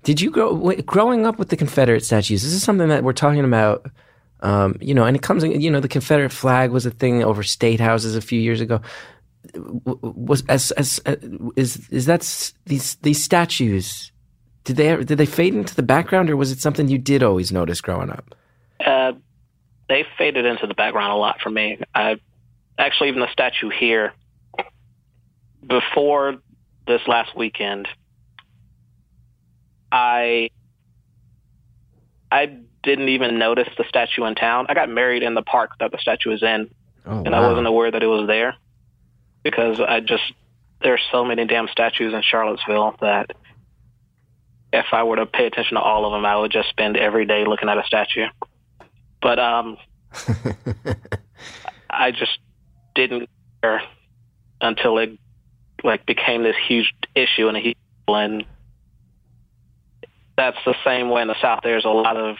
Did 0.06 0.20
you 0.20 0.30
grow 0.30 0.54
growing 0.82 1.26
up 1.26 1.36
with 1.36 1.48
the 1.48 1.56
Confederate 1.56 2.04
statues? 2.04 2.44
This 2.44 2.52
is 2.52 2.62
something 2.62 2.90
that 2.90 3.02
we're 3.02 3.12
talking 3.12 3.44
about. 3.44 3.90
Um, 4.38 4.76
you 4.80 4.94
know, 4.94 5.02
and 5.02 5.16
it 5.16 5.22
comes. 5.22 5.42
You 5.42 5.68
know, 5.68 5.80
the 5.80 5.88
Confederate 5.88 6.30
flag 6.30 6.70
was 6.70 6.86
a 6.86 6.92
thing 6.92 7.24
over 7.24 7.42
state 7.42 7.80
houses 7.80 8.14
a 8.14 8.20
few 8.20 8.40
years 8.40 8.60
ago. 8.60 8.80
Was 9.56 10.44
as 10.48 10.70
as 10.70 11.00
uh, 11.06 11.16
is 11.56 11.88
is 11.90 12.06
that 12.06 12.52
these 12.66 12.94
these 13.02 13.20
statues? 13.20 14.12
Did 14.62 14.76
they 14.76 14.94
did 15.02 15.18
they 15.18 15.26
fade 15.26 15.56
into 15.56 15.74
the 15.74 15.82
background, 15.82 16.30
or 16.30 16.36
was 16.36 16.52
it 16.52 16.60
something 16.60 16.86
you 16.86 16.98
did 16.98 17.24
always 17.24 17.50
notice 17.50 17.80
growing 17.80 18.10
up? 18.10 18.36
Uh, 18.78 19.14
they 19.88 20.04
faded 20.16 20.46
into 20.46 20.68
the 20.68 20.74
background 20.74 21.14
a 21.14 21.16
lot 21.16 21.40
for 21.40 21.50
me. 21.50 21.80
I 21.96 22.20
actually 22.78 23.08
even 23.08 23.22
the 23.22 23.32
statue 23.32 23.70
here 23.70 24.12
before 25.66 26.36
this 26.86 27.00
last 27.08 27.36
weekend, 27.36 27.88
I 29.90 30.50
I 32.30 32.58
didn't 32.82 33.08
even 33.08 33.38
notice 33.38 33.68
the 33.76 33.84
statue 33.88 34.24
in 34.24 34.34
town. 34.34 34.66
I 34.68 34.74
got 34.74 34.88
married 34.88 35.22
in 35.22 35.34
the 35.34 35.42
park 35.42 35.70
that 35.80 35.92
the 35.92 35.98
statue 35.98 36.32
is 36.32 36.42
in, 36.42 36.70
Oh, 37.06 37.22
and 37.24 37.34
I 37.34 37.40
wasn't 37.40 37.66
aware 37.66 37.90
that 37.90 38.02
it 38.02 38.06
was 38.06 38.26
there 38.26 38.56
because 39.42 39.80
I 39.80 40.00
just 40.00 40.24
there's 40.82 41.00
so 41.12 41.24
many 41.24 41.46
damn 41.46 41.68
statues 41.68 42.12
in 42.12 42.22
Charlottesville 42.22 42.96
that 43.00 43.30
if 44.72 44.86
I 44.92 45.04
were 45.04 45.16
to 45.16 45.26
pay 45.26 45.46
attention 45.46 45.76
to 45.76 45.80
all 45.80 46.04
of 46.04 46.12
them, 46.12 46.26
I 46.26 46.36
would 46.36 46.50
just 46.50 46.68
spend 46.68 46.96
every 46.96 47.26
day 47.26 47.44
looking 47.46 47.68
at 47.68 47.78
a 47.78 47.84
statue. 47.84 48.26
But 49.22 49.38
um, 49.38 49.76
I 51.90 52.10
just 52.10 52.38
didn't 52.94 53.30
care 53.62 53.82
until 54.60 54.98
it 54.98 55.18
like 55.84 56.04
became 56.06 56.42
this 56.42 56.56
huge 56.66 56.92
issue 57.14 57.48
and 57.48 57.56
a 57.56 57.60
huge 57.60 57.76
and 58.08 58.44
that's 60.36 60.58
the 60.64 60.74
same 60.84 61.08
way 61.10 61.22
in 61.22 61.28
the 61.28 61.40
South. 61.40 61.60
There's 61.62 61.84
a 61.84 61.90
lot 61.90 62.16
of 62.16 62.36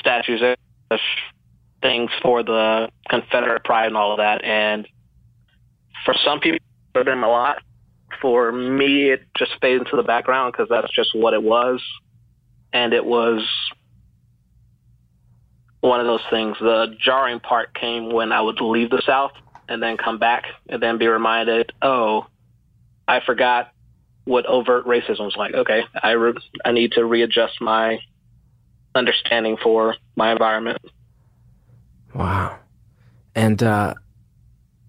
statues, 0.00 0.42
things 1.82 2.10
for 2.22 2.42
the 2.42 2.88
Confederate 3.08 3.64
pride 3.64 3.86
and 3.86 3.96
all 3.96 4.12
of 4.12 4.18
that. 4.18 4.44
And 4.44 4.88
for 6.04 6.14
some 6.24 6.40
people, 6.40 6.58
for 6.92 7.04
them 7.04 7.22
a 7.24 7.28
lot. 7.28 7.62
For 8.22 8.52
me, 8.52 9.10
it 9.10 9.22
just 9.36 9.52
faded 9.60 9.82
into 9.82 9.96
the 9.96 10.02
background 10.02 10.52
because 10.52 10.68
that's 10.68 10.92
just 10.94 11.14
what 11.14 11.34
it 11.34 11.42
was. 11.42 11.82
And 12.72 12.92
it 12.92 13.04
was 13.04 13.46
one 15.80 16.00
of 16.00 16.06
those 16.06 16.22
things. 16.30 16.56
The 16.60 16.96
jarring 16.98 17.40
part 17.40 17.74
came 17.74 18.10
when 18.10 18.32
I 18.32 18.40
would 18.40 18.60
leave 18.60 18.90
the 18.90 19.02
South 19.04 19.32
and 19.68 19.82
then 19.82 19.96
come 19.96 20.18
back 20.18 20.44
and 20.68 20.82
then 20.82 20.98
be 20.98 21.06
reminded, 21.06 21.72
oh, 21.82 22.26
I 23.06 23.20
forgot 23.20 23.73
what 24.24 24.46
overt 24.46 24.86
racism 24.86 25.26
was 25.26 25.36
like. 25.36 25.54
Okay, 25.54 25.82
I 26.02 26.12
re- 26.12 26.34
I 26.64 26.72
need 26.72 26.92
to 26.92 27.04
readjust 27.04 27.60
my 27.60 28.00
understanding 28.94 29.56
for 29.62 29.96
my 30.16 30.32
environment. 30.32 30.78
Wow. 32.14 32.58
And 33.34 33.62
uh, 33.62 33.94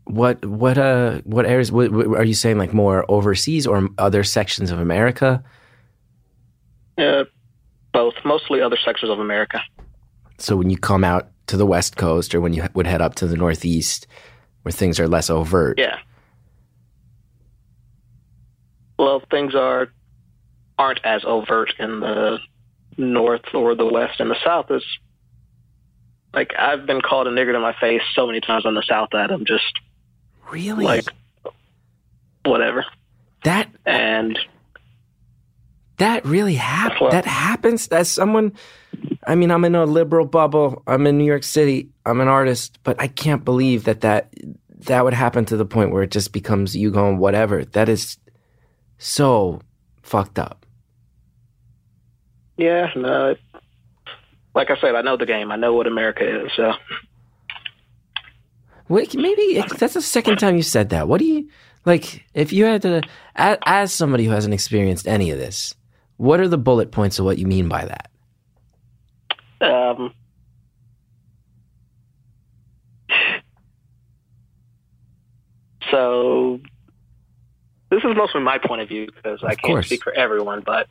what 0.05 0.45
what 0.45 0.77
uh 0.77 1.21
what 1.23 1.45
areas 1.45 1.71
what, 1.71 1.91
what, 1.91 2.07
are 2.07 2.23
you 2.23 2.33
saying? 2.33 2.57
Like 2.57 2.73
more 2.73 3.05
overseas 3.09 3.65
or 3.67 3.89
other 3.97 4.23
sections 4.23 4.71
of 4.71 4.79
America? 4.79 5.43
Uh, 6.97 7.25
both, 7.91 8.13
mostly 8.23 8.61
other 8.61 8.77
sections 8.83 9.11
of 9.11 9.19
America. 9.19 9.61
So 10.38 10.55
when 10.55 10.69
you 10.69 10.77
come 10.77 11.03
out 11.03 11.29
to 11.47 11.57
the 11.57 11.65
West 11.65 11.97
Coast, 11.97 12.33
or 12.33 12.41
when 12.41 12.53
you 12.53 12.63
would 12.73 12.88
head 12.88 13.01
up 13.01 13.15
to 13.15 13.27
the 13.27 13.36
Northeast, 13.36 14.07
where 14.63 14.71
things 14.71 14.99
are 14.99 15.07
less 15.07 15.29
overt. 15.29 15.77
Yeah. 15.77 15.97
Well, 18.97 19.21
things 19.29 19.55
are 19.55 19.89
aren't 20.77 20.99
as 21.05 21.23
overt 21.25 21.73
in 21.79 21.99
the 22.01 22.37
north 22.97 23.53
or 23.53 23.75
the 23.75 23.85
west. 23.85 24.19
and 24.19 24.29
the 24.29 24.37
south, 24.43 24.69
is 24.71 24.83
like 26.33 26.53
I've 26.57 26.85
been 26.85 27.01
called 27.01 27.27
a 27.27 27.31
nigger 27.31 27.53
to 27.53 27.59
my 27.59 27.73
face 27.79 28.01
so 28.13 28.25
many 28.27 28.41
times 28.41 28.65
in 28.65 28.73
the 28.73 28.83
south 28.87 29.09
that 29.13 29.31
I'm 29.31 29.45
just 29.45 29.79
Really? 30.51 30.85
like 30.85 31.05
whatever. 32.43 32.85
that 33.43 33.69
And 33.85 34.37
that 35.97 36.25
really 36.25 36.55
happens. 36.55 37.01
Well- 37.01 37.11
that 37.11 37.25
happens. 37.25 37.87
As 37.87 38.09
someone, 38.09 38.51
I 39.25 39.35
mean, 39.35 39.49
I'm 39.51 39.63
in 39.65 39.75
a 39.75 39.85
liberal 39.85 40.25
bubble. 40.25 40.83
I'm 40.87 41.07
in 41.07 41.17
New 41.17 41.23
York 41.25 41.43
City. 41.43 41.89
I'm 42.05 42.19
an 42.21 42.27
artist, 42.27 42.79
but 42.83 42.99
I 42.99 43.07
can't 43.07 43.45
believe 43.45 43.85
that 43.85 44.01
that 44.01 44.33
that 44.87 45.03
would 45.03 45.13
happen 45.13 45.45
to 45.45 45.57
the 45.57 45.65
point 45.65 45.91
where 45.91 46.03
it 46.03 46.11
just 46.11 46.31
becomes 46.33 46.75
you 46.75 46.91
going 46.91 47.17
whatever. 47.17 47.63
That 47.65 47.89
is 47.89 48.17
so 48.97 49.61
fucked 50.01 50.39
up. 50.39 50.65
yeah, 52.57 52.91
no. 52.95 53.31
It, 53.31 53.39
like 54.53 54.71
I 54.71 54.79
said, 54.79 54.95
I 54.95 55.01
know 55.01 55.17
the 55.17 55.25
game. 55.25 55.51
I 55.51 55.57
know 55.57 55.73
what 55.73 55.87
America 55.87 56.45
is. 56.45 56.51
So 56.55 56.71
Wait, 58.87 59.15
maybe 59.15 59.63
that's 59.77 59.95
the 59.95 60.01
second 60.01 60.37
time 60.37 60.55
you 60.55 60.61
said 60.61 60.89
that. 60.89 61.07
What 61.07 61.17
do 61.19 61.25
you 61.25 61.49
like? 61.85 62.23
If 62.33 62.53
you 62.53 62.65
had 62.65 62.83
to, 62.83 63.01
as, 63.35 63.57
as 63.65 63.91
somebody 63.93 64.25
who 64.25 64.31
hasn't 64.31 64.53
experienced 64.53 65.07
any 65.07 65.31
of 65.31 65.39
this, 65.39 65.73
what 66.17 66.39
are 66.39 66.47
the 66.47 66.59
bullet 66.59 66.91
points 66.91 67.17
of 67.17 67.25
what 67.25 67.39
you 67.39 67.47
mean 67.47 67.67
by 67.67 67.85
that? 67.85 68.11
Um, 69.61 70.13
so 75.91 76.59
this 77.95 78.03
is 78.03 78.15
mostly 78.15 78.41
my 78.41 78.57
point 78.57 78.81
of 78.81 78.89
view 78.89 79.07
because 79.07 79.41
I 79.41 79.55
can't 79.55 79.61
course. 79.61 79.85
speak 79.85 80.03
for 80.03 80.13
everyone, 80.13 80.61
but 80.65 80.87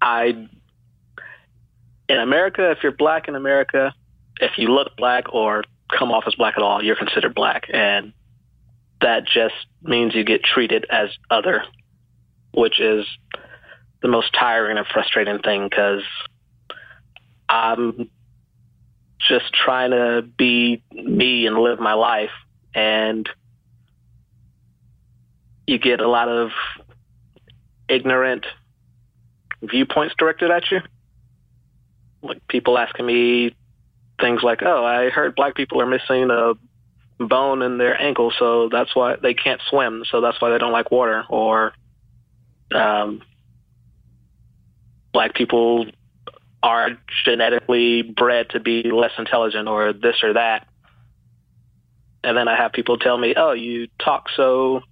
I 0.00 0.48
in 2.08 2.18
America, 2.18 2.70
if 2.70 2.78
you're 2.82 2.92
black 2.92 3.26
in 3.26 3.34
America, 3.34 3.92
if 4.40 4.52
you 4.56 4.68
look 4.68 4.96
black 4.96 5.32
or 5.32 5.64
come 5.96 6.12
off 6.12 6.24
as 6.26 6.34
black 6.36 6.54
at 6.56 6.62
all, 6.62 6.82
you're 6.82 6.96
considered 6.96 7.34
black, 7.34 7.64
and 7.72 8.12
that 9.00 9.26
just 9.26 9.54
means 9.82 10.14
you 10.14 10.24
get 10.24 10.44
treated 10.44 10.86
as 10.88 11.10
other, 11.30 11.64
which 12.52 12.80
is 12.80 13.04
the 14.00 14.08
most 14.08 14.32
tiring 14.32 14.78
and 14.78 14.86
frustrating 14.86 15.40
thing 15.40 15.68
because 15.68 16.02
I'm 17.48 18.08
just 19.28 19.52
trying 19.52 19.90
to 19.90 20.22
be 20.22 20.82
me 20.92 21.46
and 21.46 21.58
live 21.58 21.80
my 21.80 21.94
life. 21.94 22.30
And 22.72 23.28
you 25.68 25.78
get 25.78 26.00
a 26.00 26.08
lot 26.08 26.28
of 26.28 26.50
ignorant 27.90 28.46
viewpoints 29.62 30.14
directed 30.18 30.50
at 30.50 30.70
you. 30.70 30.80
Like 32.22 32.48
people 32.48 32.78
asking 32.78 33.04
me 33.04 33.54
things 34.18 34.42
like, 34.42 34.62
oh, 34.62 34.84
I 34.84 35.10
heard 35.10 35.34
black 35.34 35.54
people 35.54 35.82
are 35.82 35.86
missing 35.86 36.30
a 36.30 36.54
bone 37.22 37.60
in 37.60 37.76
their 37.76 38.00
ankle, 38.00 38.32
so 38.38 38.70
that's 38.72 38.96
why 38.96 39.16
they 39.16 39.34
can't 39.34 39.60
swim, 39.68 40.04
so 40.10 40.22
that's 40.22 40.40
why 40.40 40.50
they 40.50 40.58
don't 40.58 40.72
like 40.72 40.90
water. 40.90 41.24
Or 41.28 41.74
um, 42.74 43.20
black 45.12 45.34
people 45.34 45.86
are 46.62 46.98
genetically 47.26 48.02
bred 48.02 48.50
to 48.50 48.60
be 48.60 48.90
less 48.90 49.12
intelligent 49.18 49.68
or 49.68 49.92
this 49.92 50.16
or 50.22 50.32
that. 50.32 50.66
And 52.24 52.36
then 52.36 52.48
I 52.48 52.56
have 52.56 52.72
people 52.72 52.96
tell 52.98 53.16
me, 53.16 53.34
"Oh, 53.36 53.52
you 53.52 53.88
talk 53.98 54.28
so 54.34 54.82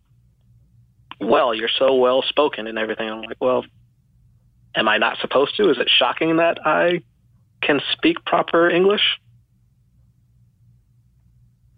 well. 1.20 1.54
You're 1.54 1.70
so 1.78 1.94
well 1.94 2.22
spoken 2.22 2.66
and 2.66 2.78
everything." 2.78 3.08
I'm 3.08 3.22
like, 3.22 3.40
"Well, 3.40 3.64
am 4.74 4.88
I 4.88 4.98
not 4.98 5.18
supposed 5.18 5.56
to? 5.56 5.70
Is 5.70 5.78
it 5.78 5.88
shocking 5.88 6.36
that 6.36 6.58
I 6.64 7.02
can 7.60 7.80
speak 7.92 8.24
proper 8.24 8.68
English?" 8.68 9.20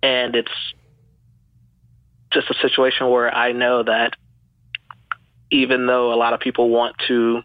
And 0.03 0.37
it's 0.37 0.53
just 2.33 2.51
a 2.51 2.55
situation 2.55 3.09
where 3.09 3.35
I 3.35 3.53
know 3.53 3.83
that 3.83 4.15
even 5.51 5.87
though 5.87 6.13
a 6.13 6.17
lot 6.17 6.35
of 6.35 6.41
people 6.41 6.69
want 6.69 6.97
to 7.09 7.43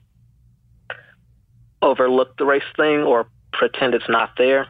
overlook 1.81 2.37
the 2.37 2.45
race 2.45 2.63
thing 2.75 3.01
or 3.03 3.27
pretend 3.53 3.95
it's 3.95 4.09
not 4.09 4.31
there, 4.37 4.67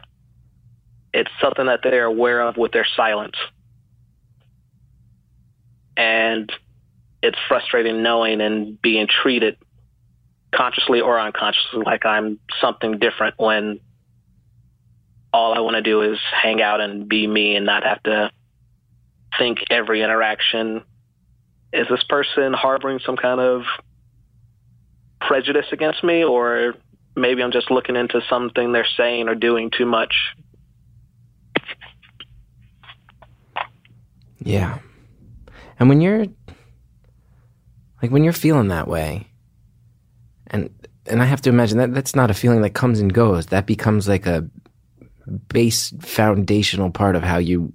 it's 1.12 1.30
something 1.40 1.66
that 1.66 1.80
they're 1.82 2.04
aware 2.04 2.40
of 2.40 2.56
with 2.56 2.72
their 2.72 2.86
silence. 2.96 3.36
and 5.96 6.52
it's 7.24 7.38
frustrating 7.48 8.02
knowing 8.02 8.42
and 8.42 8.80
being 8.82 9.08
treated 9.08 9.56
consciously 10.54 11.00
or 11.00 11.18
unconsciously 11.18 11.82
like 11.84 12.04
I'm 12.04 12.38
something 12.60 12.98
different 12.98 13.34
when 13.38 13.80
all 15.32 15.54
I 15.54 15.60
want 15.60 15.74
to 15.74 15.82
do 15.82 16.02
is 16.02 16.18
hang 16.42 16.60
out 16.60 16.80
and 16.80 17.08
be 17.08 17.26
me 17.26 17.56
and 17.56 17.64
not 17.64 17.82
have 17.82 18.02
to 18.04 18.30
think 19.38 19.58
every 19.70 20.02
interaction 20.02 20.82
is 21.72 21.88
this 21.88 22.04
person 22.04 22.52
harboring 22.52 23.00
some 23.04 23.16
kind 23.16 23.40
of 23.40 23.62
prejudice 25.20 25.66
against 25.72 26.04
me 26.04 26.22
or 26.22 26.74
maybe 27.16 27.42
I'm 27.42 27.52
just 27.52 27.70
looking 27.70 27.96
into 27.96 28.20
something 28.28 28.72
they're 28.72 28.86
saying 28.98 29.28
or 29.28 29.34
doing 29.34 29.70
too 29.76 29.86
much. 29.86 30.14
Yeah. 34.38 34.78
And 35.80 35.88
when 35.88 36.02
you're 36.02 36.26
like 38.04 38.10
when 38.10 38.22
you're 38.22 38.34
feeling 38.34 38.68
that 38.68 38.86
way 38.86 39.26
and 40.48 40.68
and 41.06 41.22
I 41.22 41.24
have 41.24 41.40
to 41.40 41.48
imagine 41.48 41.78
that 41.78 41.94
that's 41.94 42.14
not 42.14 42.30
a 42.30 42.34
feeling 42.34 42.60
that 42.60 42.74
comes 42.74 43.00
and 43.00 43.12
goes. 43.12 43.46
That 43.46 43.64
becomes 43.64 44.06
like 44.06 44.26
a 44.26 44.46
base 45.48 45.94
foundational 46.00 46.90
part 46.90 47.16
of 47.16 47.22
how 47.22 47.38
you 47.38 47.72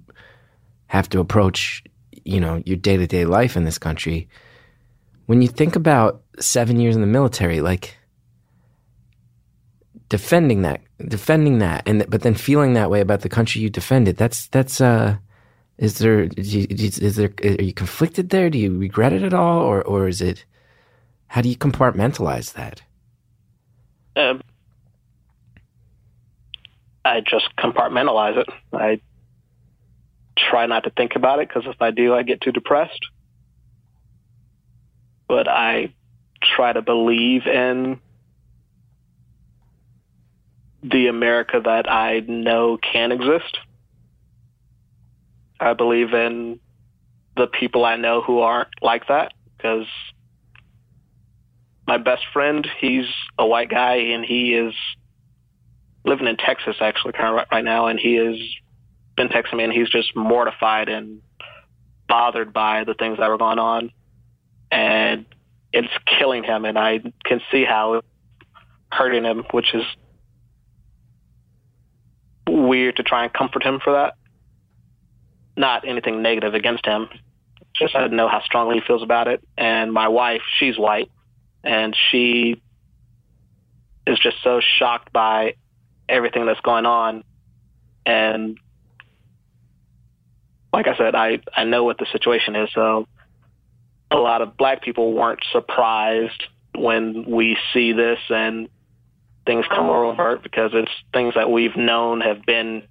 have 0.86 1.08
to 1.08 1.18
approach, 1.18 1.82
you 2.24 2.40
know, 2.40 2.62
your 2.64 2.76
day-to-day 2.76 3.24
life 3.24 3.56
in 3.56 3.64
this 3.64 3.76
country. 3.76 4.28
When 5.26 5.42
you 5.42 5.48
think 5.48 5.74
about 5.74 6.22
7 6.38 6.78
years 6.78 6.94
in 6.94 7.00
the 7.00 7.08
military, 7.08 7.60
like 7.60 7.96
defending 10.08 10.62
that 10.62 10.80
defending 11.08 11.58
that 11.58 11.82
and 11.86 12.08
but 12.08 12.22
then 12.22 12.34
feeling 12.34 12.74
that 12.74 12.90
way 12.90 13.00
about 13.00 13.22
the 13.22 13.28
country 13.28 13.60
you 13.60 13.70
defended 13.70 14.16
that's 14.16 14.46
that's 14.48 14.80
uh 14.80 15.16
is 15.80 15.96
there 15.96 16.28
is 16.36 17.16
there 17.16 17.32
are 17.42 17.62
you 17.62 17.72
conflicted 17.72 18.28
there? 18.28 18.50
Do 18.50 18.58
you 18.58 18.76
regret 18.76 19.14
it 19.14 19.22
at 19.22 19.32
all? 19.32 19.60
Or 19.60 19.82
or 19.82 20.08
is 20.08 20.20
it 20.20 20.44
how 21.26 21.40
do 21.40 21.48
you 21.48 21.56
compartmentalize 21.56 22.52
that? 22.52 22.82
Um, 24.14 24.42
i 27.04 27.20
just 27.20 27.56
compartmentalize 27.56 28.36
it. 28.36 28.48
I 28.74 29.00
try 30.36 30.66
not 30.66 30.84
to 30.84 30.90
think 30.90 31.16
about 31.16 31.38
it 31.38 31.48
because 31.48 31.64
if 31.66 31.80
i 31.80 31.90
do 31.90 32.14
i 32.14 32.22
get 32.22 32.42
too 32.42 32.52
depressed. 32.52 33.06
But 35.28 35.48
i 35.48 35.94
try 36.42 36.74
to 36.74 36.82
believe 36.82 37.46
in 37.46 38.00
the 40.82 41.06
America 41.06 41.60
that 41.64 41.90
I 41.90 42.20
know 42.20 42.76
can 42.78 43.12
exist. 43.12 43.58
I 45.60 45.74
believe 45.74 46.14
in 46.14 46.58
the 47.36 47.46
people 47.46 47.84
I 47.84 47.96
know 47.96 48.22
who 48.22 48.40
aren't 48.40 48.70
like 48.80 49.08
that 49.08 49.34
because 49.56 49.86
my 51.86 51.98
best 51.98 52.22
friend, 52.32 52.66
he's 52.80 53.06
a 53.38 53.46
white 53.46 53.68
guy 53.68 53.96
and 53.96 54.24
he 54.24 54.54
is 54.54 54.74
living 56.04 56.26
in 56.26 56.36
Texas 56.36 56.76
actually 56.80 57.12
right 57.18 57.64
now 57.64 57.86
and 57.86 58.00
he 58.00 58.14
has 58.14 58.36
been 59.16 59.28
texting 59.28 59.58
me 59.58 59.64
and 59.64 59.72
he's 59.72 59.90
just 59.90 60.16
mortified 60.16 60.88
and 60.88 61.20
bothered 62.08 62.52
by 62.52 62.84
the 62.84 62.94
things 62.94 63.18
that 63.18 63.28
were 63.28 63.38
going 63.38 63.58
on 63.58 63.90
and 64.70 65.26
it's 65.72 65.92
killing 66.18 66.42
him 66.42 66.64
and 66.64 66.78
I 66.78 67.00
can 67.24 67.40
see 67.52 67.64
how 67.64 67.94
it's 67.94 68.06
hurting 68.90 69.24
him, 69.24 69.44
which 69.52 69.74
is 69.74 69.84
weird 72.48 72.96
to 72.96 73.02
try 73.02 73.24
and 73.24 73.32
comfort 73.32 73.62
him 73.62 73.80
for 73.82 73.92
that. 73.92 74.14
Not 75.60 75.86
anything 75.86 76.22
negative 76.22 76.54
against 76.54 76.86
him. 76.86 77.10
Just 77.74 77.94
I 77.94 78.06
know 78.06 78.28
how 78.28 78.40
strongly 78.40 78.76
he 78.76 78.80
feels 78.86 79.02
about 79.02 79.28
it. 79.28 79.46
And 79.58 79.92
my 79.92 80.08
wife, 80.08 80.40
she's 80.58 80.78
white, 80.78 81.10
and 81.62 81.94
she 82.10 82.62
is 84.06 84.18
just 84.18 84.38
so 84.42 84.62
shocked 84.78 85.12
by 85.12 85.56
everything 86.08 86.46
that's 86.46 86.60
going 86.60 86.86
on. 86.86 87.24
And 88.06 88.58
like 90.72 90.88
I 90.88 90.96
said, 90.96 91.14
I, 91.14 91.40
I 91.54 91.64
know 91.64 91.84
what 91.84 91.98
the 91.98 92.06
situation 92.10 92.56
is. 92.56 92.70
So 92.74 93.06
a 94.10 94.16
lot 94.16 94.40
of 94.40 94.56
black 94.56 94.82
people 94.82 95.12
weren't 95.12 95.44
surprised 95.52 96.42
when 96.74 97.26
we 97.28 97.58
see 97.74 97.92
this 97.92 98.18
and 98.30 98.70
things 99.44 99.66
come 99.68 99.90
over 99.90 100.38
because 100.42 100.70
it's 100.72 100.90
things 101.12 101.34
that 101.34 101.50
we've 101.50 101.76
known 101.76 102.22
have 102.22 102.46
been 102.46 102.84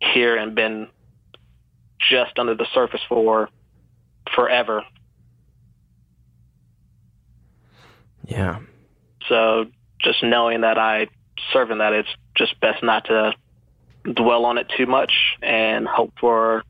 here 0.00 0.36
and 0.36 0.54
been 0.54 0.86
just 2.10 2.38
under 2.38 2.54
the 2.54 2.66
surface 2.74 3.00
for 3.08 3.48
forever. 4.34 4.82
Yeah. 8.26 8.60
So 9.28 9.66
just 10.00 10.22
knowing 10.22 10.62
that 10.62 10.78
I 10.78 11.08
serve 11.52 11.70
in 11.70 11.78
that, 11.78 11.92
it's 11.92 12.08
just 12.36 12.58
best 12.60 12.82
not 12.82 13.04
to 13.06 13.32
dwell 14.04 14.44
on 14.44 14.58
it 14.58 14.70
too 14.76 14.86
much 14.86 15.12
and 15.42 15.86
hope 15.86 16.12
for 16.20 16.62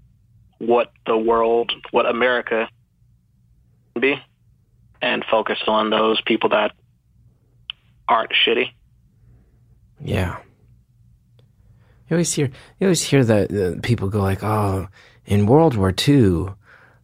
what 0.59 0.93
the 1.07 1.16
world, 1.16 1.72
what 1.91 2.07
America 2.07 2.68
can 3.95 4.01
be, 4.01 4.14
and 5.01 5.24
focus 5.30 5.59
on 5.66 5.91
those 5.91 6.20
people 6.22 6.51
that 6.51 6.72
aren't 8.09 8.33
shitty. 8.47 8.70
Yeah. 10.01 10.39
You 12.09 12.16
always 12.16 12.33
hear 12.33 12.51
you 12.78 12.87
always 12.87 13.03
hear 13.03 13.24
the, 13.24 13.47
the 13.49 13.80
people 13.83 14.09
go 14.09 14.20
like, 14.20 14.43
"Oh, 14.43 14.89
in 15.27 15.47
World 15.47 15.77
War 15.77 15.95
II, 16.07 16.47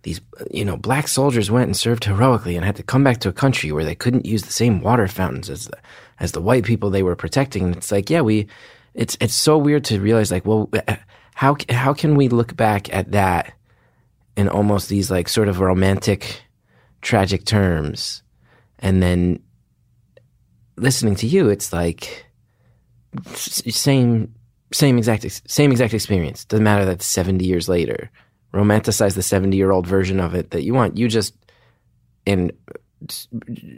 these 0.03 0.21
you 0.51 0.65
know 0.65 0.77
black 0.77 1.09
soldiers 1.09 1.51
went 1.51 1.67
and 1.67 1.77
served 1.77 2.05
heroically 2.05 2.57
and 2.57 2.65
had 2.65 2.77
to 2.77 2.83
come 2.83 3.05
back 3.05 3.19
to 3.21 3.29
a 3.29 3.33
country 3.33 3.73
where 3.73 3.85
they 3.85 3.95
couldn't 3.95 4.27
use 4.27 4.43
the 4.43 4.53
same 4.53 4.81
water 4.81 5.09
fountains 5.09 5.51
as 5.51 5.67
the, 5.67 5.79
as 6.21 6.33
the 6.33 6.41
white 6.41 6.65
people 6.65 6.91
they 6.91 7.03
were 7.03 7.17
protecting." 7.17 7.65
And 7.65 7.77
it's 7.77 7.93
like, 7.93 8.11
yeah, 8.11 8.21
we 8.21 8.47
it's 8.95 9.17
it's 9.21 9.35
so 9.35 9.59
weird 9.59 9.85
to 9.85 10.01
realize 10.01 10.31
like, 10.31 10.47
well, 10.47 10.69
eh, 10.73 10.97
how 11.35 11.57
how 11.71 11.95
can 11.95 12.17
we 12.17 12.29
look 12.29 12.57
back 12.57 12.93
at 12.93 13.13
that 13.13 13.53
in 14.37 14.49
almost 14.49 14.89
these 14.89 15.11
like 15.11 15.29
sort 15.29 15.49
of 15.49 15.61
romantic 15.61 16.43
tragic 17.03 17.45
terms 17.45 18.23
and 18.79 19.03
then 19.03 19.41
listening 20.77 21.17
to 21.17 21.27
you 21.27 21.49
it's 21.49 21.73
like 21.73 22.27
same 23.35 24.33
same 24.73 24.99
exact 24.99 25.43
same 25.51 25.71
exact 25.71 25.95
experience. 25.95 26.45
Doesn't 26.45 26.65
matter 26.65 26.85
that 26.85 27.03
70 27.03 27.45
years 27.45 27.69
later. 27.69 28.11
Romanticize 28.53 29.15
the 29.15 29.23
70 29.23 29.57
year 29.57 29.71
old 29.71 29.87
version 29.87 30.21
of 30.21 30.35
it 30.35 30.51
that 30.51 30.63
you 30.63 30.75
want. 30.75 30.97
You 30.97 31.09
just 31.09 31.35
in 32.27 32.53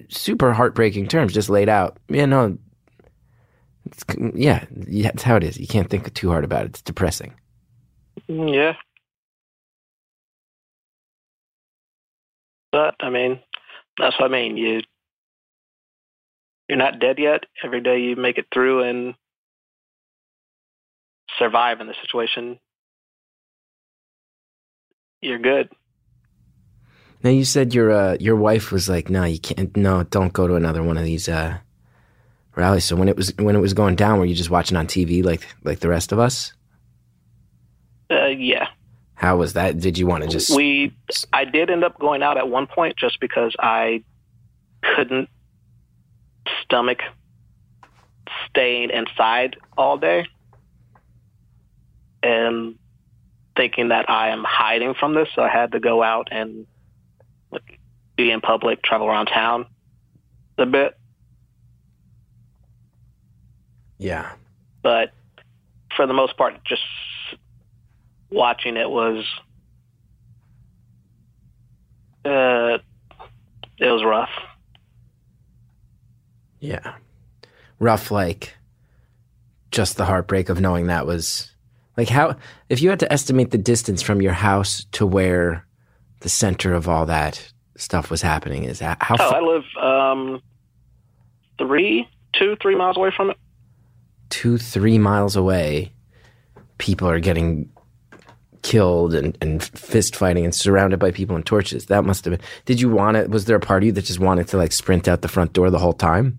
super 0.08 0.52
heartbreaking 0.52 1.08
terms 1.08 1.32
just 1.32 1.50
laid 1.50 1.68
out. 1.68 1.98
Yeah, 2.08 2.26
no. 2.26 2.58
yeah, 4.34 4.64
that's 4.88 5.22
how 5.22 5.36
it 5.36 5.44
is. 5.44 5.58
You 5.58 5.66
can't 5.66 5.90
think 5.90 6.12
too 6.14 6.30
hard 6.30 6.44
about 6.44 6.64
it. 6.64 6.70
It's 6.70 6.82
depressing. 6.82 7.34
Mm, 8.28 8.54
yeah. 8.54 8.74
But 12.72 12.94
I 13.00 13.10
mean, 13.10 13.40
that's 13.98 14.18
what 14.18 14.30
I 14.30 14.32
mean. 14.32 14.56
You 14.56 14.80
you're 16.68 16.78
not 16.78 17.00
dead 17.00 17.18
yet. 17.18 17.44
Every 17.64 17.80
day 17.80 17.98
you 18.00 18.14
make 18.14 18.38
it 18.38 18.46
through 18.52 18.84
and 18.84 19.14
survive 21.38 21.80
in 21.80 21.86
the 21.86 21.94
situation, 22.02 22.58
you're 25.20 25.38
good. 25.38 25.70
Now 27.22 27.30
you 27.30 27.44
said 27.44 27.74
your 27.74 27.90
uh, 27.90 28.16
your 28.18 28.36
wife 28.36 28.72
was 28.72 28.88
like, 28.88 29.10
"No, 29.10 29.24
you 29.24 29.38
can't. 29.38 29.76
No, 29.76 30.04
don't 30.04 30.32
go 30.32 30.48
to 30.48 30.54
another 30.54 30.82
one 30.82 30.96
of 30.96 31.04
these 31.04 31.28
uh, 31.28 31.58
rallies." 32.56 32.84
So 32.84 32.96
when 32.96 33.08
it 33.08 33.16
was 33.16 33.34
when 33.36 33.56
it 33.56 33.60
was 33.60 33.74
going 33.74 33.96
down, 33.96 34.18
were 34.18 34.24
you 34.24 34.34
just 34.34 34.50
watching 34.50 34.76
on 34.76 34.86
TV 34.86 35.22
like 35.22 35.46
like 35.62 35.80
the 35.80 35.88
rest 35.88 36.12
of 36.12 36.18
us? 36.18 36.54
Uh, 38.10 38.26
yeah. 38.26 38.68
How 39.14 39.36
was 39.36 39.52
that? 39.52 39.78
Did 39.78 39.98
you 39.98 40.06
want 40.06 40.24
to 40.24 40.30
just? 40.30 40.56
We 40.56 40.94
I 41.32 41.44
did 41.44 41.68
end 41.68 41.84
up 41.84 41.98
going 41.98 42.22
out 42.22 42.38
at 42.38 42.48
one 42.48 42.66
point 42.66 42.96
just 42.96 43.20
because 43.20 43.54
I 43.58 44.02
couldn't 44.82 45.28
stomach 46.64 47.00
staying 48.48 48.88
inside 48.90 49.56
all 49.76 49.98
day 49.98 50.26
and 52.22 52.76
thinking 53.56 53.88
that 53.88 54.08
I 54.08 54.30
am 54.30 54.44
hiding 54.46 54.94
from 54.94 55.14
this. 55.14 55.28
So 55.34 55.42
I 55.42 55.48
had 55.48 55.72
to 55.72 55.80
go 55.80 56.02
out 56.02 56.28
and 56.30 56.66
like, 57.50 57.78
be 58.16 58.30
in 58.30 58.40
public, 58.40 58.82
travel 58.82 59.06
around 59.06 59.26
town 59.26 59.66
a 60.58 60.66
bit. 60.66 60.96
Yeah. 63.98 64.30
But 64.82 65.12
for 65.96 66.06
the 66.06 66.14
most 66.14 66.36
part, 66.36 66.64
just 66.64 66.82
watching 68.30 68.76
it 68.76 68.88
was, 68.88 69.24
uh, 72.24 72.78
it 73.78 73.90
was 73.90 74.04
rough. 74.04 74.30
Yeah. 76.60 76.94
Rough, 77.78 78.10
like 78.10 78.54
just 79.70 79.96
the 79.96 80.04
heartbreak 80.04 80.48
of 80.48 80.60
knowing 80.60 80.88
that 80.88 81.06
was 81.06 81.49
like 82.00 82.08
how, 82.08 82.34
if 82.70 82.80
you 82.80 82.88
had 82.88 83.00
to 83.00 83.12
estimate 83.12 83.50
the 83.50 83.58
distance 83.58 84.00
from 84.00 84.22
your 84.22 84.32
house 84.32 84.86
to 84.92 85.04
where 85.06 85.66
the 86.20 86.30
center 86.30 86.72
of 86.72 86.88
all 86.88 87.04
that 87.06 87.52
stuff 87.76 88.10
was 88.10 88.22
happening? 88.22 88.64
Is 88.64 88.80
how? 88.80 88.96
Oh, 89.10 89.16
fa- 89.16 89.36
I 89.36 89.40
live 89.40 89.64
um, 89.76 90.42
three, 91.58 92.08
two, 92.32 92.56
three 92.62 92.74
miles 92.74 92.96
away 92.96 93.10
from 93.14 93.28
it. 93.30 93.36
two, 94.30 94.56
three 94.56 94.98
miles 94.98 95.36
away, 95.36 95.92
people 96.78 97.06
are 97.08 97.20
getting 97.20 97.68
killed 98.62 99.12
and, 99.14 99.36
and 99.42 99.62
fist 99.62 100.16
fighting 100.16 100.44
and 100.44 100.54
surrounded 100.54 100.98
by 100.98 101.10
people 101.10 101.36
and 101.36 101.44
torches. 101.44 101.86
That 101.86 102.04
must 102.04 102.24
have 102.24 102.32
been. 102.32 102.46
Did 102.64 102.80
you 102.80 102.88
want 102.88 103.18
it? 103.18 103.28
Was 103.28 103.44
there 103.44 103.56
a 103.56 103.60
part 103.60 103.82
of 103.82 103.86
you 103.88 103.92
that 103.92 104.06
just 104.06 104.20
wanted 104.20 104.48
to 104.48 104.56
like 104.56 104.72
sprint 104.72 105.06
out 105.06 105.20
the 105.20 105.28
front 105.28 105.52
door 105.52 105.68
the 105.70 105.78
whole 105.78 105.92
time? 105.92 106.38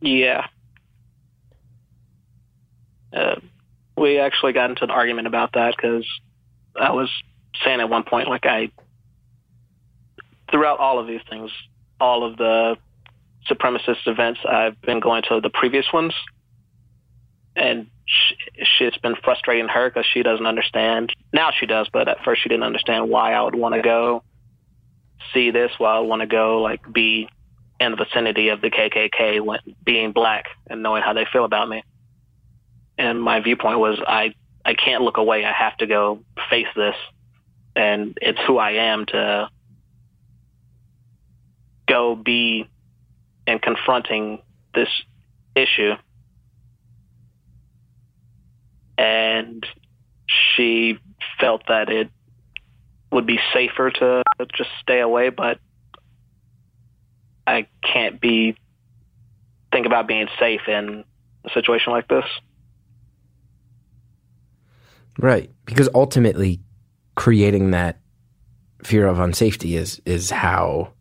Yeah. 0.00 0.46
Uh, 3.12 3.36
we 3.96 4.18
actually 4.18 4.52
got 4.52 4.70
into 4.70 4.84
an 4.84 4.90
argument 4.90 5.26
about 5.26 5.52
that 5.54 5.74
because 5.76 6.06
I 6.76 6.92
was 6.92 7.10
saying 7.64 7.80
at 7.80 7.88
one 7.88 8.04
point, 8.04 8.28
like 8.28 8.46
I, 8.46 8.70
throughout 10.50 10.78
all 10.78 10.98
of 10.98 11.06
these 11.06 11.20
things, 11.28 11.50
all 12.00 12.24
of 12.24 12.36
the 12.36 12.76
supremacist 13.48 14.06
events, 14.06 14.40
I've 14.48 14.80
been 14.82 15.00
going 15.00 15.22
to 15.28 15.40
the 15.40 15.50
previous 15.50 15.86
ones, 15.92 16.14
and 17.54 17.86
sh- 18.06 18.64
shit's 18.78 18.98
been 18.98 19.14
frustrating 19.22 19.68
her 19.68 19.90
because 19.90 20.06
she 20.12 20.22
doesn't 20.22 20.46
understand. 20.46 21.12
Now 21.32 21.50
she 21.58 21.66
does, 21.66 21.88
but 21.92 22.08
at 22.08 22.24
first 22.24 22.42
she 22.42 22.48
didn't 22.48 22.64
understand 22.64 23.08
why 23.08 23.32
I 23.32 23.42
would 23.42 23.54
want 23.54 23.74
to 23.74 23.82
go 23.82 24.22
see 25.32 25.50
this, 25.50 25.70
why 25.78 25.96
I 25.96 26.00
want 26.00 26.20
to 26.20 26.26
go 26.26 26.60
like 26.60 26.80
be 26.92 27.28
in 27.80 27.92
the 27.92 27.96
vicinity 27.96 28.48
of 28.48 28.60
the 28.60 28.70
KKK 28.70 29.40
when 29.40 29.60
being 29.84 30.12
black 30.12 30.46
and 30.68 30.82
knowing 30.82 31.02
how 31.02 31.12
they 31.12 31.26
feel 31.32 31.44
about 31.44 31.68
me. 31.68 31.82
And 32.96 33.20
my 33.20 33.40
viewpoint 33.40 33.78
was 33.78 34.00
I 34.06 34.34
I 34.64 34.74
can't 34.74 35.02
look 35.02 35.16
away. 35.16 35.44
I 35.44 35.52
have 35.52 35.76
to 35.78 35.86
go 35.86 36.20
face 36.48 36.68
this, 36.74 36.94
and 37.76 38.16
it's 38.22 38.38
who 38.46 38.58
I 38.58 38.72
am 38.72 39.06
to 39.06 39.48
go 41.86 42.14
be 42.14 42.68
and 43.46 43.60
confronting 43.60 44.40
this 44.74 44.88
issue. 45.54 45.94
And 48.96 49.66
she 50.26 50.98
felt 51.40 51.62
that 51.68 51.90
it 51.90 52.08
would 53.10 53.26
be 53.26 53.38
safer 53.52 53.90
to 53.90 54.22
just 54.56 54.70
stay 54.80 55.00
away, 55.00 55.28
but 55.28 55.58
I 57.46 57.66
can't 57.82 58.20
be 58.20 58.56
think 59.72 59.86
about 59.86 60.06
being 60.06 60.28
safe 60.38 60.62
in 60.68 61.04
a 61.44 61.50
situation 61.50 61.92
like 61.92 62.08
this. 62.08 62.24
Right. 65.18 65.50
Because 65.64 65.88
ultimately, 65.94 66.60
creating 67.14 67.70
that 67.70 68.00
fear 68.82 69.06
of 69.06 69.18
unsafety 69.18 69.78
is 69.78 70.00
is 70.04 70.30
how 70.30 70.92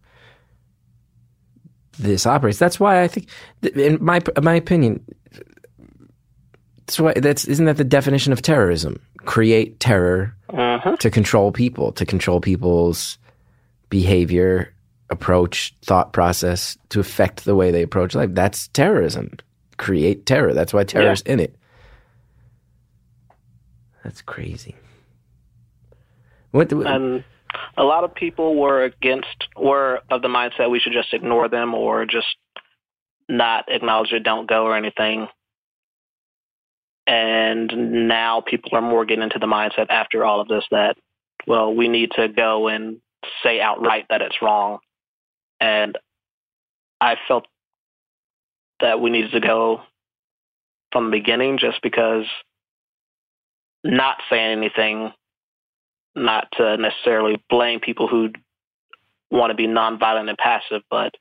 this 2.00 2.26
operates. 2.26 2.60
That's 2.60 2.80
why 2.80 3.02
I 3.02 3.08
think, 3.08 3.28
in 3.76 3.98
my 4.04 4.22
my 4.42 4.54
opinion, 4.56 5.04
that's 6.86 7.00
why 7.00 7.14
that's 7.14 7.46
isn't 7.46 7.66
that 7.66 7.78
the 7.78 7.84
definition 7.84 8.34
of 8.34 8.42
terrorism? 8.42 9.00
Create 9.26 9.80
terror 9.80 10.36
Mm-hmm. 10.50 10.96
to 10.96 11.10
control 11.10 11.52
people, 11.52 11.92
to 11.94 12.06
control 12.06 12.40
people's 12.40 13.18
behavior, 13.90 14.72
approach, 15.10 15.74
thought 15.82 16.14
process, 16.14 16.78
to 16.90 17.00
affect 17.00 17.46
the 17.46 17.56
way 17.56 17.72
they 17.72 17.82
approach 17.82 18.14
life. 18.14 18.30
That's 18.34 18.68
terrorism. 18.68 19.32
Create 19.78 20.28
terror. 20.28 20.54
That's 20.54 20.72
why 20.72 20.84
terror's 20.84 21.22
in 21.22 21.40
it. 21.40 21.56
That's 24.04 24.22
crazy. 24.22 24.76
What? 26.52 26.72
And 26.72 27.24
a 27.78 27.84
lot 27.84 28.04
of 28.04 28.14
people 28.14 28.56
were 28.56 28.84
against, 28.84 29.48
were 29.56 30.02
of 30.10 30.22
the 30.22 30.28
mindset 30.28 30.70
we 30.70 30.80
should 30.80 30.94
just 30.94 31.14
ignore 31.14 31.50
them 31.50 31.74
or 31.74 32.06
just 32.06 32.28
not 33.30 33.66
acknowledge 33.70 34.12
it, 34.12 34.24
don't 34.24 34.48
go 34.48 34.66
or 34.66 34.76
anything. 34.76 35.28
And 37.08 38.08
now 38.08 38.42
people 38.42 38.72
are 38.74 38.82
more 38.82 39.06
getting 39.06 39.24
into 39.24 39.40
the 39.40 39.48
mindset 39.48 39.88
after 39.90 40.24
all 40.24 40.42
of 40.42 40.48
this 40.48 40.64
that, 40.72 40.96
well, 41.48 41.74
we 41.74 41.88
need 41.88 42.12
to 42.16 42.28
go 42.30 42.68
and 42.68 42.98
say 43.44 43.60
outright 43.60 44.06
that 44.10 44.22
it's 44.22 44.42
wrong. 44.42 44.80
And 45.60 45.98
I 47.02 47.16
felt 47.28 47.46
that 48.80 49.02
we 49.02 49.10
needed 49.10 49.32
to 49.32 49.40
go 49.40 49.82
from 50.92 51.06
the 51.06 51.18
beginning 51.18 51.58
just 51.58 51.82
because 51.82 52.26
not 53.84 54.18
saying 54.30 54.58
anything 54.60 55.12
not 56.16 56.48
to 56.54 56.78
necessarily 56.78 57.44
blame 57.50 57.80
people 57.80 58.08
who 58.08 58.30
want 59.32 59.52
to 59.52 59.56
be 59.56 59.68
nonviolent 59.68 60.30
and 60.30 60.38
passive, 60.38 60.84
but 60.90 61.14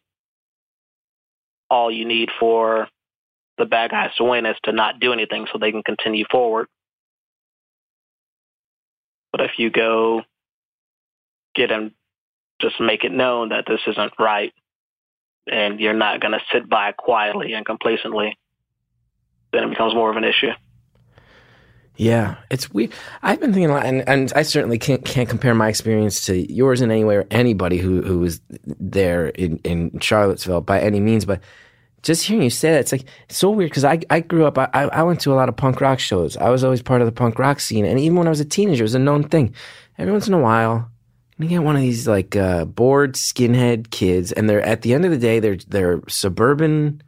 all 1.71 1.91
you 1.91 2.05
need 2.05 2.29
for 2.39 2.89
the 3.59 3.65
bad 3.65 3.91
guys 3.91 4.11
to 4.17 4.25
win 4.25 4.47
is 4.47 4.57
to 4.65 4.73
not 4.73 5.01
do 5.01 5.13
anything 5.13 5.47
so 5.51 5.59
they 5.59 5.73
can 5.73 5.83
continue 5.83 6.25
forward. 6.31 6.67
But 9.33 9.41
if 9.41 9.53
you 9.57 9.71
go 9.71 10.23
get 11.55 11.71
and 11.71 11.93
just 12.61 12.81
make 12.81 13.05
it 13.05 13.13
known 13.13 13.49
that 13.49 13.65
this 13.67 13.81
isn't 13.87 14.13
right 14.19 14.53
and 15.51 15.81
you're 15.81 15.95
not 15.95 16.21
going 16.21 16.33
to 16.33 16.41
sit 16.53 16.69
by 16.69 16.93
quietly 16.93 17.55
and 17.55 17.65
complacently, 17.65 18.37
then 19.53 19.65
it 19.65 19.71
becomes 19.71 19.95
more 19.95 20.11
of 20.11 20.17
an 20.17 20.25
issue. 20.25 20.53
Yeah, 21.97 22.37
it's 22.51 22.71
weird. 22.71 22.93
I've 23.23 23.39
been 23.41 23.53
thinking 23.53 23.71
a 23.71 23.75
lot, 23.75 23.85
and, 23.85 24.09
and 24.09 24.33
I 24.35 24.43
certainly 24.43 24.79
can't 24.79 25.05
can't 25.05 25.29
compare 25.29 25.55
my 25.55 25.69
experience 25.69 26.25
to 26.27 26.53
yours 26.53 26.81
in 26.81 26.91
any 26.91 27.05
way 27.05 27.17
or 27.17 27.27
anybody 27.31 27.79
who 27.79 28.03
who 28.03 28.21
was 28.21 28.41
there 28.49 29.29
in, 29.29 29.59
in 29.59 29.99
Charlottesville 30.01 30.63
by 30.63 30.81
any 30.81 31.01
means. 31.01 31.27
But 31.27 31.41
just 32.03 32.25
hearing 32.27 32.43
you 32.43 32.51
say 32.51 32.73
that, 32.73 32.81
it's 32.81 32.93
like 32.93 33.05
it's 33.29 33.37
so 33.37 33.51
weird 33.51 33.71
because 33.71 33.85
I 33.85 34.01
I 34.09 34.21
grew 34.21 34.47
up. 34.47 34.57
I 34.57 34.69
I 34.73 35.03
went 35.03 35.21
to 35.21 35.33
a 35.33 35.37
lot 35.37 35.51
of 35.51 35.57
punk 35.57 35.83
rock 35.83 35.99
shows. 35.99 36.37
I 36.39 36.49
was 36.49 36.65
always 36.65 36.83
part 36.83 37.03
of 37.03 37.07
the 37.07 37.13
punk 37.13 37.39
rock 37.39 37.61
scene, 37.61 37.85
and 37.85 38.01
even 38.01 38.17
when 38.17 38.27
I 38.27 38.31
was 38.31 38.41
a 38.41 38.47
teenager, 38.47 38.83
it 38.83 38.85
was 38.85 38.95
a 38.95 38.99
known 38.99 39.25
thing. 39.25 39.55
Every 39.99 40.13
once 40.13 40.27
in 40.27 40.35
a 40.35 40.41
while, 40.41 40.91
you 41.39 41.47
get 41.47 41.63
one 41.63 41.77
of 41.77 41.83
these 41.83 42.09
like 42.09 42.35
uh, 42.37 42.65
bored 42.65 43.15
skinhead 43.15 43.91
kids, 43.91 44.33
and 44.33 44.49
they're 44.49 44.63
at 44.63 44.81
the 44.81 44.95
end 44.95 45.05
of 45.05 45.11
the 45.11 45.19
day, 45.19 45.41
they're 45.41 45.59
they're 45.69 46.01
suburban 46.09 47.03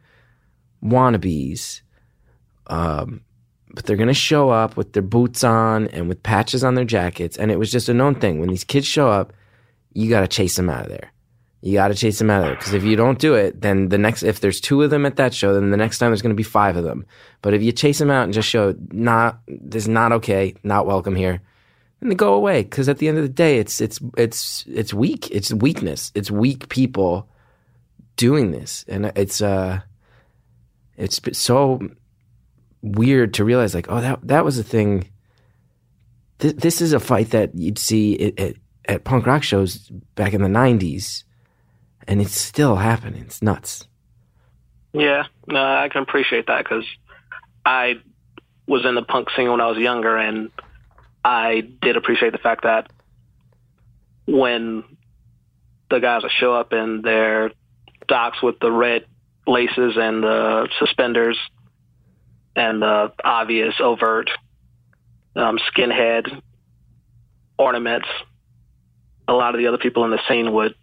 wannabes. 0.83 1.81
Um, 2.67 3.24
but 3.75 3.85
they're 3.85 3.97
going 3.97 4.07
to 4.07 4.13
show 4.13 4.49
up 4.49 4.77
with 4.77 4.93
their 4.93 5.03
boots 5.03 5.43
on 5.43 5.87
and 5.89 6.07
with 6.07 6.23
patches 6.23 6.63
on 6.63 6.75
their 6.75 6.85
jackets. 6.85 7.37
And 7.37 7.51
it 7.51 7.59
was 7.59 7.71
just 7.71 7.89
a 7.89 7.93
known 7.93 8.15
thing. 8.15 8.39
When 8.39 8.49
these 8.49 8.63
kids 8.63 8.87
show 8.87 9.09
up, 9.09 9.33
you 9.93 10.09
got 10.09 10.21
to 10.21 10.27
chase 10.27 10.55
them 10.55 10.69
out 10.69 10.83
of 10.83 10.89
there. 10.89 11.11
You 11.61 11.73
got 11.73 11.89
to 11.89 11.95
chase 11.95 12.19
them 12.19 12.29
out 12.29 12.39
of 12.39 12.45
there. 12.45 12.55
Because 12.55 12.73
if 12.73 12.83
you 12.83 12.95
don't 12.95 13.19
do 13.19 13.33
it, 13.33 13.61
then 13.61 13.89
the 13.89 13.97
next, 13.97 14.23
if 14.23 14.39
there's 14.39 14.61
two 14.61 14.81
of 14.81 14.91
them 14.91 15.05
at 15.05 15.17
that 15.17 15.33
show, 15.33 15.53
then 15.53 15.71
the 15.71 15.77
next 15.77 15.97
time 15.97 16.11
there's 16.11 16.21
going 16.21 16.33
to 16.33 16.37
be 16.37 16.43
five 16.43 16.77
of 16.77 16.83
them. 16.83 17.05
But 17.41 17.53
if 17.53 17.61
you 17.61 17.71
chase 17.71 17.99
them 17.99 18.09
out 18.09 18.23
and 18.23 18.33
just 18.33 18.47
show, 18.47 18.75
not, 18.91 19.39
this 19.47 19.83
is 19.83 19.89
not 19.89 20.11
okay, 20.13 20.55
not 20.63 20.85
welcome 20.85 21.15
here, 21.15 21.41
then 21.99 22.09
they 22.09 22.15
go 22.15 22.33
away. 22.33 22.63
Because 22.63 22.87
at 22.87 22.99
the 22.99 23.09
end 23.09 23.17
of 23.17 23.23
the 23.23 23.29
day, 23.29 23.57
it's, 23.59 23.81
it's, 23.81 23.99
it's, 24.17 24.63
it's 24.67 24.93
weak. 24.93 25.29
It's 25.31 25.53
weakness. 25.53 26.13
It's 26.15 26.31
weak 26.31 26.69
people 26.69 27.27
doing 28.15 28.51
this. 28.51 28.85
And 28.87 29.11
it's, 29.17 29.41
uh, 29.41 29.81
it's 30.97 31.19
so 31.37 31.81
weird 32.85 33.33
to 33.33 33.43
realize 33.43 33.73
like 33.73 33.87
oh 33.89 33.99
that 33.99 34.25
that 34.27 34.45
was 34.45 34.59
a 34.59 34.63
thing. 34.63 35.09
Th- 36.39 36.55
this 36.55 36.81
is 36.81 36.93
a 36.93 36.99
fight 36.99 37.31
that 37.31 37.55
you'd 37.55 37.79
see 37.79 38.19
at, 38.27 38.39
at, 38.39 38.55
at 38.85 39.03
punk 39.03 39.25
rock 39.25 39.41
shows 39.41 39.89
back 40.15 40.33
in 40.33 40.41
the 40.41 40.49
90s 40.49 41.23
and 42.07 42.21
it's 42.21 42.35
still 42.35 42.75
happening. 42.75 43.21
It's 43.21 43.41
nuts. 43.41 43.87
Yeah, 44.93 45.23
no, 45.47 45.61
I 45.61 45.89
can 45.89 46.03
appreciate 46.03 46.47
that 46.47 46.63
because 46.63 46.85
I 47.65 47.95
was 48.67 48.85
in 48.85 48.95
the 48.95 49.01
punk 49.01 49.29
scene 49.35 49.51
when 49.51 49.61
I 49.61 49.67
was 49.67 49.77
younger, 49.77 50.17
and 50.17 50.51
I 51.23 51.61
did 51.81 51.97
appreciate 51.97 52.31
the 52.31 52.37
fact 52.37 52.63
that 52.63 52.91
when 54.25 54.83
the 55.89 55.99
guys 55.99 56.23
would 56.23 56.31
show 56.31 56.53
up 56.53 56.73
in 56.73 57.01
their 57.01 57.51
Docs 58.07 58.41
with 58.41 58.59
the 58.59 58.71
red 58.71 59.05
laces 59.47 59.97
and 59.97 60.23
the 60.23 60.69
suspenders 60.79 61.37
and 62.55 62.81
the 62.81 63.11
obvious 63.23 63.75
overt 63.79 64.29
um, 65.35 65.59
skinhead 65.71 66.41
ornaments, 67.57 68.07
a 69.27 69.33
lot 69.33 69.55
of 69.55 69.59
the 69.59 69.67
other 69.67 69.77
people 69.77 70.05
in 70.05 70.11
the 70.11 70.19
scene 70.27 70.53
would 70.53 70.75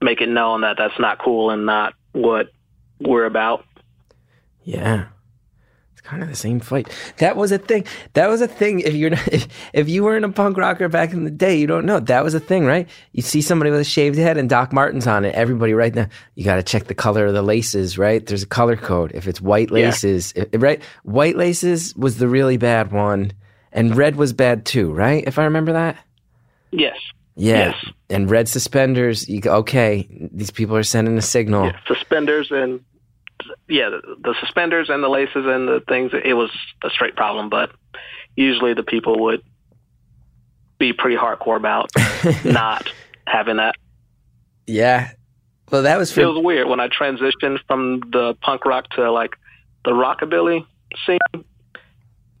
make 0.00 0.20
it 0.20 0.28
known 0.28 0.62
that 0.62 0.76
that's 0.76 0.98
not 0.98 1.18
cool 1.18 1.50
and 1.50 1.64
not 1.66 1.94
what 2.12 2.48
we're 3.00 3.24
about. 3.24 3.64
yeah 4.64 5.06
kind 6.04 6.22
of 6.22 6.28
the 6.28 6.36
same 6.36 6.60
fight. 6.60 6.88
That 7.18 7.36
was 7.36 7.50
a 7.50 7.58
thing. 7.58 7.84
That 8.12 8.28
was 8.28 8.40
a 8.40 8.46
thing. 8.46 8.80
If 8.80 8.94
you're 8.94 9.10
not, 9.10 9.26
if, 9.32 9.48
if 9.72 9.88
you 9.88 10.04
weren't 10.04 10.24
a 10.24 10.28
punk 10.28 10.56
rocker 10.56 10.88
back 10.88 11.12
in 11.12 11.24
the 11.24 11.30
day 11.30 11.56
you 11.56 11.66
don't 11.66 11.86
know. 11.86 11.98
That 11.98 12.22
was 12.22 12.34
a 12.34 12.40
thing 12.40 12.64
right? 12.66 12.88
You 13.12 13.22
see 13.22 13.40
somebody 13.42 13.70
with 13.70 13.80
a 13.80 13.84
shaved 13.84 14.16
head 14.16 14.36
and 14.36 14.48
doc 14.48 14.72
martens 14.72 15.06
on 15.06 15.24
it. 15.24 15.34
Everybody 15.34 15.72
right 15.74 15.94
now 15.94 16.06
you 16.34 16.44
got 16.44 16.56
to 16.56 16.62
check 16.62 16.84
the 16.84 16.94
color 16.94 17.26
of 17.26 17.34
the 17.34 17.42
laces 17.42 17.98
right? 17.98 18.24
There's 18.24 18.42
a 18.42 18.46
color 18.46 18.76
code. 18.76 19.12
If 19.14 19.26
it's 19.26 19.40
white 19.40 19.70
Yeah. 19.70 19.86
laces 19.86 20.32
right? 20.52 20.82
White 21.02 21.36
laces 21.36 21.94
was 21.96 22.18
the 22.18 22.28
really 22.28 22.56
bad 22.58 22.92
one 22.92 23.32
and 23.72 23.96
red 23.96 24.16
was 24.16 24.32
bad 24.32 24.64
too 24.64 24.92
right? 24.92 25.24
If 25.26 25.38
i 25.38 25.44
remember 25.44 25.72
that? 25.72 25.96
Yes. 26.70 26.96
Yeah. 27.36 27.72
Yes. 27.72 27.86
And 28.10 28.30
red 28.30 28.48
suspenders, 28.48 29.28
you 29.28 29.40
go, 29.40 29.56
okay, 29.56 30.06
these 30.32 30.50
people 30.50 30.76
are 30.76 30.82
sending 30.84 31.18
a 31.18 31.22
signal. 31.22 31.66
Yeah, 31.66 31.78
suspenders 31.86 32.50
and 32.50 32.80
yeah, 33.68 33.90
the, 33.90 34.16
the 34.22 34.34
suspenders 34.40 34.88
and 34.90 35.02
the 35.02 35.08
laces 35.08 35.44
and 35.46 35.68
the 35.68 35.82
things. 35.88 36.12
It 36.12 36.34
was 36.34 36.50
a 36.82 36.90
straight 36.90 37.16
problem, 37.16 37.48
but 37.48 37.70
usually 38.36 38.74
the 38.74 38.82
people 38.82 39.20
would 39.24 39.42
be 40.78 40.92
pretty 40.92 41.16
hardcore 41.16 41.56
about 41.56 41.90
not 42.44 42.88
having 43.26 43.56
that. 43.56 43.74
Yeah. 44.66 45.10
Well, 45.70 45.82
that 45.82 45.98
was 45.98 46.10
It 46.12 46.14
for. 46.22 46.32
was 46.32 46.44
weird 46.44 46.68
when 46.68 46.80
I 46.80 46.88
transitioned 46.88 47.58
from 47.66 48.00
the 48.12 48.34
punk 48.42 48.64
rock 48.64 48.88
to 48.96 49.10
like 49.10 49.36
the 49.84 49.92
rockabilly 49.92 50.66
scene. 51.06 51.18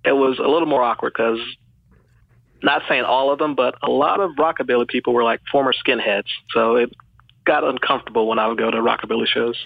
It 0.04 0.12
was 0.12 0.38
a 0.38 0.42
little 0.46 0.66
more 0.66 0.82
awkward 0.82 1.14
because, 1.16 1.38
not 2.62 2.82
saying 2.88 3.04
all 3.04 3.32
of 3.32 3.38
them, 3.38 3.54
but 3.54 3.74
a 3.82 3.90
lot 3.90 4.20
of 4.20 4.32
rockabilly 4.32 4.86
people 4.86 5.14
were 5.14 5.24
like 5.24 5.40
former 5.50 5.72
skinheads, 5.72 6.28
so 6.52 6.76
it 6.76 6.92
got 7.46 7.64
uncomfortable 7.64 8.26
when 8.28 8.38
I 8.38 8.46
would 8.46 8.58
go 8.58 8.70
to 8.70 8.78
rockabilly 8.78 9.26
shows. 9.26 9.56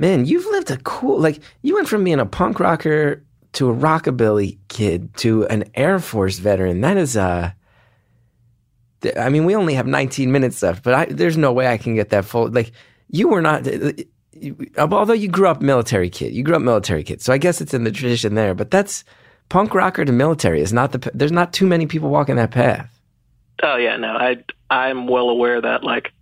Man, 0.00 0.24
you've 0.24 0.46
lived 0.46 0.70
a 0.70 0.78
cool. 0.78 1.20
Like, 1.20 1.40
you 1.60 1.74
went 1.74 1.86
from 1.86 2.04
being 2.04 2.20
a 2.20 2.26
punk 2.26 2.58
rocker 2.58 3.22
to 3.52 3.68
a 3.68 3.74
rockabilly 3.74 4.56
kid 4.68 5.14
to 5.18 5.46
an 5.48 5.64
Air 5.74 5.98
Force 5.98 6.38
veteran. 6.38 6.80
That 6.80 6.96
is, 6.96 7.18
uh. 7.18 7.52
I 9.18 9.28
mean, 9.28 9.44
we 9.44 9.54
only 9.54 9.74
have 9.74 9.86
19 9.86 10.32
minutes 10.32 10.62
left, 10.62 10.82
but 10.82 10.94
I, 10.94 11.04
there's 11.04 11.36
no 11.36 11.52
way 11.52 11.68
I 11.68 11.76
can 11.76 11.94
get 11.94 12.08
that 12.10 12.24
full. 12.24 12.48
Like, 12.48 12.72
you 13.10 13.28
were 13.28 13.42
not. 13.42 13.68
Although 14.78 15.12
you 15.12 15.28
grew 15.28 15.48
up 15.48 15.60
military 15.60 16.08
kid, 16.08 16.32
you 16.32 16.42
grew 16.42 16.56
up 16.56 16.62
military 16.62 17.02
kid, 17.02 17.20
so 17.20 17.30
I 17.30 17.38
guess 17.38 17.60
it's 17.60 17.74
in 17.74 17.84
the 17.84 17.92
tradition 17.92 18.36
there. 18.36 18.54
But 18.54 18.70
that's 18.70 19.04
punk 19.50 19.74
rocker 19.74 20.06
to 20.06 20.12
military 20.12 20.62
is 20.62 20.72
not 20.72 20.92
the. 20.92 21.10
There's 21.12 21.32
not 21.32 21.52
too 21.52 21.66
many 21.66 21.86
people 21.86 22.08
walking 22.08 22.36
that 22.36 22.52
path. 22.52 22.90
Oh 23.62 23.76
yeah, 23.76 23.98
no, 23.98 24.08
I 24.08 24.42
I'm 24.70 25.06
well 25.08 25.28
aware 25.28 25.60
that 25.60 25.84
like 25.84 26.12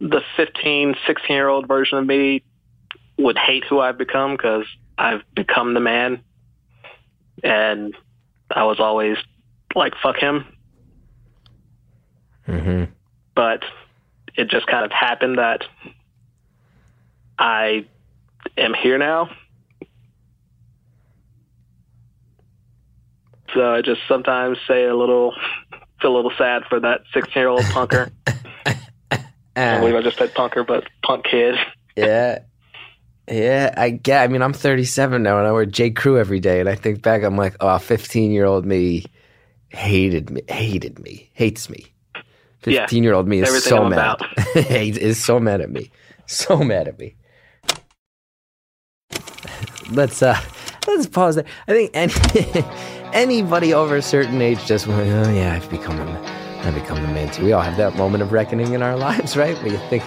the 0.00 0.20
15, 0.36 0.94
16 1.06 1.34
year 1.34 1.48
old 1.48 1.66
version 1.66 1.98
of 1.98 2.06
me 2.06 2.42
would 3.18 3.38
hate 3.38 3.64
who 3.64 3.80
I've 3.80 3.98
become 3.98 4.32
because 4.36 4.64
I've 4.98 5.22
become 5.34 5.74
the 5.74 5.80
man, 5.80 6.22
and 7.42 7.94
I 8.50 8.64
was 8.64 8.80
always 8.80 9.16
like 9.74 9.94
fuck 10.02 10.16
him. 10.16 10.44
hmm 12.46 12.84
But 13.34 13.64
it 14.34 14.48
just 14.48 14.66
kind 14.66 14.84
of 14.84 14.92
happened 14.92 15.38
that 15.38 15.64
I 17.38 17.86
am 18.56 18.74
here 18.74 18.98
now. 18.98 19.30
So 23.54 23.74
I 23.74 23.82
just 23.82 24.00
sometimes 24.08 24.58
say 24.66 24.84
a 24.84 24.96
little, 24.96 25.34
feel 26.00 26.14
a 26.14 26.16
little 26.16 26.32
sad 26.38 26.62
for 26.68 26.80
that 26.80 27.02
16 27.12 27.32
year 27.36 27.48
old 27.48 27.60
punker. 27.62 28.10
I 29.54 29.78
believe 29.78 29.94
I 29.94 30.00
just 30.00 30.16
said 30.16 30.32
punker, 30.34 30.66
but 30.66 30.84
punk 31.02 31.26
kid. 31.26 31.56
Yeah. 31.96 32.38
Yeah, 33.28 33.72
I 33.76 33.90
get. 33.90 34.22
I 34.22 34.28
mean, 34.28 34.42
I'm 34.42 34.52
37 34.52 35.22
now, 35.22 35.38
and 35.38 35.46
I 35.46 35.52
wear 35.52 35.64
J. 35.64 35.90
Crew 35.90 36.18
every 36.18 36.40
day. 36.40 36.60
And 36.60 36.68
I 36.68 36.74
think 36.74 37.02
back, 37.02 37.22
I'm 37.22 37.36
like, 37.36 37.56
oh, 37.60 37.78
15 37.78 38.32
year 38.32 38.44
old 38.44 38.66
me 38.66 39.04
hated 39.72 40.30
me, 40.30 40.42
hated 40.48 40.98
me, 40.98 41.30
hates 41.32 41.68
me. 41.68 41.86
15 42.60 43.02
year 43.02 43.14
old 43.14 43.26
me 43.26 43.40
is 43.40 43.64
so 43.64 43.84
I'm 43.84 43.90
mad. 43.90 44.16
Is 44.54 45.22
so 45.22 45.40
mad 45.40 45.60
at 45.60 45.70
me, 45.70 45.90
so 46.26 46.58
mad 46.58 46.86
at 46.86 46.98
me. 46.98 47.16
Let's 49.90 50.22
uh, 50.22 50.40
let's 50.86 51.06
pause 51.06 51.34
there. 51.36 51.44
I 51.66 51.72
think 51.72 51.90
any 51.94 52.12
anybody 53.12 53.74
over 53.74 53.96
a 53.96 54.02
certain 54.02 54.40
age 54.40 54.64
just 54.64 54.86
went, 54.86 55.00
oh 55.00 55.32
yeah, 55.32 55.54
I've 55.54 55.68
become 55.70 55.98
a, 55.98 56.60
I've 56.62 56.74
become 56.74 57.02
the 57.02 57.08
man 57.08 57.32
too. 57.32 57.44
We 57.44 57.52
all 57.52 57.62
have 57.62 57.76
that 57.78 57.96
moment 57.96 58.22
of 58.22 58.30
reckoning 58.30 58.74
in 58.74 58.82
our 58.82 58.96
lives, 59.08 59.36
right? 59.36 59.56
Where 59.58 59.72
you 59.72 59.78
think 59.90 60.04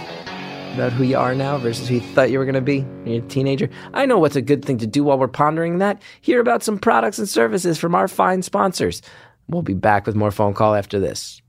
about 0.76 0.92
who 0.92 1.06
you 1.06 1.18
are 1.18 1.34
now 1.34 1.58
versus 1.58 1.88
who 1.88 1.96
you 1.96 2.02
thought 2.02 2.30
you 2.30 2.38
were 2.38 2.46
going 2.46 2.56
to 2.56 2.62
be 2.62 2.82
when 2.82 3.08
you're 3.08 3.24
a 3.24 3.28
teenager. 3.28 3.70
I 3.94 4.06
know 4.06 4.20
what's 4.20 4.36
a 4.36 4.42
good 4.42 4.64
thing 4.64 4.78
to 4.80 4.88
do 4.88 5.06
while 5.06 5.18
we're 5.18 5.30
pondering 5.30 5.78
that. 5.78 6.02
Hear 6.20 6.42
about 6.42 6.64
some 6.64 6.78
products 6.78 7.18
and 7.18 7.30
services 7.30 7.80
from 7.80 7.96
our 7.96 8.10
fine 8.10 8.42
sponsors. 8.42 9.02
We'll 9.48 9.62
be 9.62 9.74
back 9.74 10.06
with 10.06 10.16
more 10.16 10.32
phone 10.32 10.54
call 10.54 10.76
after 10.76 11.00
this. 11.00 11.42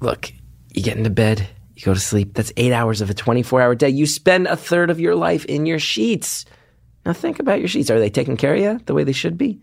Look, 0.00 0.32
you 0.72 0.82
get 0.82 0.96
into 0.96 1.10
bed, 1.10 1.48
you 1.74 1.82
go 1.82 1.94
to 1.94 2.00
sleep. 2.00 2.34
That's 2.34 2.52
eight 2.56 2.72
hours 2.72 3.00
of 3.00 3.10
a 3.10 3.14
24 3.14 3.60
hour 3.60 3.74
day. 3.74 3.88
You 3.88 4.06
spend 4.06 4.46
a 4.46 4.56
third 4.56 4.88
of 4.88 5.00
your 5.00 5.16
life 5.16 5.44
in 5.46 5.66
your 5.66 5.80
sheets. 5.80 6.44
Now 7.04 7.12
think 7.12 7.40
about 7.40 7.58
your 7.58 7.68
sheets. 7.68 7.90
Are 7.90 7.98
they 7.98 8.10
taking 8.10 8.36
care 8.36 8.54
of 8.54 8.60
you 8.60 8.80
the 8.86 8.94
way 8.94 9.02
they 9.02 9.12
should 9.12 9.36
be? 9.36 9.60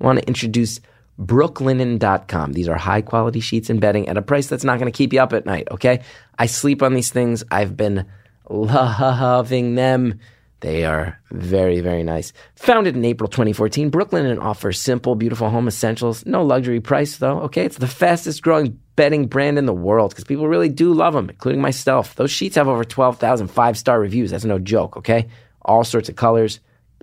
I 0.00 0.04
want 0.04 0.18
to 0.18 0.26
introduce 0.26 0.80
brooklinen.com. 1.20 2.52
These 2.52 2.68
are 2.68 2.76
high 2.76 3.02
quality 3.02 3.40
sheets 3.40 3.70
and 3.70 3.80
bedding 3.80 4.08
at 4.08 4.16
a 4.16 4.22
price 4.22 4.46
that's 4.46 4.64
not 4.64 4.78
going 4.78 4.90
to 4.90 4.96
keep 4.96 5.12
you 5.12 5.20
up 5.20 5.32
at 5.32 5.46
night, 5.46 5.68
okay? 5.70 6.02
I 6.38 6.46
sleep 6.46 6.82
on 6.82 6.94
these 6.94 7.10
things. 7.10 7.44
I've 7.50 7.76
been 7.76 8.06
loving 8.48 9.74
them. 9.74 10.18
They 10.60 10.84
are 10.84 11.18
very, 11.30 11.80
very 11.80 12.02
nice. 12.02 12.34
Founded 12.56 12.94
in 12.94 13.04
April 13.04 13.28
2014, 13.28 13.90
Brooklinen 13.90 14.42
offers 14.42 14.80
simple, 14.80 15.14
beautiful 15.14 15.48
home 15.48 15.68
essentials. 15.68 16.26
No 16.26 16.44
luxury 16.44 16.80
price, 16.80 17.16
though, 17.16 17.40
okay? 17.40 17.64
It's 17.64 17.78
the 17.78 17.86
fastest 17.86 18.42
growing 18.42 18.78
bedding 18.94 19.26
brand 19.26 19.58
in 19.58 19.64
the 19.64 19.72
world 19.72 20.10
because 20.10 20.24
people 20.24 20.48
really 20.48 20.68
do 20.68 20.92
love 20.92 21.14
them, 21.14 21.30
including 21.30 21.62
myself. 21.62 22.14
Those 22.16 22.30
sheets 22.30 22.56
have 22.56 22.68
over 22.68 22.84
12,000 22.84 23.48
five 23.48 23.78
star 23.78 23.98
reviews. 23.98 24.30
That's 24.30 24.44
no 24.44 24.58
joke, 24.58 24.98
okay? 24.98 25.28
All 25.62 25.84
sorts 25.84 26.10
of 26.10 26.16
colors, 26.16 26.60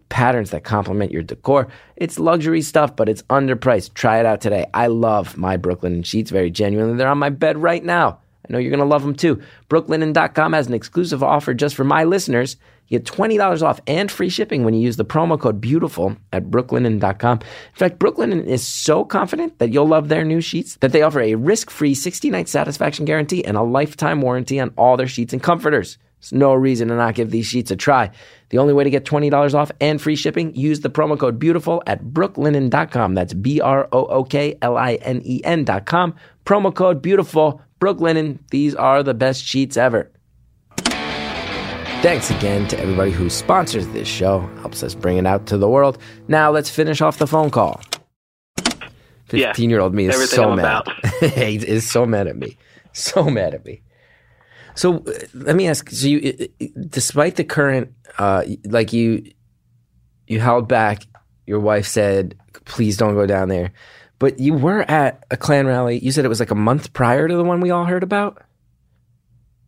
patterns 0.10 0.52
that 0.52 0.64
complement 0.64 1.12
your 1.12 1.24
decor. 1.24 1.68
It's 1.96 2.20
luxury 2.20 2.62
stuff, 2.62 2.96
but 2.96 3.10
it's 3.10 3.24
underpriced. 3.24 3.94
Try 3.94 4.20
it 4.20 4.26
out 4.26 4.42
today. 4.42 4.66
I 4.74 4.88
love 4.88 5.38
my 5.38 5.58
Brooklinen 5.58 6.06
sheets 6.06 6.32
very 6.32 6.50
genuinely. 6.50 6.98
They're 6.98 7.08
on 7.08 7.18
my 7.18 7.30
bed 7.30 7.58
right 7.58 7.84
now. 7.84 8.20
I 8.48 8.54
know 8.54 8.60
you're 8.60 8.72
going 8.72 8.80
to 8.80 8.86
love 8.86 9.04
them 9.04 9.16
too. 9.16 9.42
Brooklinen.com 9.70 10.54
has 10.54 10.68
an 10.68 10.74
exclusive 10.74 11.22
offer 11.22 11.54
just 11.54 11.76
for 11.76 11.84
my 11.84 12.06
listeners. 12.06 12.56
You 12.88 13.00
get 13.00 13.08
$20 13.08 13.62
off 13.62 13.82
and 13.86 14.10
free 14.10 14.30
shipping 14.30 14.64
when 14.64 14.74
you 14.74 14.80
use 14.80 14.96
the 14.96 15.04
promo 15.04 15.38
code 15.38 15.60
BEAUTIFUL 15.60 16.16
at 16.32 16.46
brooklinen.com. 16.46 17.40
In 17.40 17.76
fact, 17.76 18.00
Brooklinen 18.00 18.46
is 18.46 18.66
so 18.66 19.04
confident 19.04 19.60
that 19.60 19.74
you'll 19.74 19.88
love 19.88 20.08
their 20.08 20.24
new 20.24 20.40
sheets 20.40 20.78
that 20.78 20.94
they 20.94 21.02
offer 21.02 21.20
a 21.20 21.36
risk-free 21.36 21.96
60-night 21.96 22.48
satisfaction 22.48 23.04
guarantee 23.04 23.44
and 23.44 23.58
a 23.58 23.62
lifetime 23.62 24.22
warranty 24.22 24.62
on 24.62 24.74
all 24.78 24.96
their 24.96 25.08
sheets 25.08 25.34
and 25.34 25.44
comforters. 25.44 25.98
There's 26.22 26.32
no 26.32 26.54
reason 26.54 26.88
to 26.88 26.96
not 26.96 27.16
give 27.16 27.30
these 27.30 27.46
sheets 27.46 27.72
a 27.72 27.76
try. 27.76 28.12
The 28.50 28.60
only 28.60 28.74
way 28.74 28.84
to 28.84 28.90
get 28.90 29.06
$20 29.06 29.54
off 29.54 29.72
and 29.82 30.02
free 30.02 30.16
shipping, 30.16 30.56
use 30.56 30.80
the 30.80 30.90
promo 30.90 31.20
code 31.20 31.38
BEAUTIFUL 31.40 31.84
at 31.86 32.06
brooklinen.com. 32.06 33.14
That's 33.14 33.34
B-R-O-O-K-L-I-N-E-N.com. 33.34 36.16
Promo 36.46 36.74
code 36.74 37.02
BEAUTIFUL, 37.02 37.62
Brooklinen. 37.80 38.40
These 38.50 38.76
are 38.76 39.04
the 39.04 39.14
best 39.14 39.44
sheets 39.44 39.78
ever. 39.78 40.12
Thanks 42.02 42.30
again 42.30 42.68
to 42.68 42.80
everybody 42.80 43.12
who 43.12 43.30
sponsors 43.30 43.88
this 43.88 44.08
show, 44.08 44.42
helps 44.62 44.84
us 44.84 44.94
bring 44.94 45.18
it 45.18 45.26
out 45.26 45.48
to 45.48 45.58
the 45.58 45.68
world. 45.68 45.98
Now 46.28 46.52
let's 46.52 46.70
finish 46.70 47.02
off 47.02 47.18
the 47.18 47.28
phone 47.28 47.50
call. 47.50 47.82
15 49.30 49.70
year 49.70 49.80
old 49.80 49.94
me 49.94 50.06
is 50.06 50.14
everything 50.14 50.38
so 50.38 50.52
I'm 50.52 50.58
mad. 50.58 50.84
he 51.20 51.56
is 51.56 51.90
so 51.90 52.06
mad 52.06 52.28
at 52.28 52.38
me. 52.38 52.58
So 52.94 53.26
mad 53.26 53.54
at 53.54 53.66
me. 53.66 53.82
So 54.78 55.00
uh, 55.00 55.12
let 55.34 55.56
me 55.56 55.68
ask 55.68 55.90
so 55.90 56.08
you 56.08 56.36
uh, 56.40 56.64
uh, 56.64 56.68
despite 56.90 57.36
the 57.36 57.44
current 57.44 57.94
uh 58.18 58.44
like 58.66 58.94
you 58.94 59.32
you 60.28 60.40
held 60.40 60.68
back 60.68 61.04
your 61.46 61.60
wife 61.60 61.88
said 61.88 62.38
please 62.66 62.98
don't 62.98 63.16
go 63.16 63.26
down 63.26 63.50
there. 63.50 63.72
But 64.20 64.40
you 64.40 64.54
were 64.54 64.82
at 64.90 65.24
a 65.30 65.38
Klan 65.38 65.68
rally. 65.68 66.00
You 66.00 66.12
said 66.12 66.26
it 66.26 66.30
was 66.30 66.40
like 66.40 66.52
a 66.52 66.56
month 66.56 66.94
prior 66.94 67.28
to 67.28 67.36
the 67.36 67.44
one 67.44 67.62
we 67.62 67.72
all 67.72 67.86
heard 67.86 68.04
about? 68.04 68.42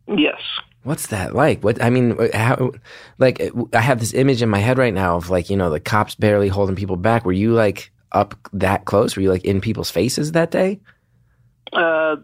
Yes. 0.07 0.41
What's 0.83 1.07
that 1.07 1.35
like? 1.35 1.63
What 1.63 1.81
I 1.83 1.89
mean, 1.89 2.17
how? 2.33 2.71
Like, 3.19 3.51
I 3.73 3.81
have 3.81 3.99
this 3.99 4.13
image 4.13 4.41
in 4.41 4.49
my 4.49 4.59
head 4.59 4.77
right 4.77 4.93
now 4.93 5.17
of 5.17 5.29
like 5.29 5.49
you 5.49 5.57
know 5.57 5.69
the 5.69 5.79
cops 5.79 6.15
barely 6.15 6.47
holding 6.47 6.75
people 6.75 6.95
back. 6.95 7.25
Were 7.25 7.31
you 7.31 7.53
like 7.53 7.91
up 8.11 8.33
that 8.53 8.85
close? 8.85 9.15
Were 9.15 9.21
you 9.21 9.29
like 9.29 9.45
in 9.45 9.61
people's 9.61 9.91
faces 9.91 10.31
that 10.31 10.51
day? 10.51 10.79
Uh, 11.73 12.15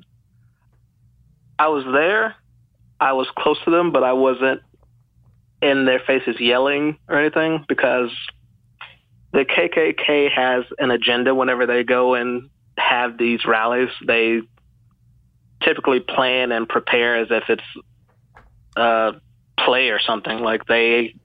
I 1.59 1.67
was 1.67 1.83
there. 1.93 2.35
I 2.99 3.13
was 3.13 3.27
close 3.37 3.57
to 3.65 3.71
them, 3.71 3.91
but 3.91 4.03
I 4.03 4.13
wasn't 4.13 4.61
in 5.61 5.85
their 5.85 5.99
faces 5.99 6.39
yelling 6.39 6.97
or 7.07 7.19
anything 7.19 7.65
because 7.67 8.09
the 9.33 9.45
KKK 9.45 10.31
has 10.31 10.63
an 10.77 10.91
agenda 10.91 11.35
whenever 11.35 11.65
they 11.65 11.83
go 11.83 12.13
and 12.13 12.49
have 12.77 13.17
these 13.17 13.45
rallies. 13.45 13.89
They 14.05 14.41
typically 15.61 15.99
plan 15.99 16.51
and 16.51 16.69
prepare 16.69 17.17
as 17.17 17.27
if 17.31 17.43
it's 17.49 17.63
a 18.75 19.13
play 19.57 19.89
or 19.89 19.99
something. 19.99 20.39
Like 20.39 20.65
they 20.65 21.15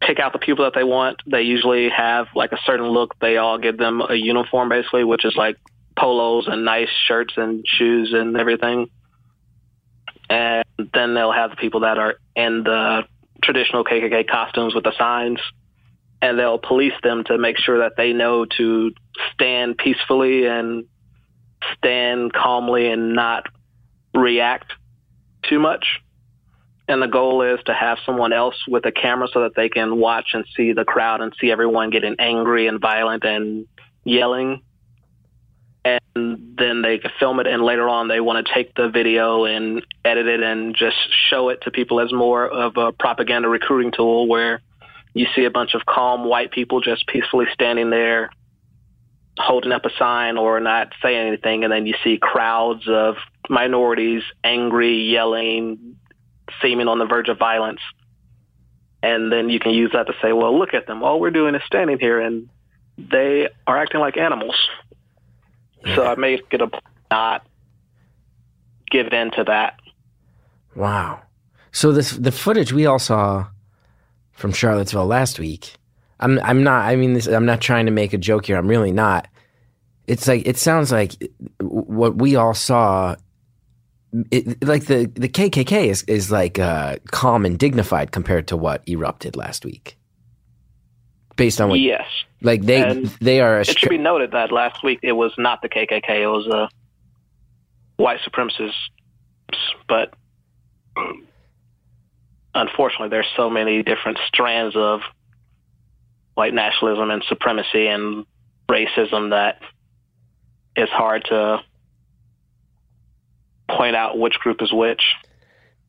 pick 0.00 0.18
out 0.18 0.32
the 0.32 0.38
people 0.38 0.64
that 0.64 0.74
they 0.74 0.84
want. 0.84 1.22
They 1.26 1.42
usually 1.42 1.88
have 1.88 2.26
like 2.34 2.52
a 2.52 2.58
certain 2.66 2.88
look. 2.88 3.18
They 3.20 3.36
all 3.36 3.58
give 3.58 3.78
them 3.78 4.00
a 4.00 4.14
uniform 4.14 4.68
basically, 4.68 5.04
which 5.04 5.24
is 5.24 5.34
like 5.36 5.56
polos 5.96 6.46
and 6.46 6.64
nice 6.64 6.88
shirts 7.06 7.34
and 7.36 7.64
shoes 7.66 8.12
and 8.12 8.36
everything. 8.36 8.90
And 10.30 10.64
then 10.92 11.14
they'll 11.14 11.32
have 11.32 11.50
the 11.50 11.56
people 11.56 11.80
that 11.80 11.98
are 11.98 12.16
in 12.36 12.64
the 12.64 13.04
traditional 13.42 13.84
KKK 13.84 14.28
costumes 14.28 14.74
with 14.74 14.84
the 14.84 14.92
signs, 14.98 15.40
and 16.20 16.38
they'll 16.38 16.58
police 16.58 16.94
them 17.02 17.24
to 17.24 17.38
make 17.38 17.56
sure 17.58 17.78
that 17.78 17.92
they 17.96 18.12
know 18.12 18.44
to 18.44 18.92
stand 19.32 19.78
peacefully 19.78 20.46
and 20.46 20.84
stand 21.76 22.32
calmly 22.32 22.90
and 22.90 23.14
not 23.14 23.46
react 24.14 24.72
too 25.48 25.58
much. 25.58 26.00
And 26.88 27.02
the 27.02 27.06
goal 27.06 27.42
is 27.42 27.60
to 27.66 27.74
have 27.74 27.98
someone 28.06 28.32
else 28.32 28.56
with 28.66 28.86
a 28.86 28.92
camera 28.92 29.28
so 29.32 29.42
that 29.42 29.54
they 29.54 29.68
can 29.68 29.96
watch 29.96 30.30
and 30.32 30.44
see 30.56 30.72
the 30.72 30.84
crowd 30.84 31.20
and 31.20 31.34
see 31.38 31.50
everyone 31.50 31.90
getting 31.90 32.16
angry 32.18 32.66
and 32.66 32.80
violent 32.80 33.24
and 33.24 33.66
yelling. 34.04 34.62
Then 36.14 36.82
they 36.82 37.00
film 37.20 37.38
it, 37.40 37.46
and 37.46 37.62
later 37.62 37.88
on 37.88 38.08
they 38.08 38.20
want 38.20 38.44
to 38.44 38.52
take 38.52 38.74
the 38.74 38.88
video 38.88 39.44
and 39.44 39.84
edit 40.04 40.26
it 40.26 40.42
and 40.42 40.74
just 40.74 40.96
show 41.30 41.48
it 41.50 41.62
to 41.62 41.70
people 41.70 42.00
as 42.00 42.12
more 42.12 42.48
of 42.48 42.76
a 42.76 42.92
propaganda 42.92 43.48
recruiting 43.48 43.92
tool 43.92 44.26
where 44.26 44.60
you 45.14 45.26
see 45.36 45.44
a 45.44 45.50
bunch 45.50 45.74
of 45.74 45.86
calm 45.86 46.24
white 46.24 46.50
people 46.50 46.80
just 46.80 47.06
peacefully 47.06 47.46
standing 47.52 47.90
there 47.90 48.30
holding 49.38 49.72
up 49.72 49.84
a 49.84 49.90
sign 49.98 50.36
or 50.36 50.60
not 50.60 50.92
saying 51.02 51.28
anything, 51.28 51.64
and 51.64 51.72
then 51.72 51.86
you 51.86 51.94
see 52.02 52.18
crowds 52.20 52.88
of 52.88 53.16
minorities 53.48 54.22
angry, 54.42 55.10
yelling, 55.10 55.96
seeming 56.60 56.88
on 56.88 56.98
the 56.98 57.06
verge 57.06 57.28
of 57.28 57.38
violence. 57.38 57.80
And 59.02 59.30
then 59.30 59.48
you 59.48 59.60
can 59.60 59.72
use 59.72 59.92
that 59.92 60.08
to 60.08 60.14
say, 60.20 60.32
well, 60.32 60.58
look 60.58 60.74
at 60.74 60.86
them. 60.86 61.02
All 61.02 61.20
we're 61.20 61.30
doing 61.30 61.54
is 61.54 61.62
standing 61.66 61.98
here, 62.00 62.20
and 62.20 62.48
they 62.96 63.48
are 63.66 63.78
acting 63.78 64.00
like 64.00 64.16
animals. 64.16 64.56
So 65.94 66.04
I 66.04 66.16
make 66.16 66.42
it 66.50 66.60
a 66.60 66.70
not 67.10 67.46
give 68.90 69.12
in 69.12 69.30
to 69.32 69.44
that. 69.44 69.78
Wow. 70.74 71.22
So 71.72 71.92
this 71.92 72.12
the 72.12 72.32
footage 72.32 72.72
we 72.72 72.86
all 72.86 72.98
saw 72.98 73.46
from 74.32 74.52
Charlottesville 74.52 75.06
last 75.06 75.38
week. 75.38 75.74
I'm 76.20 76.38
I'm 76.40 76.62
not. 76.62 76.86
I 76.86 76.96
mean, 76.96 77.14
this, 77.14 77.26
I'm 77.26 77.46
not 77.46 77.60
trying 77.60 77.86
to 77.86 77.92
make 77.92 78.12
a 78.12 78.18
joke 78.18 78.46
here. 78.46 78.56
I'm 78.56 78.68
really 78.68 78.92
not. 78.92 79.28
It's 80.06 80.26
like 80.26 80.46
it 80.46 80.56
sounds 80.56 80.90
like 80.90 81.14
what 81.60 82.16
we 82.16 82.36
all 82.36 82.54
saw. 82.54 83.16
It, 84.30 84.64
like 84.64 84.86
the 84.86 85.10
the 85.14 85.28
KKK 85.28 85.86
is 85.86 86.02
is 86.04 86.30
like 86.30 86.58
uh, 86.58 86.96
calm 87.10 87.44
and 87.44 87.58
dignified 87.58 88.10
compared 88.10 88.48
to 88.48 88.56
what 88.56 88.88
erupted 88.88 89.36
last 89.36 89.64
week. 89.64 89.98
Based 91.36 91.60
on 91.60 91.68
what, 91.68 91.78
Yes. 91.78 92.06
Like 92.40 92.62
they 92.62 92.82
And 92.82 93.06
they 93.20 93.40
are. 93.40 93.58
A 93.58 93.60
It 93.62 93.78
should 93.78 93.88
be 93.88 93.98
noted 93.98 94.32
that 94.32 94.52
last 94.52 94.82
week 94.82 95.00
it 95.02 95.12
was 95.12 95.32
not 95.38 95.62
the 95.62 95.68
KKK. 95.68 96.08
It 96.08 96.26
was 96.26 96.46
a 96.46 96.68
white 97.96 98.20
supremacists. 98.20 98.72
But 99.88 100.14
unfortunately, 102.54 103.08
there's 103.08 103.28
so 103.36 103.50
many 103.50 103.82
different 103.82 104.18
strands 104.26 104.76
of 104.76 105.00
white 106.34 106.54
nationalism 106.54 107.10
and 107.10 107.24
supremacy 107.28 107.88
and 107.88 108.24
racism 108.70 109.30
that 109.30 109.60
it's 110.76 110.92
hard 110.92 111.24
to 111.24 111.58
point 113.68 113.96
out 113.96 114.18
which 114.18 114.34
group 114.34 114.62
is 114.62 114.72
which. 114.72 115.02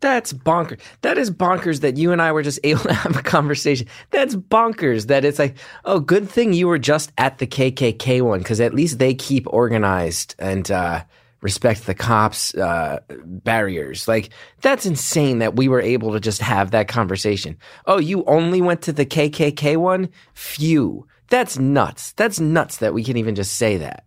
That's 0.02 0.32
bonkers. 0.32 0.80
That 1.02 1.18
is 1.18 1.30
bonkers 1.30 1.82
that 1.82 1.97
you 1.97 2.12
and 2.12 2.22
I 2.22 2.32
were 2.32 2.43
just 2.43 2.60
able 2.64 2.84
to 2.84 2.93
have 2.93 3.18
a 3.18 3.24
conversation. 3.24 3.88
That's 4.12 4.36
bonkers 4.36 5.08
that 5.08 5.26
it's 5.26 5.39
like, 5.39 5.58
oh, 5.86 6.00
good 6.00 6.30
thing 6.30 6.54
you 6.54 6.68
were 6.68 6.80
just 6.80 7.12
at 7.18 7.38
the 7.39 7.47
KKK 7.47 8.22
one 8.22 8.39
because 8.39 8.62
at 8.62 8.74
least 8.74 9.00
they 9.00 9.14
keep 9.14 9.45
organized 9.47 10.36
and 10.39 10.70
uh, 10.72 11.04
respect 11.41 11.86
the 11.86 11.95
cops' 11.95 12.56
uh, 12.56 13.00
barriers. 13.26 14.08
Like, 14.08 14.30
that's 14.62 14.86
insane 14.86 15.39
that 15.39 15.56
we 15.56 15.68
were 15.68 15.82
able 15.82 16.14
to 16.14 16.20
just 16.20 16.41
have 16.41 16.72
that 16.72 16.88
conversation. 16.88 17.58
Oh, 17.86 17.97
you 17.97 18.24
only 18.26 18.62
went 18.62 18.82
to 18.84 18.93
the 18.93 19.06
KKK 19.06 19.78
one? 19.78 20.10
Phew. 20.34 21.08
That's 21.30 21.60
nuts. 21.60 22.14
That's 22.14 22.39
nuts 22.39 22.78
that 22.78 22.93
we 22.93 23.04
can 23.04 23.18
even 23.18 23.36
just 23.36 23.54
say 23.54 23.78
that. 23.78 24.04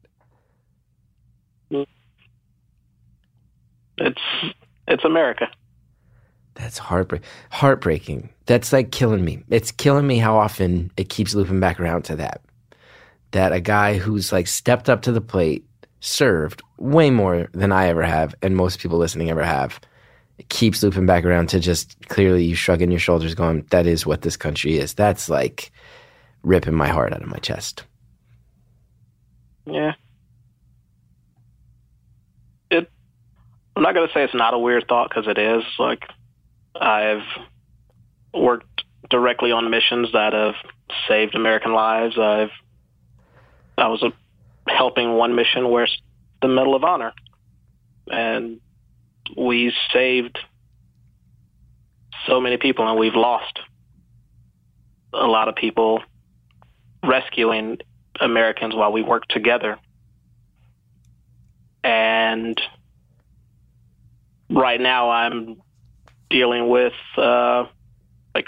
It's 3.99 4.23
it's 4.89 5.05
America. 5.05 5.49
That's 6.55 6.79
heartbreak 6.79 7.23
heartbreaking. 7.51 8.29
That's 8.47 8.73
like 8.73 8.91
killing 8.91 9.25
me. 9.25 9.43
It's 9.49 9.73
killing 9.73 10.07
me 10.07 10.19
how 10.19 10.37
often 10.37 10.91
it 10.97 11.09
keeps 11.09 11.35
looping 11.35 11.61
back 11.61 11.81
around 11.81 12.03
to 12.05 12.17
that. 12.17 12.43
That 13.31 13.53
a 13.53 13.61
guy 13.61 13.97
who's 13.97 14.33
like 14.33 14.47
stepped 14.47 14.91
up 14.91 15.03
to 15.03 15.13
the 15.13 15.21
plate, 15.21 15.65
served 16.01 16.63
way 16.79 17.11
more 17.11 17.49
than 17.53 17.73
I 17.73 17.87
ever 17.87 18.03
have, 18.03 18.35
and 18.43 18.57
most 18.57 18.81
people 18.81 18.99
listening 18.99 19.31
ever 19.31 19.45
have. 19.45 19.81
It 20.39 20.49
keeps 20.49 20.83
looping 20.83 21.07
back 21.07 21.25
around 21.25 21.49
to 21.51 21.61
just 21.61 21.97
clearly 22.09 22.45
you 22.45 22.55
shrugging 22.55 22.91
your 22.91 23.01
shoulders, 23.01 23.35
going, 23.35 23.65
"That 23.71 23.87
is 23.87 24.05
what 24.05 24.23
this 24.23 24.37
country 24.37 24.77
is." 24.79 24.95
That's 24.95 25.29
like 25.29 25.71
ripping 26.43 26.75
my 26.75 26.89
heart 26.89 27.13
out 27.13 27.23
of 27.23 27.29
my 27.29 27.39
chest. 27.39 27.85
Yeah. 29.65 29.93
It. 32.71 32.91
I'm 33.77 33.83
not 33.83 33.95
gonna 33.95 34.11
say 34.13 34.25
it's 34.25 34.35
not 34.35 34.55
a 34.55 34.59
weird 34.59 34.87
thought 34.89 35.09
because 35.09 35.29
it 35.29 35.39
is. 35.39 35.63
Like, 35.79 36.09
I've 36.75 37.27
worked 38.35 38.85
directly 39.11 39.53
on 39.53 39.71
missions 39.71 40.13
that 40.13 40.33
have 40.33 40.55
saved 41.09 41.35
American 41.35 41.73
lives. 41.73 42.19
I've. 42.19 42.51
I 43.77 43.89
was 43.89 44.05
helping 44.69 45.15
one 45.15 45.35
mission 45.35 45.71
where 45.71 45.89
the 46.41 46.49
Medal 46.49 46.75
of 46.75 46.85
Honor, 46.85 47.13
and 48.09 48.61
we 49.37 49.73
saved 49.93 50.39
so 52.27 52.41
many 52.41 52.59
people, 52.59 52.87
and 52.89 52.99
we've 52.99 53.15
lost 53.15 53.59
a 55.13 55.27
lot 55.27 55.49
of 55.49 55.57
people 55.57 56.03
rescuing 57.05 57.79
Americans 58.21 58.75
while 58.75 58.93
we 58.93 59.03
work 59.03 59.27
together. 59.29 59.79
And 61.83 62.61
right 64.51 64.81
now 64.81 65.11
I'm 65.11 65.61
dealing 66.33 66.69
with 66.69 66.95
uh, 67.17 67.67
like 68.35 68.47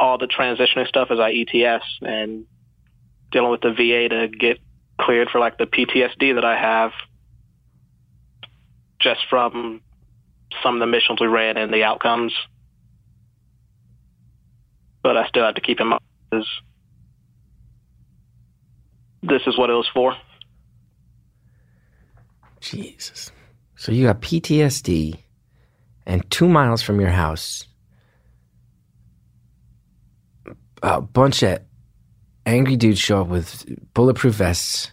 all 0.00 0.18
the 0.18 0.26
transitioning 0.26 0.88
stuff 0.88 1.08
as 1.10 1.20
I 1.20 1.32
ETS 1.32 1.84
and 2.02 2.46
dealing 3.30 3.50
with 3.50 3.60
the 3.60 3.72
VA 3.72 4.08
to 4.08 4.28
get 4.28 4.58
cleared 5.00 5.28
for 5.30 5.38
like 5.38 5.58
the 5.58 5.66
PTSD 5.66 6.34
that 6.34 6.44
I 6.44 6.58
have 6.58 6.92
just 8.98 9.20
from 9.28 9.82
some 10.62 10.74
of 10.74 10.80
the 10.80 10.86
missions 10.86 11.20
we 11.20 11.26
ran 11.26 11.56
and 11.56 11.72
the 11.72 11.84
outcomes. 11.84 12.32
But 15.02 15.16
I 15.16 15.28
still 15.28 15.44
have 15.44 15.54
to 15.54 15.60
keep 15.60 15.80
in 15.80 15.88
mind 15.88 16.00
is 16.32 16.46
this 19.22 19.42
is 19.46 19.56
what 19.58 19.70
it 19.70 19.74
was 19.74 19.88
for. 19.92 20.16
Jesus. 22.60 23.30
So 23.76 23.92
you 23.92 24.06
got 24.06 24.20
PTSD, 24.20 25.18
and 26.06 26.28
two 26.30 26.48
miles 26.48 26.82
from 26.82 27.00
your 27.00 27.10
house, 27.10 27.66
a 30.82 31.00
bunch 31.00 31.42
of 31.42 31.58
angry 32.44 32.76
dudes 32.76 32.98
show 33.00 33.22
up 33.22 33.28
with 33.28 33.64
bulletproof 33.94 34.34
vests, 34.34 34.92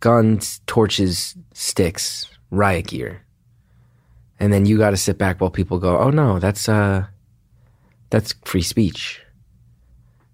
guns, 0.00 0.60
torches, 0.66 1.36
sticks, 1.52 2.26
riot 2.50 2.86
gear. 2.86 3.22
And 4.40 4.52
then 4.52 4.66
you 4.66 4.78
got 4.78 4.90
to 4.90 4.96
sit 4.96 5.18
back 5.18 5.40
while 5.40 5.50
people 5.50 5.78
go, 5.78 5.98
"Oh 5.98 6.10
no, 6.10 6.38
that's 6.38 6.68
uh 6.68 7.06
that's 8.10 8.34
free 8.44 8.62
speech." 8.62 9.20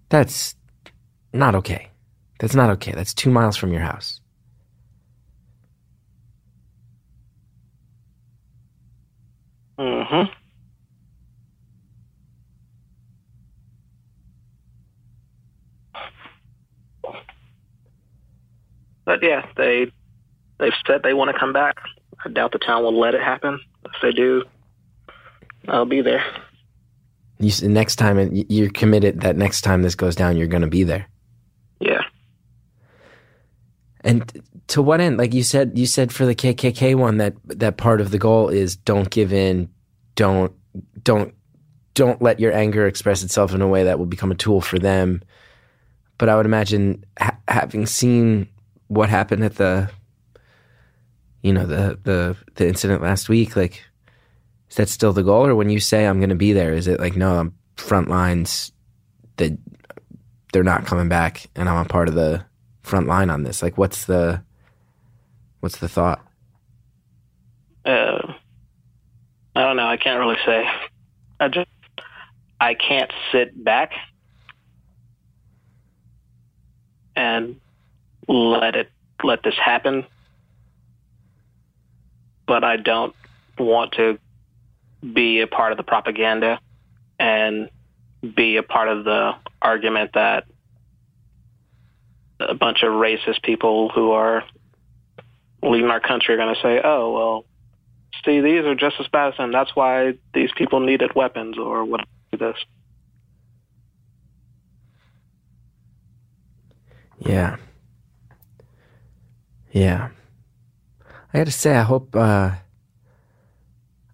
That's 0.09 0.55
not 1.33 1.53
okay. 1.55 1.91
That's 2.39 2.55
not 2.55 2.71
okay. 2.71 2.93
That's 2.93 3.13
2 3.13 3.29
miles 3.29 3.55
from 3.55 3.71
your 3.71 3.83
house. 3.83 4.18
Mm-hmm. 9.79 10.29
But 19.05 19.23
yeah, 19.23 19.45
they 19.57 19.91
they've 20.59 20.73
said 20.85 21.01
they 21.03 21.13
want 21.13 21.31
to 21.33 21.39
come 21.39 21.53
back. 21.53 21.77
I 22.23 22.29
doubt 22.29 22.51
the 22.51 22.59
town 22.59 22.83
will 22.83 22.99
let 22.99 23.15
it 23.15 23.21
happen. 23.21 23.59
If 23.85 23.91
they 24.01 24.11
do, 24.11 24.43
I'll 25.67 25.85
be 25.85 26.01
there. 26.01 26.23
You 27.39 27.47
s- 27.47 27.61
next 27.61 27.95
time 27.95 28.19
it- 28.19 28.51
you're 28.51 28.69
committed 28.69 29.21
that 29.21 29.37
next 29.37 29.61
time 29.61 29.81
this 29.81 29.95
goes 29.95 30.15
down, 30.15 30.37
you're 30.37 30.47
going 30.47 30.61
to 30.61 30.67
be 30.67 30.83
there. 30.83 31.07
Yeah. 31.79 32.01
And 34.01 34.29
to 34.69 34.81
what 34.81 35.01
end? 35.01 35.17
Like 35.17 35.33
you 35.33 35.43
said, 35.43 35.77
you 35.77 35.85
said 35.85 36.11
for 36.13 36.25
the 36.25 36.35
KKK 36.35 36.95
one 36.95 37.17
that 37.17 37.33
that 37.45 37.77
part 37.77 38.01
of 38.01 38.11
the 38.11 38.19
goal 38.19 38.49
is 38.49 38.75
don't 38.75 39.09
give 39.09 39.33
in, 39.33 39.69
don't 40.15 40.53
don't 41.03 41.33
don't 41.95 42.21
let 42.21 42.39
your 42.39 42.53
anger 42.53 42.87
express 42.87 43.23
itself 43.23 43.53
in 43.53 43.61
a 43.61 43.67
way 43.67 43.83
that 43.83 43.99
will 43.99 44.05
become 44.05 44.31
a 44.31 44.35
tool 44.35 44.61
for 44.61 44.79
them. 44.79 45.21
But 46.17 46.29
I 46.29 46.35
would 46.35 46.45
imagine 46.45 47.03
ha- 47.19 47.37
having 47.47 47.85
seen 47.85 48.47
what 48.87 49.09
happened 49.09 49.43
at 49.43 49.55
the 49.55 49.89
you 51.41 51.51
know 51.51 51.65
the 51.65 51.99
the 52.03 52.35
the 52.55 52.67
incident 52.67 53.01
last 53.01 53.27
week, 53.27 53.55
like 53.55 53.83
is 54.69 54.75
that 54.75 54.89
still 54.89 55.13
the 55.13 55.23
goal? 55.23 55.47
Or 55.47 55.55
when 55.55 55.69
you 55.71 55.79
say 55.79 56.05
I'm 56.05 56.19
going 56.19 56.29
to 56.29 56.35
be 56.35 56.53
there, 56.53 56.73
is 56.73 56.87
it 56.87 56.99
like 56.99 57.15
no, 57.15 57.39
I'm 57.39 57.55
front 57.75 58.07
lines 58.07 58.71
that 59.37 59.57
they're 60.53 60.63
not 60.63 60.85
coming 60.85 61.09
back, 61.09 61.47
and 61.55 61.67
I'm 61.67 61.85
a 61.85 61.89
part 61.89 62.07
of 62.07 62.13
the 62.13 62.45
front 62.83 63.07
line 63.07 63.31
on 63.31 63.41
this? 63.41 63.63
Like, 63.63 63.77
what's 63.77 64.05
the 64.05 64.43
What's 65.59 65.77
the 65.77 65.89
thought? 65.89 66.25
Uh, 67.85 68.33
I 69.55 69.63
don't 69.63 69.75
know. 69.75 69.87
I 69.87 69.97
can't 69.97 70.19
really 70.19 70.37
say. 70.45 70.65
I 71.39 71.47
just 71.47 71.69
I 72.59 72.73
can't 72.75 73.11
sit 73.31 73.61
back 73.63 73.91
and 77.15 77.59
let 78.27 78.75
it 78.75 78.89
let 79.23 79.43
this 79.43 79.55
happen. 79.55 80.05
But 82.47 82.63
I 82.63 82.77
don't 82.77 83.15
want 83.57 83.93
to 83.93 84.17
be 85.01 85.41
a 85.41 85.47
part 85.47 85.71
of 85.71 85.77
the 85.77 85.83
propaganda 85.83 86.59
and 87.19 87.69
be 88.35 88.57
a 88.57 88.63
part 88.63 88.87
of 88.87 89.03
the 89.03 89.33
argument 89.61 90.11
that 90.13 90.45
a 92.39 92.53
bunch 92.53 92.83
of 92.83 92.91
racist 92.93 93.43
people 93.43 93.89
who 93.89 94.11
are 94.11 94.43
leaving 95.61 95.89
our 95.89 95.99
country 95.99 96.33
are 96.33 96.37
going 96.37 96.55
to 96.55 96.61
say, 96.61 96.81
"Oh, 96.83 97.11
well, 97.11 97.45
see, 98.25 98.41
these 98.41 98.65
are 98.65 98.75
just 98.75 98.95
as 98.99 99.07
bad 99.07 99.33
as 99.33 99.37
them. 99.37 99.51
That's 99.51 99.75
why 99.75 100.13
these 100.33 100.51
people 100.55 100.79
needed 100.79 101.13
weapons 101.15 101.57
or 101.57 101.85
what 101.85 102.01
this." 102.31 102.57
Yeah. 107.19 107.57
Yeah. 109.71 110.09
I 111.33 111.37
got 111.37 111.45
to 111.45 111.51
say, 111.51 111.75
I 111.75 111.83
hope. 111.83 112.15
Uh, 112.15 112.51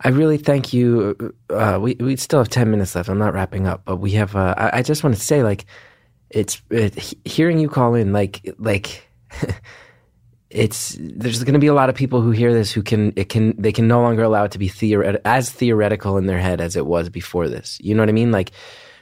I 0.02 0.10
really 0.10 0.38
thank 0.38 0.74
you. 0.74 1.34
Uh, 1.50 1.80
we 1.82 1.96
we 2.00 2.16
still 2.18 2.40
have 2.40 2.50
ten 2.50 2.70
minutes 2.70 2.96
left. 2.96 3.10
I'm 3.10 3.18
not 3.18 3.34
wrapping 3.34 3.68
up, 3.68 3.84
but 3.86 3.98
we 3.98 4.12
have. 4.12 4.36
Uh, 4.36 4.54
I, 4.58 4.80
I 4.80 4.82
just 4.82 5.04
want 5.04 5.16
to 5.16 5.22
say, 5.22 5.44
like, 5.44 5.66
it's 6.30 6.62
it, 6.70 7.16
hearing 7.26 7.60
you 7.60 7.70
call 7.70 7.96
in, 7.96 8.12
like, 8.12 8.54
like. 8.60 9.08
It's 10.56 10.96
there's 11.00 11.44
going 11.44 11.54
to 11.54 11.60
be 11.60 11.68
a 11.68 11.74
lot 11.74 11.90
of 11.90 11.96
people 11.96 12.22
who 12.22 12.32
hear 12.32 12.54
this 12.54 12.72
who 12.72 12.82
can 12.82 13.12
it 13.18 13.28
can 13.28 13.54
they 13.62 13.74
can 13.74 13.90
no 13.90 14.02
longer 14.02 14.24
allow 14.24 14.46
it 14.46 14.52
to 14.52 14.58
be 14.58 14.70
theoret- 14.70 15.20
as 15.26 15.52
theoretical 15.52 16.18
in 16.18 16.28
their 16.28 16.40
head 16.40 16.62
as 16.62 16.78
it 16.78 16.86
was 16.86 17.10
before 17.10 17.50
this. 17.50 17.78
You 17.82 17.94
know 17.94 18.02
what 18.02 18.10
I 18.10 18.14
mean? 18.14 18.32
Like 18.32 18.52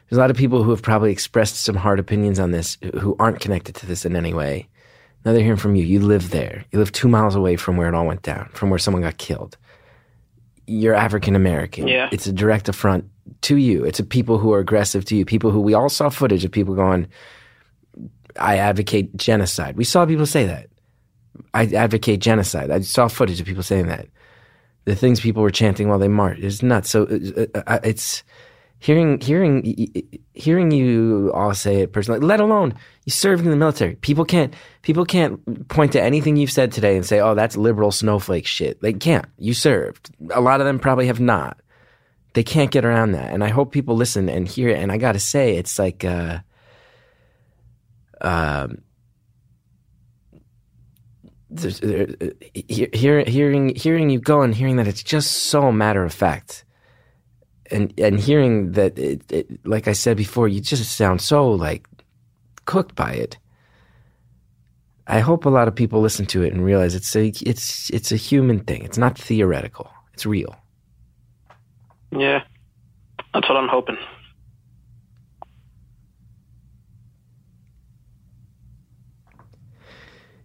there's 0.09 0.17
a 0.17 0.21
lot 0.21 0.31
of 0.31 0.37
people 0.37 0.63
who 0.63 0.71
have 0.71 0.81
probably 0.81 1.11
expressed 1.11 1.57
some 1.57 1.75
hard 1.75 1.99
opinions 1.99 2.39
on 2.39 2.51
this 2.51 2.79
who 2.99 3.15
aren't 3.19 3.39
connected 3.39 3.75
to 3.75 3.85
this 3.85 4.03
in 4.03 4.15
any 4.15 4.33
way. 4.33 4.67
Now 5.23 5.31
they're 5.31 5.43
hearing 5.43 5.59
from 5.59 5.75
you. 5.75 5.85
You 5.85 5.99
live 5.99 6.31
there. 6.31 6.65
You 6.71 6.79
live 6.79 6.91
two 6.91 7.07
miles 7.07 7.35
away 7.35 7.55
from 7.55 7.77
where 7.77 7.87
it 7.87 7.93
all 7.93 8.07
went 8.07 8.23
down, 8.23 8.49
from 8.53 8.71
where 8.71 8.79
someone 8.79 9.03
got 9.03 9.19
killed. 9.19 9.55
You're 10.65 10.95
African 10.95 11.35
American. 11.35 11.87
Yeah. 11.87 12.09
It's 12.11 12.25
a 12.25 12.33
direct 12.33 12.67
affront 12.67 13.05
to 13.41 13.57
you. 13.57 13.83
It's 13.85 13.99
a 13.99 14.03
people 14.03 14.39
who 14.39 14.51
are 14.53 14.59
aggressive 14.59 15.05
to 15.05 15.15
you. 15.15 15.23
People 15.23 15.51
who 15.51 15.61
we 15.61 15.75
all 15.75 15.89
saw 15.89 16.09
footage 16.09 16.43
of 16.43 16.51
people 16.51 16.73
going, 16.73 17.07
I 18.39 18.57
advocate 18.57 19.15
genocide. 19.15 19.77
We 19.77 19.83
saw 19.83 20.05
people 20.05 20.25
say 20.25 20.47
that. 20.47 20.67
I 21.53 21.65
advocate 21.67 22.19
genocide. 22.19 22.71
I 22.71 22.81
saw 22.81 23.07
footage 23.07 23.39
of 23.39 23.47
people 23.47 23.63
saying 23.63 23.87
that. 23.87 24.07
The 24.85 24.95
things 24.95 25.21
people 25.21 25.41
were 25.41 25.51
chanting 25.51 25.87
while 25.87 25.99
they 25.99 26.09
marched 26.09 26.41
is 26.41 26.61
nuts. 26.61 26.89
So 26.89 27.03
uh, 27.03 27.61
uh, 27.67 27.79
it's 27.83 28.23
hearing 28.79 29.21
hearing 29.21 29.63
hearing 30.33 30.71
you 30.71 31.31
all 31.33 31.53
say 31.53 31.81
it 31.81 31.93
personally. 31.93 32.19
Let 32.19 32.41
alone 32.41 32.73
you 33.05 33.11
serving 33.11 33.45
in 33.45 33.51
the 33.51 33.57
military. 33.57 33.95
People 33.95 34.25
can't 34.25 34.53
people 34.81 35.05
can't 35.05 35.67
point 35.69 35.93
to 35.93 36.01
anything 36.01 36.35
you've 36.35 36.51
said 36.51 36.71
today 36.71 36.97
and 36.97 37.05
say, 37.05 37.21
"Oh, 37.21 37.33
that's 37.33 37.55
liberal 37.55 37.91
snowflake 37.91 38.45
shit." 38.45 38.81
They 38.81 38.91
can't. 38.91 39.25
You 39.37 39.53
served. 39.53 40.13
A 40.31 40.41
lot 40.41 40.59
of 40.59 40.65
them 40.65 40.79
probably 40.79 41.07
have 41.07 41.21
not. 41.21 41.57
They 42.33 42.43
can't 42.43 42.71
get 42.71 42.83
around 42.83 43.13
that. 43.13 43.31
And 43.31 43.43
I 43.43 43.49
hope 43.49 43.71
people 43.71 43.95
listen 43.95 44.27
and 44.27 44.47
hear 44.47 44.69
it. 44.69 44.79
And 44.79 44.91
I 44.91 44.97
got 44.97 45.13
to 45.13 45.19
say, 45.19 45.55
it's 45.55 45.79
like. 45.79 46.03
Uh, 46.03 46.39
um, 48.23 48.81
there's- 51.61 51.79
there- 51.79 52.15
uh, 52.21 52.27
hear, 52.53 53.23
hearing 53.25 53.75
hearing 53.75 54.09
you 54.09 54.19
go 54.19 54.41
and 54.41 54.53
hearing 54.55 54.77
that 54.77 54.87
it's 54.87 55.03
just 55.03 55.31
so 55.31 55.71
matter 55.71 56.03
of 56.03 56.13
fact, 56.13 56.65
and 57.71 57.93
and 57.99 58.19
hearing 58.19 58.71
that 58.73 58.97
it, 58.97 59.31
it, 59.31 59.65
like 59.65 59.87
I 59.87 59.93
said 59.93 60.17
before, 60.17 60.47
you 60.47 60.61
just 60.61 60.91
sound 60.95 61.21
so 61.21 61.49
like 61.51 61.87
cooked 62.65 62.95
by 62.95 63.13
it. 63.13 63.37
I 65.05 65.19
hope 65.19 65.45
a 65.45 65.49
lot 65.49 65.67
of 65.67 65.75
people 65.75 65.99
listen 66.01 66.25
to 66.27 66.43
it 66.43 66.53
and 66.53 66.63
realize 66.63 66.95
it's 66.95 67.15
a 67.15 67.27
it's 67.45 67.89
it's 67.89 68.11
a 68.11 68.15
human 68.17 68.59
thing. 68.61 68.83
It's 68.83 68.97
not 68.97 69.17
theoretical. 69.17 69.91
It's 70.13 70.25
real. 70.25 70.55
Yeah, 72.11 72.43
that's 73.33 73.49
what 73.49 73.57
I'm 73.57 73.67
hoping. 73.67 73.97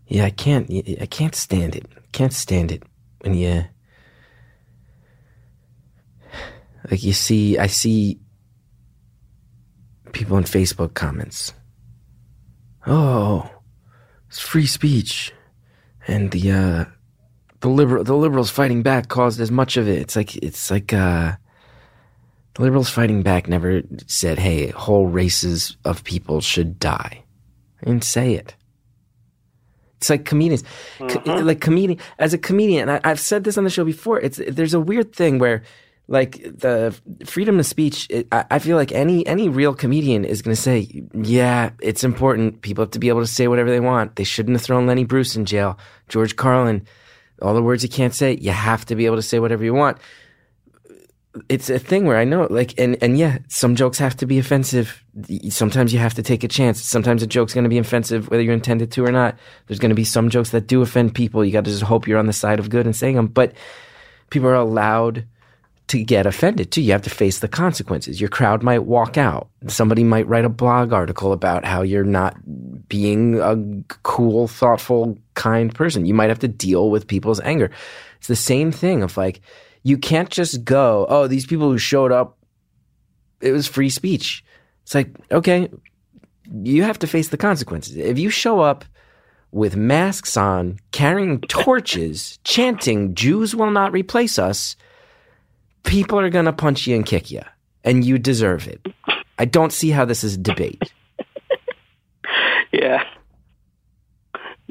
Yeah, 0.08 0.24
I 0.24 0.30
can't. 0.30 0.70
I 1.00 1.06
can't 1.06 1.34
stand 1.34 1.76
it. 1.76 1.86
Can't 2.12 2.32
stand 2.32 2.72
it 2.72 2.82
when 3.20 3.34
you 3.34 3.64
like 6.90 7.02
you 7.02 7.12
see. 7.12 7.58
I 7.58 7.66
see 7.66 8.18
people 10.12 10.38
in 10.38 10.44
Facebook 10.44 10.94
comments. 10.94 11.52
Oh, 12.86 13.50
it's 14.28 14.40
free 14.40 14.66
speech, 14.66 15.32
and 16.06 16.30
the 16.30 16.52
uh, 16.52 16.84
the 17.60 17.68
liberal 17.68 18.02
the 18.02 18.16
liberals 18.16 18.50
fighting 18.50 18.82
back 18.82 19.08
caused 19.08 19.40
as 19.40 19.50
much 19.50 19.76
of 19.76 19.86
it. 19.86 19.98
It's 19.98 20.16
like 20.16 20.36
it's 20.36 20.70
like 20.70 20.94
uh, 20.94 21.32
the 22.54 22.62
liberals 22.62 22.88
fighting 22.88 23.22
back 23.22 23.46
never 23.46 23.82
said, 24.06 24.38
"Hey, 24.38 24.68
whole 24.68 25.06
races 25.06 25.76
of 25.84 26.02
people 26.02 26.40
should 26.40 26.78
die." 26.78 27.24
Didn't 27.84 28.04
say 28.04 28.32
it. 28.32 28.54
It's 29.98 30.10
like 30.10 30.24
comedians, 30.24 30.62
Co- 30.98 31.06
mm-hmm. 31.06 31.46
like 31.46 31.60
comedian. 31.60 31.98
As 32.18 32.32
a 32.32 32.38
comedian, 32.38 32.88
I, 32.88 33.00
I've 33.04 33.20
said 33.20 33.44
this 33.44 33.58
on 33.58 33.64
the 33.64 33.70
show 33.70 33.84
before. 33.84 34.20
It's 34.20 34.40
there's 34.48 34.74
a 34.74 34.80
weird 34.80 35.12
thing 35.12 35.38
where, 35.38 35.62
like 36.06 36.40
the 36.42 36.96
freedom 37.26 37.58
of 37.58 37.66
speech. 37.66 38.06
It, 38.08 38.28
I, 38.30 38.44
I 38.50 38.58
feel 38.60 38.76
like 38.76 38.92
any 38.92 39.26
any 39.26 39.48
real 39.48 39.74
comedian 39.74 40.24
is 40.24 40.40
going 40.40 40.54
to 40.54 40.60
say, 40.60 41.04
yeah, 41.14 41.70
it's 41.80 42.04
important. 42.04 42.62
People 42.62 42.82
have 42.82 42.92
to 42.92 43.00
be 43.00 43.08
able 43.08 43.20
to 43.20 43.26
say 43.26 43.48
whatever 43.48 43.70
they 43.70 43.80
want. 43.80 44.14
They 44.14 44.24
shouldn't 44.24 44.56
have 44.56 44.62
thrown 44.62 44.86
Lenny 44.86 45.04
Bruce 45.04 45.34
in 45.34 45.44
jail. 45.44 45.78
George 46.08 46.36
Carlin, 46.36 46.86
all 47.42 47.54
the 47.54 47.62
words 47.62 47.82
you 47.82 47.88
can't 47.88 48.14
say. 48.14 48.38
You 48.40 48.52
have 48.52 48.86
to 48.86 48.94
be 48.94 49.06
able 49.06 49.16
to 49.16 49.22
say 49.22 49.40
whatever 49.40 49.64
you 49.64 49.74
want 49.74 49.98
it's 51.48 51.70
a 51.70 51.78
thing 51.78 52.04
where 52.06 52.16
I 52.16 52.24
know, 52.24 52.46
like, 52.50 52.74
and 52.78 52.96
and 53.02 53.18
yeah, 53.18 53.38
some 53.48 53.76
jokes 53.76 53.98
have 53.98 54.16
to 54.18 54.26
be 54.26 54.38
offensive. 54.38 55.04
Sometimes 55.50 55.92
you 55.92 55.98
have 55.98 56.14
to 56.14 56.22
take 56.22 56.42
a 56.42 56.48
chance. 56.48 56.82
Sometimes 56.82 57.22
a 57.22 57.26
joke's 57.26 57.54
going 57.54 57.64
to 57.64 57.70
be 57.70 57.78
offensive, 57.78 58.30
whether 58.30 58.42
you 58.42 58.52
intended 58.52 58.90
to 58.92 59.04
or 59.04 59.12
not. 59.12 59.36
There's 59.66 59.78
going 59.78 59.90
to 59.90 59.94
be 59.94 60.04
some 60.04 60.30
jokes 60.30 60.50
that 60.50 60.66
do 60.66 60.82
offend 60.82 61.14
people. 61.14 61.44
You 61.44 61.52
got 61.52 61.64
to 61.64 61.70
just 61.70 61.82
hope 61.82 62.08
you're 62.08 62.18
on 62.18 62.26
the 62.26 62.32
side 62.32 62.58
of 62.58 62.70
good 62.70 62.86
and 62.86 62.96
saying 62.96 63.16
them. 63.16 63.26
But 63.26 63.52
people 64.30 64.48
are 64.48 64.54
allowed 64.54 65.26
to 65.88 66.02
get 66.02 66.26
offended 66.26 66.70
too. 66.70 66.82
You 66.82 66.92
have 66.92 67.02
to 67.02 67.10
face 67.10 67.38
the 67.38 67.48
consequences. 67.48 68.20
Your 68.20 68.28
crowd 68.28 68.62
might 68.62 68.84
walk 68.84 69.16
out. 69.16 69.48
Somebody 69.68 70.04
might 70.04 70.26
write 70.26 70.44
a 70.44 70.50
blog 70.50 70.92
article 70.92 71.32
about 71.32 71.64
how 71.64 71.82
you're 71.82 72.04
not 72.04 72.36
being 72.88 73.40
a 73.40 73.56
cool, 74.02 74.48
thoughtful, 74.48 75.18
kind 75.34 75.74
person. 75.74 76.04
You 76.04 76.14
might 76.14 76.28
have 76.28 76.40
to 76.40 76.48
deal 76.48 76.90
with 76.90 77.06
people's 77.06 77.40
anger. 77.40 77.70
It's 78.18 78.28
the 78.28 78.36
same 78.36 78.70
thing 78.70 79.02
of 79.02 79.16
like, 79.16 79.40
you 79.88 79.96
can't 79.96 80.28
just 80.28 80.64
go, 80.64 81.06
oh, 81.08 81.26
these 81.26 81.46
people 81.46 81.70
who 81.70 81.78
showed 81.78 82.12
up, 82.12 82.36
it 83.40 83.52
was 83.52 83.66
free 83.66 83.88
speech. 83.88 84.44
It's 84.82 84.94
like, 84.94 85.10
okay, 85.30 85.70
you 86.52 86.82
have 86.82 86.98
to 86.98 87.06
face 87.06 87.28
the 87.28 87.38
consequences. 87.38 87.96
If 87.96 88.18
you 88.18 88.28
show 88.28 88.60
up 88.60 88.84
with 89.50 89.76
masks 89.76 90.36
on, 90.36 90.78
carrying 90.92 91.40
torches, 91.40 92.38
chanting, 92.44 93.14
Jews 93.14 93.56
will 93.56 93.70
not 93.70 93.92
replace 93.92 94.38
us, 94.38 94.76
people 95.84 96.20
are 96.20 96.28
going 96.28 96.44
to 96.44 96.52
punch 96.52 96.86
you 96.86 96.94
and 96.94 97.06
kick 97.06 97.30
you, 97.30 97.42
and 97.82 98.04
you 98.04 98.18
deserve 98.18 98.68
it. 98.68 98.86
I 99.38 99.46
don't 99.46 99.72
see 99.72 99.88
how 99.88 100.04
this 100.04 100.22
is 100.22 100.34
a 100.34 100.38
debate. 100.38 100.82
Yeah. 102.70 103.02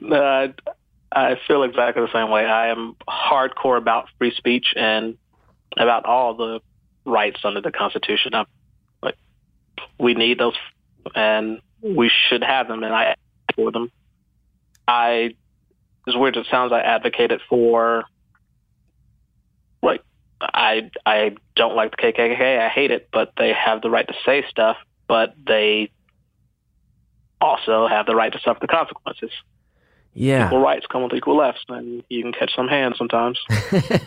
Uh, 0.10 0.50
I 1.12 1.38
feel 1.48 1.64
exactly 1.64 2.04
the 2.04 2.12
same 2.12 2.30
way. 2.30 2.46
I 2.46 2.68
am 2.68 2.96
hardcore 3.08 3.78
about 3.78 4.10
free 4.18 4.34
speech 4.36 4.74
and 4.76 5.18
about 5.78 6.06
all 6.06 6.36
the 6.36 6.60
rights 7.06 7.40
under 7.44 7.62
the 7.62 7.72
Constitution. 7.72 8.34
I'm, 8.34 8.46
like, 9.02 9.16
we 10.00 10.14
need 10.14 10.40
those, 10.40 10.56
and 11.16 11.62
we 11.82 12.12
should 12.28 12.44
have 12.44 12.68
them, 12.68 12.84
and 12.84 12.94
I 12.94 13.16
for 13.56 13.72
them. 13.72 13.92
I, 14.88 15.36
as 16.08 16.16
weird 16.16 16.38
as 16.38 16.46
it 16.46 16.50
sounds, 16.52 16.72
I 16.72 16.82
advocated 16.82 17.42
for, 17.50 18.04
like, 19.82 20.04
I 20.42 20.92
I 21.06 21.36
don't 21.56 21.76
like 21.76 21.92
the 21.92 21.98
KKK. 21.98 22.60
I 22.60 22.70
hate 22.70 22.92
it, 22.92 23.10
but 23.12 23.34
they 23.38 23.54
have 23.54 23.82
the 23.82 23.90
right 23.90 24.08
to 24.08 24.14
say 24.26 24.46
stuff, 24.50 24.78
but 25.08 25.34
they 25.46 25.90
also 27.40 27.88
have 27.88 28.06
the 28.06 28.16
right 28.16 28.32
to 28.32 28.40
suffer 28.40 28.60
the 28.60 28.68
consequences. 28.68 29.32
Yeah. 30.18 30.48
Equal 30.48 30.62
rights 30.62 30.88
come 30.88 31.04
with 31.04 31.14
equal 31.14 31.38
lefts, 31.38 31.64
and 31.70 32.04
you 32.10 32.24
can 32.24 32.34
catch 32.34 32.56
some 32.56 32.68
hands 32.68 32.98
sometimes. 32.98 33.40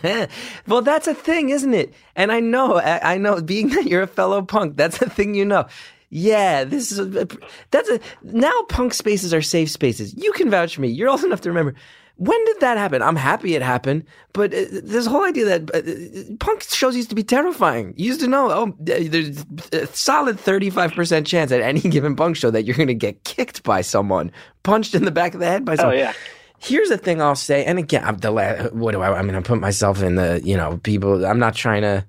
well, 0.67 0.81
that's 0.81 1.07
a 1.07 1.13
thing, 1.13 1.51
isn't 1.51 1.73
it? 1.73 1.93
And 2.17 2.33
I 2.33 2.41
know, 2.41 2.81
I, 2.81 3.17
know, 3.17 3.41
being 3.41 3.69
that 3.69 3.85
you're 3.85 4.01
a 4.01 4.07
fellow 4.07 4.41
punk, 4.41 4.75
that's 4.75 5.01
a 5.01 5.09
thing 5.09 5.35
you 5.35 5.45
know. 5.45 5.67
Yeah, 6.09 6.65
this 6.65 6.91
is 6.91 6.99
a, 6.99 7.27
that's 7.71 7.89
a 7.89 8.01
now 8.23 8.51
punk 8.67 8.93
spaces 8.93 9.33
are 9.33 9.41
safe 9.41 9.69
spaces. 9.71 10.13
You 10.13 10.33
can 10.33 10.49
vouch 10.49 10.75
for 10.75 10.81
me. 10.81 10.89
You're 10.89 11.07
old 11.07 11.23
enough 11.23 11.39
to 11.41 11.49
remember 11.49 11.75
When 12.21 12.45
did 12.45 12.59
that 12.59 12.77
happen? 12.77 13.01
I'm 13.01 13.15
happy 13.15 13.55
it 13.55 13.63
happened, 13.63 14.03
but 14.31 14.53
uh, 14.53 14.65
this 14.71 15.07
whole 15.07 15.23
idea 15.23 15.43
that 15.45 15.73
uh, 15.73 16.35
punk 16.39 16.61
shows 16.61 16.95
used 16.95 17.09
to 17.09 17.15
be 17.15 17.23
terrifying. 17.23 17.95
You 17.97 18.05
used 18.05 18.19
to 18.19 18.27
know, 18.27 18.51
oh, 18.51 18.75
there's 18.77 19.43
a 19.73 19.87
solid 19.87 20.37
35% 20.37 21.25
chance 21.25 21.51
at 21.51 21.61
any 21.61 21.79
given 21.79 22.15
punk 22.15 22.35
show 22.35 22.51
that 22.51 22.63
you're 22.63 22.75
going 22.75 22.89
to 22.89 22.93
get 22.93 23.23
kicked 23.23 23.63
by 23.63 23.81
someone, 23.81 24.31
punched 24.61 24.93
in 24.93 25.03
the 25.03 25.09
back 25.09 25.33
of 25.33 25.39
the 25.39 25.47
head 25.47 25.65
by 25.65 25.75
someone. 25.75 25.95
Oh 25.95 25.97
yeah. 25.97 26.13
Here's 26.59 26.89
the 26.89 26.97
thing 26.99 27.23
I'll 27.23 27.33
say, 27.33 27.65
and 27.65 27.79
again, 27.79 28.03
I'm 28.05 28.17
the 28.17 28.29
la- 28.29 28.69
what 28.69 28.91
do 28.91 29.01
I? 29.01 29.17
I 29.17 29.23
mean, 29.23 29.33
I 29.33 29.41
put 29.41 29.59
myself 29.59 30.03
in 30.03 30.13
the 30.13 30.39
you 30.43 30.55
know 30.55 30.77
people. 30.83 31.25
I'm 31.25 31.39
not 31.39 31.55
trying 31.55 31.81
to, 31.81 32.05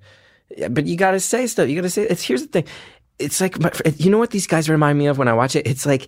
but 0.69 0.85
you 0.85 0.95
got 0.95 1.11
to 1.11 1.19
say 1.19 1.47
stuff. 1.47 1.69
You 1.69 1.75
got 1.77 1.81
to 1.81 1.89
say. 1.89 2.03
It's 2.03 2.21
here's 2.21 2.43
the 2.43 2.49
thing. 2.49 2.65
It's 3.17 3.41
like 3.41 3.57
you 3.97 4.11
know 4.11 4.19
what 4.19 4.29
these 4.29 4.45
guys 4.45 4.69
remind 4.69 4.99
me 4.99 5.07
of 5.07 5.17
when 5.17 5.27
I 5.27 5.33
watch 5.33 5.55
it. 5.55 5.65
It's 5.65 5.87
like 5.87 6.07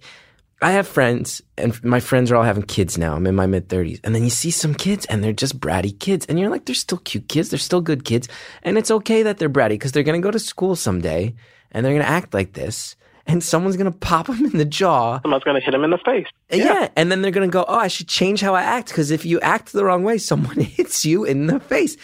I 0.66 0.72
have 0.72 0.88
friends, 0.88 1.44
and 1.60 1.80
my 1.84 2.00
friends 2.00 2.32
are 2.32 2.36
all 2.36 2.42
having 2.42 2.64
kids 2.64 2.98
now. 2.98 3.14
I'm 3.14 3.28
in 3.28 3.36
my 3.36 3.46
mid 3.46 3.70
30s, 3.70 4.00
and 4.04 4.16
then 4.16 4.24
you 4.24 4.32
see 4.32 4.50
some 4.50 4.74
kids, 4.74 5.06
and 5.06 5.24
they're 5.24 5.32
just 5.32 5.60
bratty 5.60 5.98
kids, 6.00 6.26
and 6.26 6.40
you're 6.40 6.50
like, 6.50 6.66
they're 6.66 6.74
still 6.74 6.98
cute 6.98 7.30
kids. 7.30 7.50
They're 7.50 7.60
still 7.60 7.82
good 7.82 8.04
kids, 8.04 8.28
and 8.64 8.76
it's 8.76 8.90
okay 8.90 9.22
that 9.22 9.38
they're 9.38 9.48
bratty 9.48 9.78
because 9.78 9.92
they're 9.92 10.02
going 10.02 10.20
to 10.20 10.26
go 10.26 10.32
to 10.32 10.40
school 10.40 10.76
someday, 10.76 11.36
and 11.72 11.86
they're 11.86 11.94
going 11.94 12.04
to 12.04 12.10
act 12.10 12.34
like 12.34 12.54
this, 12.54 12.96
and 13.28 13.44
someone's 13.44 13.78
going 13.78 13.92
to 13.92 13.96
pop 14.00 14.26
them 14.26 14.44
in 14.44 14.58
the 14.58 14.66
jaw. 14.66 15.22
Someone's 15.22 15.44
gonna 15.44 15.60
hit 15.60 15.76
him 15.76 15.84
in 15.84 15.92
the 15.92 16.00
face. 16.00 16.26
Yeah. 16.52 16.90
And 16.96 17.12
then 17.12 17.22
they're 17.22 17.30
going 17.30 17.48
to 17.48 17.54
go, 17.54 17.64
oh, 17.68 17.78
I 17.78 17.88
should 17.88 18.08
change 18.08 18.42
how 18.42 18.56
I 18.56 18.64
act. 18.64 18.88
Because 18.88 19.12
if 19.12 19.24
you 19.24 19.40
act 19.42 19.72
the 19.72 19.86
wrong 19.86 20.04
way, 20.04 20.18
someone 20.18 20.60
hits 20.62 21.06
you 21.06 21.26
in 21.26 21.46
the 21.46 21.60
face. 21.60 21.96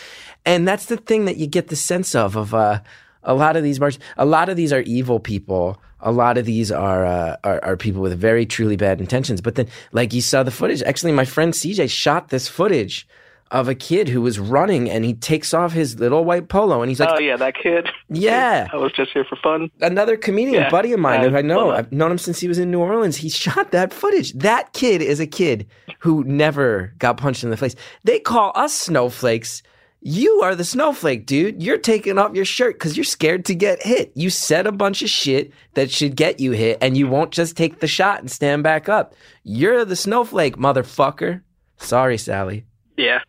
And 0.45 0.67
that's 0.67 0.85
the 0.85 0.97
thing 0.97 1.25
that 1.25 1.37
you 1.37 1.47
get 1.47 1.69
the 1.69 1.75
sense 1.75 2.13
of, 2.13 2.35
of, 2.35 2.53
uh, 2.53 2.81
a 3.23 3.33
lot 3.33 3.55
of 3.55 3.63
these 3.63 3.79
march, 3.79 3.97
a 4.17 4.25
lot 4.25 4.49
of 4.49 4.55
these 4.55 4.73
are 4.73 4.81
evil 4.81 5.19
people. 5.19 5.81
A 6.03 6.11
lot 6.11 6.37
of 6.39 6.45
these 6.45 6.71
are, 6.71 7.05
uh, 7.05 7.35
are, 7.43 7.63
are 7.63 7.77
people 7.77 8.01
with 8.01 8.17
very 8.19 8.43
truly 8.45 8.75
bad 8.75 8.99
intentions. 8.99 9.39
But 9.39 9.53
then, 9.55 9.67
like 9.91 10.13
you 10.13 10.21
saw 10.21 10.41
the 10.41 10.49
footage, 10.49 10.81
actually, 10.81 11.11
my 11.11 11.25
friend 11.25 11.53
CJ 11.53 11.91
shot 11.91 12.29
this 12.29 12.47
footage 12.47 13.07
of 13.51 13.67
a 13.67 13.75
kid 13.75 14.07
who 14.07 14.21
was 14.21 14.39
running 14.39 14.89
and 14.89 15.03
he 15.05 15.13
takes 15.13 15.53
off 15.53 15.73
his 15.73 15.99
little 15.99 16.23
white 16.23 16.47
polo 16.47 16.81
and 16.81 16.89
he's 16.89 17.01
like, 17.01 17.09
oh 17.11 17.19
yeah, 17.19 17.35
that 17.35 17.53
kid. 17.53 17.87
yeah 18.09 18.67
I 18.73 18.77
was 18.77 18.93
just 18.93 19.11
here 19.11 19.25
for 19.25 19.35
fun. 19.35 19.69
another 19.81 20.15
comedian 20.15 20.63
Yeah, 20.63 20.69
buddy 20.69 20.93
of 20.93 21.01
mine 21.01 21.29
who 21.29 21.35
I 21.37 21.41
know. 21.41 21.67
well, 21.67 21.75
I've 21.77 21.91
known 21.91 22.11
him 22.11 22.17
since 22.17 22.39
he 22.39 22.47
was 22.47 22.57
in 22.57 22.71
New 22.71 22.79
Orleans. 22.79 23.17
He 23.17 23.27
shot 23.45 23.71
that 23.71 23.91
footage. 23.93 24.31
That 24.33 24.71
kid 24.73 25.01
is 25.01 25.19
a 25.19 25.27
kid 25.27 25.67
who 25.99 26.23
never 26.23 26.93
got 26.97 27.17
punched 27.17 27.43
in 27.43 27.49
the 27.51 27.57
face. 27.57 27.75
They 28.05 28.19
call 28.19 28.53
us 28.55 28.73
snowflakes. 28.73 29.61
You 30.03 30.41
are 30.41 30.55
the 30.55 30.63
snowflake, 30.63 31.27
dude. 31.27 31.61
You're 31.61 31.77
taking 31.77 32.17
off 32.17 32.33
your 32.33 32.45
shirt 32.45 32.73
because 32.73 32.97
you're 32.97 33.03
scared 33.03 33.45
to 33.45 33.55
get 33.55 33.83
hit. 33.83 34.11
You 34.15 34.31
said 34.31 34.65
a 34.65 34.71
bunch 34.71 35.03
of 35.03 35.09
shit 35.09 35.51
that 35.75 35.91
should 35.91 36.15
get 36.15 36.39
you 36.39 36.53
hit, 36.53 36.79
and 36.81 36.97
you 36.97 37.07
won't 37.07 37.29
just 37.29 37.55
take 37.55 37.79
the 37.79 37.87
shot 37.87 38.19
and 38.19 38.29
stand 38.29 38.63
back 38.63 38.89
up. 38.89 39.13
You're 39.43 39.85
the 39.85 39.95
snowflake, 39.95 40.57
motherfucker. 40.57 41.43
Sorry, 41.77 42.17
Sally. 42.17 42.65
Yeah. 42.97 43.19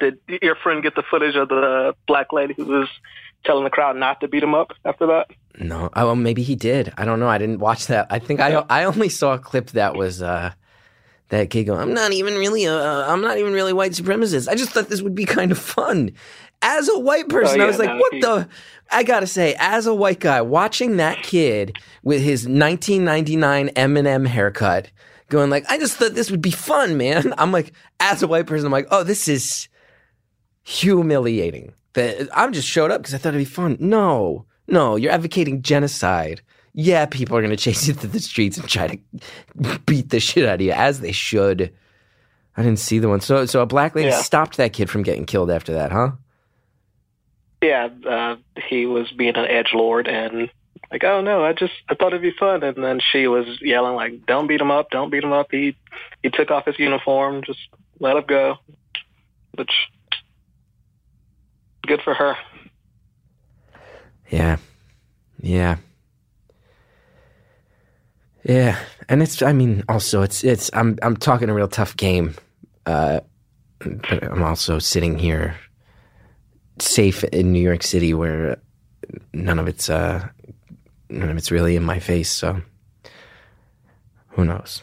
Did 0.00 0.18
your 0.42 0.56
friend 0.56 0.82
get 0.82 0.94
the 0.94 1.02
footage 1.10 1.34
of 1.34 1.48
the 1.48 1.94
black 2.06 2.32
lady 2.32 2.52
who 2.54 2.66
was 2.66 2.88
telling 3.44 3.64
the 3.64 3.70
crowd 3.70 3.96
not 3.96 4.20
to 4.20 4.28
beat 4.28 4.42
him 4.42 4.54
up 4.54 4.72
after 4.84 5.06
that? 5.06 5.30
No, 5.58 5.88
oh, 5.94 6.06
well, 6.06 6.16
maybe 6.16 6.42
he 6.42 6.56
did. 6.56 6.92
I 6.98 7.04
don't 7.06 7.20
know. 7.20 7.28
I 7.28 7.38
didn't 7.38 7.58
watch 7.58 7.86
that. 7.86 8.06
I 8.10 8.18
think 8.18 8.40
I 8.40 8.64
I 8.68 8.84
only 8.84 9.08
saw 9.08 9.34
a 9.34 9.38
clip 9.38 9.70
that 9.70 9.94
was 9.94 10.20
uh, 10.20 10.52
that 11.28 11.50
kid 11.50 11.64
going. 11.64 11.80
I'm 11.80 11.94
not 11.94 12.12
even 12.12 12.34
really 12.34 12.64
a. 12.64 12.74
Uh, 12.74 13.06
I'm 13.08 13.20
not 13.20 13.38
even 13.38 13.52
really 13.52 13.72
white 13.72 13.92
supremacist. 13.92 14.48
I 14.48 14.54
just 14.54 14.70
thought 14.70 14.88
this 14.88 15.02
would 15.02 15.14
be 15.14 15.24
kind 15.24 15.50
of 15.50 15.58
fun. 15.58 16.12
As 16.62 16.88
a 16.88 16.98
white 16.98 17.26
oh, 17.26 17.28
person, 17.28 17.60
I 17.60 17.64
yeah, 17.64 17.68
was 17.68 17.78
like, 17.78 18.00
what 18.00 18.12
the? 18.12 18.48
I 18.90 19.02
gotta 19.02 19.26
say, 19.26 19.54
as 19.58 19.86
a 19.86 19.94
white 19.94 20.20
guy, 20.20 20.40
watching 20.42 20.96
that 20.98 21.22
kid 21.22 21.76
with 22.02 22.22
his 22.22 22.46
1999 22.46 23.68
Eminem 23.70 24.26
haircut, 24.26 24.90
going 25.28 25.50
like, 25.50 25.64
I 25.70 25.78
just 25.78 25.96
thought 25.96 26.14
this 26.14 26.30
would 26.30 26.42
be 26.42 26.50
fun, 26.50 26.96
man. 26.96 27.34
I'm 27.38 27.52
like, 27.52 27.72
as 28.00 28.22
a 28.22 28.28
white 28.28 28.46
person, 28.46 28.66
I'm 28.66 28.72
like, 28.72 28.88
oh, 28.90 29.02
this 29.02 29.28
is 29.28 29.68
humiliating. 30.62 31.72
That 31.94 32.28
I'm 32.34 32.52
just 32.52 32.68
showed 32.68 32.90
up 32.90 33.02
because 33.02 33.14
I 33.14 33.18
thought 33.18 33.30
it'd 33.30 33.40
be 33.40 33.44
fun. 33.44 33.76
No, 33.78 34.46
no, 34.66 34.96
you're 34.96 35.12
advocating 35.12 35.62
genocide. 35.62 36.42
Yeah, 36.74 37.06
people 37.06 37.36
are 37.36 37.42
gonna 37.42 37.56
chase 37.56 37.86
you 37.86 37.94
through 37.94 38.10
the 38.10 38.20
streets 38.20 38.58
and 38.58 38.68
try 38.68 38.88
to 38.88 39.78
beat 39.86 40.10
the 40.10 40.18
shit 40.20 40.44
out 40.48 40.56
of 40.56 40.60
you, 40.60 40.72
as 40.72 41.00
they 41.00 41.12
should. 41.12 41.72
I 42.56 42.62
didn't 42.62 42.78
see 42.80 42.98
the 42.98 43.08
one. 43.08 43.20
So, 43.20 43.46
so 43.46 43.60
a 43.62 43.66
black 43.66 43.94
lady 43.94 44.08
Yeah. 44.10 44.20
stopped 44.20 44.56
that 44.58 44.72
kid 44.72 44.90
from 44.90 45.02
getting 45.02 45.24
killed 45.24 45.50
after 45.50 45.72
that, 45.74 45.92
huh? 45.92 46.12
Yeah, 47.62 47.88
uh, 48.06 48.36
he 48.68 48.86
was 48.86 49.10
being 49.12 49.36
an 49.36 49.46
edge 49.46 49.70
lord 49.72 50.06
and 50.06 50.50
like, 50.90 51.02
oh 51.04 51.20
no, 51.20 51.44
I 51.44 51.52
just 51.52 51.72
I 51.88 51.94
thought 51.94 52.08
it'd 52.08 52.22
be 52.22 52.30
fun, 52.38 52.62
and 52.62 52.76
then 52.84 53.00
she 53.00 53.26
was 53.26 53.46
yelling 53.62 53.94
like, 53.94 54.26
don't 54.26 54.46
beat 54.46 54.60
him 54.60 54.70
up, 54.70 54.90
don't 54.90 55.10
beat 55.10 55.24
him 55.24 55.32
up. 55.32 55.48
He 55.50 55.76
he 56.22 56.30
took 56.30 56.50
off 56.50 56.66
his 56.66 56.78
uniform, 56.78 57.42
just 57.44 57.60
let 58.00 58.16
him 58.16 58.24
go. 58.26 58.56
Which 59.56 59.72
good 61.86 62.02
for 62.02 62.14
her. 62.14 62.36
Yeah. 64.28 64.56
Yeah. 65.40 65.76
Yeah. 68.44 68.78
And 69.08 69.22
it's 69.22 69.42
I 69.42 69.52
mean 69.52 69.84
also 69.88 70.22
it's 70.22 70.44
it's 70.44 70.70
I'm 70.72 70.98
I'm 71.02 71.16
talking 71.16 71.48
a 71.48 71.54
real 71.54 71.68
tough 71.68 71.96
game. 71.96 72.34
Uh 72.86 73.20
but 73.78 74.22
I'm 74.24 74.42
also 74.42 74.78
sitting 74.78 75.18
here 75.18 75.56
safe 76.78 77.24
in 77.24 77.52
New 77.52 77.60
York 77.60 77.82
City 77.82 78.14
where 78.14 78.58
none 79.32 79.58
of 79.58 79.68
it's 79.68 79.88
uh 79.90 80.26
none 81.08 81.30
of 81.30 81.36
it's 81.36 81.50
really 81.50 81.76
in 81.76 81.84
my 81.84 81.98
face, 81.98 82.30
so 82.30 82.60
who 84.28 84.44
knows. 84.44 84.82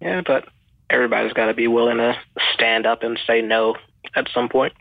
Yeah, 0.00 0.22
but 0.26 0.48
everybody's 0.90 1.32
got 1.32 1.46
to 1.46 1.54
be 1.54 1.68
willing 1.68 1.98
to 1.98 2.16
stand 2.54 2.86
up 2.86 3.02
and 3.02 3.18
say 3.26 3.40
no 3.40 3.76
at 4.14 4.28
some 4.34 4.48
point. 4.48 4.72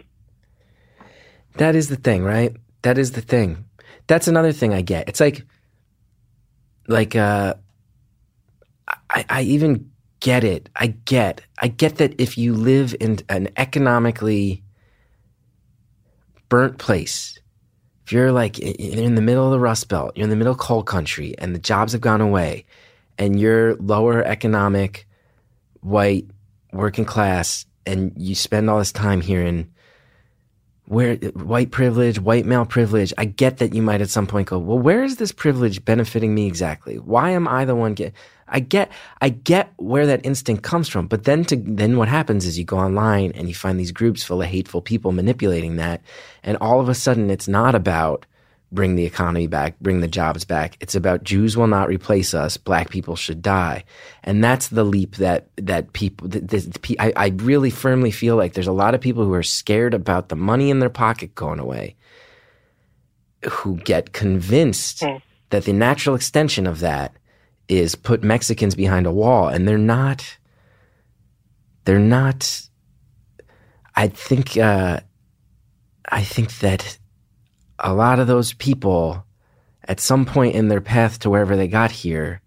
That 1.57 1.75
is 1.75 1.89
the 1.89 1.95
thing, 1.95 2.23
right? 2.23 2.55
That 2.81 2.97
is 2.97 3.11
the 3.11 3.21
thing. 3.21 3.65
That's 4.07 4.27
another 4.27 4.51
thing 4.51 4.73
I 4.73 4.81
get. 4.81 5.07
It's 5.07 5.19
like, 5.19 5.45
like, 6.87 7.15
uh, 7.15 7.55
I, 9.09 9.25
I 9.29 9.41
even 9.43 9.91
get 10.19 10.43
it. 10.43 10.69
I 10.75 10.87
get, 10.87 11.41
I 11.59 11.67
get 11.67 11.97
that 11.97 12.19
if 12.19 12.37
you 12.37 12.53
live 12.53 12.95
in 12.99 13.19
an 13.29 13.49
economically 13.57 14.63
burnt 16.49 16.77
place, 16.77 17.39
if 18.05 18.11
you're 18.11 18.31
like 18.31 18.59
you're 18.59 19.05
in 19.05 19.15
the 19.15 19.21
middle 19.21 19.45
of 19.45 19.51
the 19.51 19.59
Rust 19.59 19.87
Belt, 19.87 20.11
you're 20.15 20.25
in 20.25 20.29
the 20.29 20.35
middle 20.35 20.53
of 20.53 20.59
coal 20.59 20.83
country, 20.83 21.33
and 21.37 21.55
the 21.55 21.59
jobs 21.59 21.93
have 21.93 22.01
gone 22.01 22.21
away, 22.21 22.65
and 23.17 23.39
you're 23.39 23.75
lower 23.75 24.23
economic, 24.23 25.07
white, 25.81 26.25
working 26.73 27.05
class, 27.05 27.65
and 27.85 28.11
you 28.17 28.35
spend 28.35 28.69
all 28.69 28.79
this 28.79 28.91
time 28.91 29.21
here 29.21 29.41
in 29.41 29.71
where 30.85 31.15
white 31.15 31.71
privilege, 31.71 32.19
white 32.19 32.45
male 32.45 32.65
privilege. 32.65 33.13
I 33.17 33.25
get 33.25 33.57
that 33.57 33.73
you 33.73 33.81
might 33.81 34.01
at 34.01 34.09
some 34.09 34.27
point 34.27 34.49
go, 34.49 34.59
well, 34.59 34.79
where 34.79 35.03
is 35.03 35.17
this 35.17 35.31
privilege 35.31 35.85
benefiting 35.85 36.35
me 36.35 36.47
exactly? 36.47 36.97
Why 36.97 37.31
am 37.31 37.47
I 37.47 37.65
the 37.65 37.75
one 37.75 37.93
get? 37.93 38.13
I 38.53 38.59
get, 38.59 38.91
I 39.21 39.29
get 39.29 39.71
where 39.77 40.05
that 40.07 40.25
instinct 40.25 40.63
comes 40.63 40.89
from. 40.89 41.07
But 41.07 41.23
then 41.23 41.45
to 41.45 41.55
then 41.55 41.97
what 41.97 42.09
happens 42.09 42.45
is 42.45 42.59
you 42.59 42.65
go 42.65 42.77
online 42.77 43.31
and 43.33 43.47
you 43.47 43.55
find 43.55 43.79
these 43.79 43.93
groups 43.93 44.23
full 44.23 44.41
of 44.41 44.47
hateful 44.49 44.81
people 44.81 45.13
manipulating 45.13 45.77
that, 45.77 46.01
and 46.43 46.57
all 46.59 46.81
of 46.81 46.89
a 46.89 46.95
sudden 46.95 47.29
it's 47.29 47.47
not 47.47 47.75
about 47.75 48.25
bring 48.71 48.95
the 48.95 49.05
economy 49.05 49.47
back, 49.47 49.77
bring 49.79 49.99
the 50.01 50.07
jobs 50.07 50.45
back. 50.45 50.77
It's 50.79 50.95
about 50.95 51.23
Jews 51.23 51.57
will 51.57 51.67
not 51.67 51.89
replace 51.89 52.33
us. 52.33 52.57
Black 52.57 52.89
people 52.89 53.15
should 53.15 53.41
die, 53.41 53.83
and 54.23 54.43
that's 54.43 54.69
the 54.69 54.83
leap 54.83 55.17
that 55.17 55.47
that 55.57 55.93
people. 55.93 56.27
That, 56.29 56.81
pe- 56.81 56.95
I, 56.99 57.13
I 57.15 57.27
really 57.37 57.69
firmly 57.69 58.11
feel 58.11 58.35
like 58.35 58.53
there's 58.53 58.67
a 58.67 58.71
lot 58.71 58.95
of 58.95 59.01
people 59.01 59.25
who 59.25 59.33
are 59.33 59.43
scared 59.43 59.93
about 59.93 60.29
the 60.29 60.35
money 60.35 60.69
in 60.69 60.79
their 60.79 60.89
pocket 60.89 61.35
going 61.35 61.59
away, 61.59 61.95
who 63.49 63.77
get 63.77 64.13
convinced 64.13 65.01
Mm. 65.01 65.21
that 65.49 65.65
the 65.65 65.73
natural 65.73 66.15
extension 66.15 66.65
of 66.67 66.79
that 66.79 67.15
is 67.67 67.95
put 67.95 68.23
Mexicans 68.23 68.75
behind 68.75 69.05
a 69.05 69.11
wall, 69.11 69.47
and 69.47 69.67
they're 69.67 69.77
not. 69.77 70.37
They're 71.85 71.99
not. 71.99 72.67
I 73.95 74.07
think. 74.07 74.57
Uh, 74.57 74.99
I 76.13 76.23
think 76.23 76.59
that 76.59 76.97
a 77.81 77.93
lot 77.93 78.19
of 78.19 78.27
those 78.27 78.53
people 78.53 79.25
at 79.85 79.99
some 79.99 80.25
point 80.25 80.55
in 80.55 80.67
their 80.67 80.81
path 80.81 81.19
to 81.19 81.29
wherever 81.29 81.55
they 81.55 81.67
got 81.67 81.91
here 81.91 82.41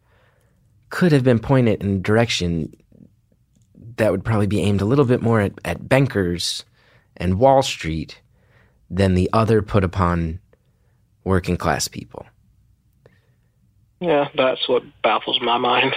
could 0.89 1.13
have 1.13 1.25
been 1.25 1.41
pointed 1.41 1.83
in 1.83 1.97
a 1.97 1.99
direction 1.99 2.73
that 3.97 4.11
would 4.11 4.25
probably 4.25 4.47
be 4.47 4.61
aimed 4.61 4.81
a 4.81 4.85
little 4.85 5.05
bit 5.05 5.23
more 5.23 5.41
at, 5.41 5.53
at 5.65 5.89
bankers 5.89 6.65
and 7.17 7.39
Wall 7.39 7.63
Street 7.63 8.21
than 8.91 9.15
the 9.15 9.29
other 9.33 9.63
put 9.63 9.85
upon 9.85 10.41
working 11.25 11.57
class 11.57 11.89
people. 11.89 12.27
Yeah, 14.01 14.29
that's 14.37 14.69
what 14.69 14.83
baffles 15.03 15.41
my 15.41 15.59
mind. 15.59 15.95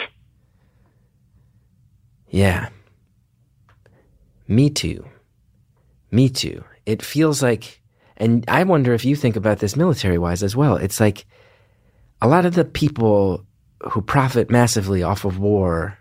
Yeah. 2.29 2.69
Me 4.47 4.69
too. 4.69 5.05
Me 6.11 6.29
too. 6.29 6.63
It 6.85 7.01
feels 7.01 7.43
like, 7.43 7.81
and 8.17 8.43
I 8.47 8.63
wonder 8.63 8.93
if 8.93 9.05
you 9.05 9.15
think 9.15 9.35
about 9.35 9.59
this 9.59 9.75
military 9.75 10.17
wise 10.17 10.43
as 10.43 10.55
well. 10.55 10.75
It's 10.75 10.99
like 10.99 11.25
a 12.21 12.27
lot 12.27 12.45
of 12.45 12.55
the 12.55 12.65
people 12.65 13.45
who 13.91 14.01
profit 14.01 14.49
massively 14.49 15.03
off 15.03 15.23
of 15.23 15.37
war, 15.39 15.97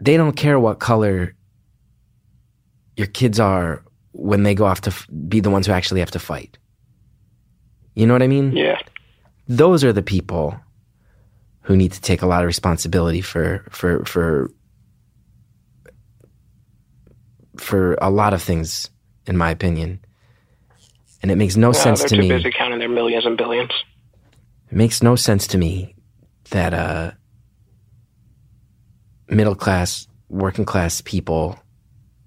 they 0.00 0.16
don't 0.16 0.36
care 0.36 0.58
what 0.58 0.80
color 0.80 1.34
your 2.96 3.06
kids 3.06 3.38
are 3.38 3.84
when 4.12 4.42
they 4.42 4.54
go 4.54 4.64
off 4.64 4.80
to 4.82 4.90
f- 4.90 5.06
be 5.28 5.38
the 5.40 5.50
ones 5.50 5.66
who 5.66 5.72
actually 5.72 6.00
have 6.00 6.10
to 6.10 6.18
fight. 6.18 6.58
You 7.94 8.06
know 8.06 8.12
what 8.12 8.22
I 8.22 8.26
mean? 8.26 8.52
Yeah. 8.56 8.80
Those 9.46 9.84
are 9.84 9.92
the 9.92 10.02
people 10.02 10.58
who 11.62 11.76
need 11.76 11.92
to 11.92 12.00
take 12.00 12.22
a 12.22 12.26
lot 12.26 12.42
of 12.42 12.46
responsibility 12.46 13.20
for 13.20 13.64
for 13.70 14.04
for 14.04 14.50
for 17.56 17.94
a 18.00 18.10
lot 18.10 18.34
of 18.34 18.42
things, 18.42 18.90
in 19.26 19.36
my 19.36 19.50
opinion. 19.50 20.00
And 21.22 21.30
it 21.30 21.36
makes 21.36 21.56
no 21.56 21.72
No, 21.72 21.72
sense 21.72 22.00
they're 22.00 22.08
to 22.10 22.16
too 22.16 22.22
me. 22.22 22.28
busy 22.28 22.52
counting 22.56 22.78
their 22.78 22.88
millions 22.88 23.26
and 23.26 23.36
billions. 23.36 23.72
It 24.70 24.76
makes 24.76 25.02
no 25.02 25.16
sense 25.16 25.46
to 25.48 25.58
me 25.58 25.96
that 26.50 26.74
uh, 26.74 27.12
middle 29.28 29.54
class, 29.54 30.06
working 30.28 30.64
class 30.64 31.00
people 31.02 31.58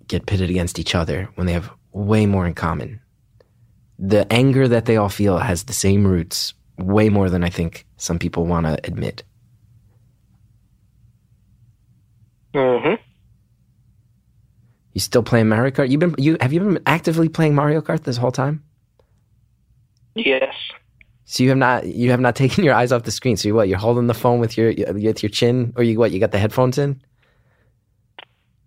get 0.08 0.26
pitted 0.26 0.50
against 0.50 0.80
each 0.80 0.96
other 0.96 1.30
when 1.36 1.48
they 1.48 1.54
have 1.54 1.72
way 1.94 2.26
more 2.26 2.48
in 2.48 2.54
common. 2.54 3.00
The 4.00 4.32
anger 4.34 4.68
that 4.68 4.86
they 4.86 4.98
all 4.98 5.10
feel 5.10 5.38
has 5.38 5.64
the 5.66 5.74
same 5.74 6.06
roots, 6.08 6.54
way 6.78 7.10
more 7.10 7.30
than 7.30 7.44
I 7.44 7.50
think 7.50 7.86
some 7.98 8.20
people 8.20 8.46
want 8.46 8.66
to 8.66 8.80
admit. 8.86 9.24
hmm 12.54 12.96
You 14.94 15.02
still 15.02 15.24
playing 15.24 15.50
Mario 15.50 15.72
Kart? 15.72 15.90
You've 15.90 16.00
been 16.02 16.16
you 16.18 16.38
have 16.42 16.52
you 16.54 16.60
been 16.60 16.80
actively 16.86 17.30
playing 17.30 17.56
Mario 17.56 17.82
Kart 17.82 18.04
this 18.04 18.18
whole 18.18 18.32
time? 18.32 18.64
Yes. 20.16 20.54
So 21.26 21.44
you 21.44 21.50
have 21.50 21.58
not 21.58 21.86
you 21.86 22.12
have 22.12 22.20
not 22.20 22.36
taken 22.44 22.64
your 22.64 22.74
eyes 22.74 22.92
off 22.92 23.04
the 23.04 23.12
screen. 23.12 23.38
So 23.38 23.48
you 23.48 23.56
what? 23.56 23.68
You're 23.68 23.78
holding 23.78 24.08
the 24.08 24.14
phone 24.14 24.40
with 24.40 24.58
your 24.58 24.74
with 24.94 25.24
your 25.24 25.30
chin, 25.30 25.74
or 25.76 25.84
you 25.84 25.98
what? 25.98 26.12
You 26.12 26.20
got 26.20 26.32
the 26.32 26.40
headphones 26.40 26.78
in? 26.78 27.02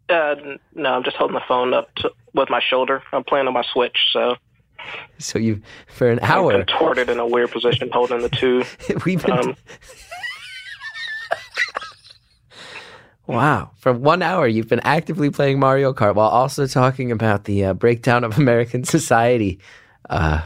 Uh, 0.09 0.35
no, 0.75 0.93
I'm 0.93 1.05
just 1.05 1.17
holding 1.17 1.35
the 1.35 1.43
phone 1.49 1.73
up 1.73 1.95
to, 1.97 2.11
with 2.35 2.51
my 2.51 2.61
shoulder. 2.61 3.03
I'm 3.13 3.25
playing 3.25 3.47
on 3.47 3.55
my 3.55 3.65
Switch, 3.73 3.97
so 4.13 4.37
So 5.19 5.39
you 5.39 5.63
for 5.89 6.11
an 6.11 6.19
I'm 6.23 6.31
hour 6.31 6.53
contorted 6.53 7.09
in 7.09 7.19
a 7.19 7.27
weird 7.27 7.51
position, 7.51 7.91
holding 7.93 8.21
the 8.21 8.29
two. 8.29 8.65
we've 9.05 9.25
been 9.25 9.39
Um, 9.39 9.57
wow 13.27 13.71
for 13.77 13.91
one 13.93 14.21
hour 14.21 14.47
you've 14.47 14.69
been 14.69 14.81
actively 14.81 15.31
playing 15.31 15.59
Mario 15.59 15.95
Kart 15.95 16.15
while 16.15 16.29
also 16.29 16.67
talking 16.67 17.11
about 17.11 17.45
the 17.45 17.65
uh, 17.65 17.73
breakdown 17.73 18.23
of 18.23 18.37
American 18.39 18.85
society 18.85 19.59
uh, 20.11 20.43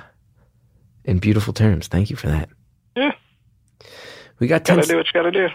in 1.08 1.18
beautiful 1.18 1.54
terms. 1.54 1.88
Thank 1.88 2.10
you 2.10 2.16
for 2.16 2.28
that. 2.28 2.50
Yeah. 2.94 3.12
We 4.38 4.46
got 4.46 4.64
10, 4.64 4.76
gotta 4.76 4.88
do 4.88 4.96
what 4.98 5.06
you 5.06 5.12
gotta 5.14 5.30
do. 5.30 5.48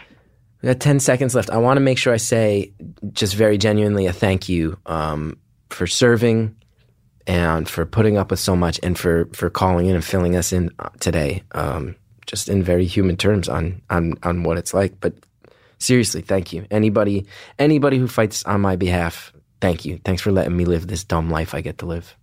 we 0.62 0.68
got 0.68 0.80
10 0.80 1.00
seconds 1.00 1.36
left. 1.36 1.52
I 1.52 1.58
want 1.58 1.78
to 1.78 1.82
make 1.82 1.98
sure 2.00 2.12
I 2.12 2.18
say 2.18 2.74
just 3.14 3.36
very 3.36 3.58
genuinely 3.58 4.08
a 4.08 4.14
thank 4.14 4.50
you 4.50 4.78
um, 4.88 5.38
for 5.70 5.86
serving 5.86 6.56
and 7.28 7.70
for 7.70 7.86
putting 7.86 8.18
up 8.18 8.32
with 8.32 8.40
so 8.40 8.56
much 8.56 8.80
and 8.84 8.98
for, 8.98 9.30
for 9.34 9.50
calling 9.50 9.86
in 9.86 9.96
and 9.96 10.04
filling 10.04 10.36
us 10.36 10.52
in 10.52 10.72
uh, 10.80 10.90
today. 11.00 11.44
Um, 11.54 11.96
just 12.26 12.50
in 12.50 12.64
very 12.64 12.86
human 12.86 13.16
terms 13.16 13.48
on, 13.48 13.82
on, 13.90 14.16
on 14.24 14.44
what 14.44 14.58
it's 14.58 14.74
like. 14.74 15.00
But 15.00 15.14
seriously, 15.78 16.22
thank 16.22 16.52
you. 16.52 16.66
Anybody, 16.72 17.28
anybody 17.60 17.98
who 17.98 18.08
fights 18.08 18.44
on 18.46 18.62
my 18.62 18.76
behalf, 18.76 19.32
thank 19.62 19.86
you. 19.86 20.00
Thanks 20.04 20.22
for 20.22 20.32
letting 20.32 20.56
me 20.58 20.66
live 20.66 20.88
this 20.88 21.04
dumb 21.04 21.30
life 21.30 21.54
I 21.54 21.62
get 21.62 21.78
to 21.80 21.86
live. 21.86 22.18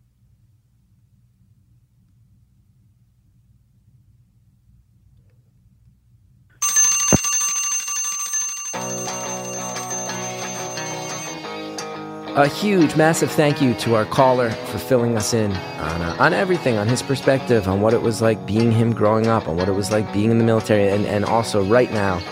A 12.37 12.47
huge, 12.47 12.95
massive 12.95 13.29
thank 13.29 13.61
you 13.61 13.75
to 13.75 13.97
our 13.97 14.05
caller 14.05 14.51
for 14.51 14.79
filling 14.79 15.17
us 15.17 15.35
in 15.35 15.51
on, 15.53 16.01
uh, 16.01 16.17
on 16.21 16.33
everything, 16.33 16.79
on 16.79 16.87
his 16.87 17.03
perspective, 17.03 17.67
on 17.67 17.81
what 17.81 17.93
it 17.93 18.03
was 18.03 18.23
like 18.23 18.47
being 18.47 18.71
him 18.71 18.95
growing 18.95 19.27
up, 19.27 19.49
on 19.49 19.57
what 19.57 19.69
it 19.69 19.73
was 19.73 19.91
like 19.91 20.11
being 20.13 20.31
in 20.31 20.39
the 20.39 20.45
military, 20.45 20.89
and, 20.89 21.07
and 21.07 21.25
also 21.25 21.65
right 21.65 21.93
now, 21.93 22.23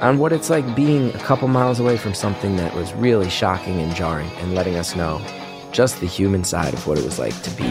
on 0.00 0.18
what 0.18 0.32
it's 0.32 0.50
like 0.50 0.74
being 0.74 1.14
a 1.14 1.18
couple 1.20 1.46
miles 1.46 1.78
away 1.78 1.96
from 1.96 2.14
something 2.14 2.56
that 2.56 2.74
was 2.74 2.92
really 2.94 3.30
shocking 3.30 3.80
and 3.80 3.94
jarring, 3.94 4.28
and 4.38 4.56
letting 4.56 4.74
us 4.74 4.96
know 4.96 5.24
just 5.70 6.00
the 6.00 6.06
human 6.06 6.42
side 6.42 6.74
of 6.74 6.84
what 6.88 6.98
it 6.98 7.04
was 7.04 7.20
like 7.20 7.40
to 7.42 7.50
be 7.50 7.62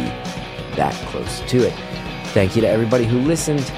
that 0.78 0.94
close 1.10 1.42
to 1.42 1.68
it. 1.68 1.74
Thank 2.28 2.56
you 2.56 2.62
to 2.62 2.68
everybody 2.68 3.04
who 3.04 3.20
listened. 3.20 3.72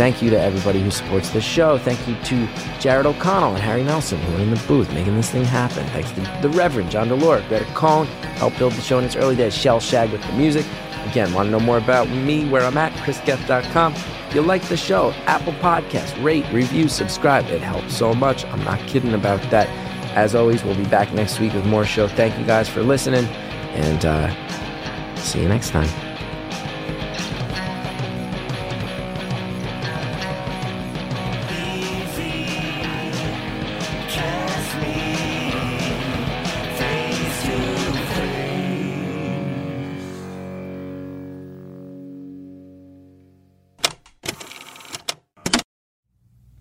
Thank 0.00 0.22
you 0.22 0.30
to 0.30 0.40
everybody 0.40 0.80
who 0.80 0.90
supports 0.90 1.28
the 1.28 1.42
show. 1.42 1.76
Thank 1.76 2.08
you 2.08 2.14
to 2.24 2.48
Jared 2.80 3.04
O'Connell 3.04 3.52
and 3.52 3.62
Harry 3.62 3.84
Nelson 3.84 4.18
who 4.18 4.38
are 4.38 4.40
in 4.40 4.48
the 4.48 4.64
booth 4.66 4.90
making 4.94 5.14
this 5.14 5.28
thing 5.28 5.44
happen. 5.44 5.86
Thanks 5.88 6.10
to 6.12 6.20
the 6.40 6.48
Reverend 6.48 6.90
John 6.90 7.10
DeLore, 7.10 7.46
Greta 7.48 7.66
Cohn, 7.74 8.06
helped 8.06 8.58
build 8.58 8.72
the 8.72 8.80
show 8.80 8.98
in 8.98 9.04
its 9.04 9.14
early 9.14 9.36
days, 9.36 9.54
Shellshag 9.54 10.10
with 10.10 10.22
the 10.22 10.32
music. 10.32 10.64
Again, 11.04 11.34
want 11.34 11.48
to 11.48 11.50
know 11.50 11.60
more 11.60 11.76
about 11.76 12.08
me, 12.08 12.48
where 12.48 12.62
I'm 12.62 12.78
at, 12.78 12.92
chrisgeth.com. 12.92 13.92
If 13.92 14.34
you 14.34 14.40
like 14.40 14.62
the 14.68 14.76
show, 14.78 15.10
Apple 15.26 15.52
Podcast, 15.52 16.24
rate, 16.24 16.50
review, 16.50 16.88
subscribe. 16.88 17.44
It 17.48 17.60
helps 17.60 17.94
so 17.94 18.14
much. 18.14 18.46
I'm 18.46 18.64
not 18.64 18.78
kidding 18.88 19.12
about 19.12 19.42
that. 19.50 19.68
As 20.16 20.34
always, 20.34 20.64
we'll 20.64 20.76
be 20.76 20.86
back 20.86 21.12
next 21.12 21.40
week 21.40 21.52
with 21.52 21.66
more 21.66 21.84
show. 21.84 22.08
Thank 22.08 22.38
you 22.38 22.46
guys 22.46 22.70
for 22.70 22.82
listening, 22.82 23.26
and 23.26 24.06
uh, 24.06 25.16
see 25.16 25.42
you 25.42 25.48
next 25.48 25.68
time. 25.68 26.09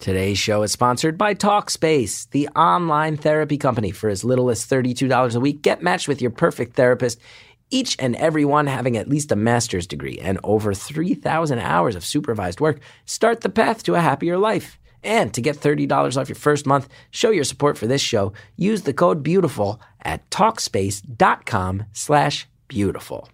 Today's 0.09 0.39
show 0.39 0.63
is 0.63 0.71
sponsored 0.71 1.19
by 1.19 1.35
Talkspace, 1.35 2.27
the 2.31 2.47
online 2.55 3.15
therapy 3.15 3.59
company. 3.59 3.91
For 3.91 4.09
as 4.09 4.23
little 4.23 4.49
as 4.49 4.65
$32 4.65 5.35
a 5.35 5.39
week, 5.39 5.61
get 5.61 5.83
matched 5.83 6.07
with 6.07 6.19
your 6.19 6.31
perfect 6.31 6.75
therapist, 6.75 7.21
each 7.69 7.95
and 7.99 8.15
every 8.15 8.43
one 8.43 8.65
having 8.65 8.97
at 8.97 9.07
least 9.07 9.31
a 9.31 9.35
master's 9.35 9.85
degree 9.85 10.17
and 10.17 10.39
over 10.43 10.73
3,000 10.73 11.59
hours 11.59 11.95
of 11.95 12.03
supervised 12.03 12.59
work. 12.59 12.79
Start 13.05 13.41
the 13.41 13.49
path 13.49 13.83
to 13.83 13.93
a 13.93 14.01
happier 14.01 14.39
life. 14.39 14.79
And 15.03 15.31
to 15.35 15.41
get 15.41 15.57
$30 15.57 16.17
off 16.19 16.27
your 16.27 16.35
first 16.35 16.65
month, 16.65 16.89
show 17.11 17.29
your 17.29 17.43
support 17.43 17.77
for 17.77 17.85
this 17.85 18.01
show. 18.01 18.33
Use 18.55 18.81
the 18.81 18.93
code 18.93 19.23
BEAUTIFUL 19.23 19.79
at 20.01 20.27
Talkspace.com 20.31 21.83
slash 21.91 22.47
beautiful. 22.67 23.29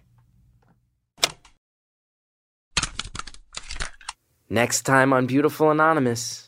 Next 4.50 4.82
time 4.82 5.14
on 5.14 5.24
Beautiful 5.24 5.70
Anonymous. 5.70 6.45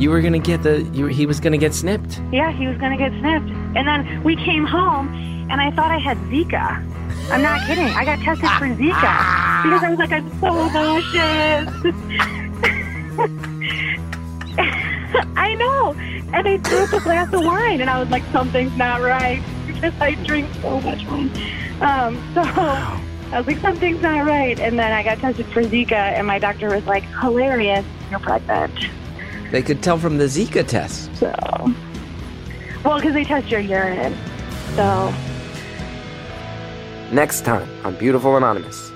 You 0.00 0.08
were 0.08 0.22
gonna 0.22 0.38
get 0.38 0.62
the. 0.62 0.80
You, 0.94 1.06
he 1.08 1.26
was 1.26 1.40
gonna 1.40 1.58
get 1.58 1.74
snipped. 1.74 2.22
Yeah, 2.32 2.50
he 2.52 2.66
was 2.66 2.78
to 2.78 2.96
get 2.96 3.12
snipped. 3.20 3.50
And 3.76 3.86
then 3.86 4.22
we 4.24 4.34
came 4.34 4.64
home, 4.64 5.08
and 5.50 5.60
I 5.60 5.70
thought 5.72 5.90
I 5.90 5.98
had 5.98 6.16
Zika. 6.30 6.82
I'm 7.30 7.42
not 7.42 7.66
kidding. 7.66 7.84
I 7.84 8.06
got 8.06 8.18
tested 8.20 8.48
for 8.52 8.64
Zika 8.64 9.62
because 9.62 9.82
I 9.84 9.90
was 9.90 9.98
like, 9.98 10.10
I'm 10.10 10.30
so 10.40 10.68
nauseous. 10.72 11.68
I 15.36 15.54
know. 15.56 15.92
And 16.32 16.48
I 16.48 16.56
threw 16.56 16.78
up 16.78 16.94
a 16.94 17.00
glass 17.00 17.30
of 17.34 17.44
wine, 17.44 17.82
and 17.82 17.90
I 17.90 18.00
was 18.00 18.08
like, 18.08 18.22
something's 18.32 18.74
not 18.78 19.02
right 19.02 19.42
because 19.66 19.92
I 20.00 20.14
drink 20.24 20.48
so 20.62 20.80
much 20.80 21.04
wine. 21.04 21.30
Um, 21.82 22.16
so 22.32 22.40
I 22.40 23.36
was 23.36 23.46
like, 23.46 23.58
something's 23.58 24.00
not 24.00 24.26
right. 24.26 24.58
And 24.58 24.78
then 24.78 24.92
I 24.92 25.02
got 25.02 25.18
tested 25.18 25.44
for 25.48 25.62
Zika, 25.62 25.92
and 25.92 26.26
my 26.26 26.38
doctor 26.38 26.74
was 26.74 26.86
like, 26.86 27.04
hilarious, 27.20 27.84
you're 28.10 28.18
pregnant. 28.18 28.72
They 29.50 29.62
could 29.62 29.82
tell 29.82 29.98
from 29.98 30.18
the 30.18 30.24
Zika 30.24 30.66
test. 30.66 31.14
So, 31.16 31.32
well, 32.84 32.96
because 32.98 33.14
they 33.14 33.24
test 33.24 33.48
your 33.50 33.60
urine. 33.60 34.16
So, 34.76 35.12
Next 37.12 37.44
time 37.44 37.68
on 37.84 37.96
Beautiful 37.96 38.36
Anonymous. 38.36 38.92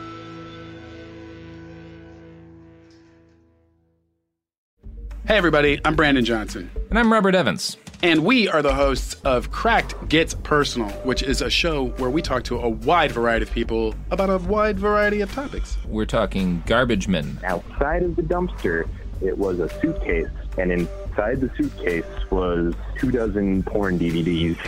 Hey, 5.26 5.36
everybody, 5.36 5.80
I'm 5.84 5.96
Brandon 5.96 6.24
Johnson, 6.24 6.70
And 6.90 6.98
I'm 6.98 7.12
Robert 7.12 7.34
Evans. 7.34 7.76
and 8.02 8.24
we 8.24 8.46
are 8.46 8.60
the 8.62 8.74
hosts 8.74 9.14
of 9.24 9.50
Cracked 9.50 10.08
Gets 10.08 10.34
Personal, 10.34 10.90
which 11.02 11.22
is 11.22 11.40
a 11.40 11.48
show 11.50 11.86
where 11.96 12.10
we 12.10 12.20
talk 12.22 12.44
to 12.44 12.58
a 12.60 12.68
wide 12.68 13.10
variety 13.10 13.44
of 13.44 13.50
people 13.50 13.94
about 14.10 14.28
a 14.30 14.36
wide 14.46 14.78
variety 14.78 15.22
of 15.22 15.32
topics. 15.32 15.76
We're 15.88 16.04
talking 16.04 16.62
garbage 16.66 17.08
men, 17.08 17.40
outside 17.42 18.02
of 18.02 18.14
the 18.16 18.22
dumpster, 18.22 18.86
it 19.22 19.36
was 19.38 19.58
a 19.60 19.68
suitcase, 19.80 20.28
and 20.58 20.72
inside 20.72 21.40
the 21.40 21.50
suitcase 21.56 22.04
was 22.30 22.74
two 22.98 23.10
dozen 23.10 23.62
porn 23.62 23.98
DVDs. 23.98 24.58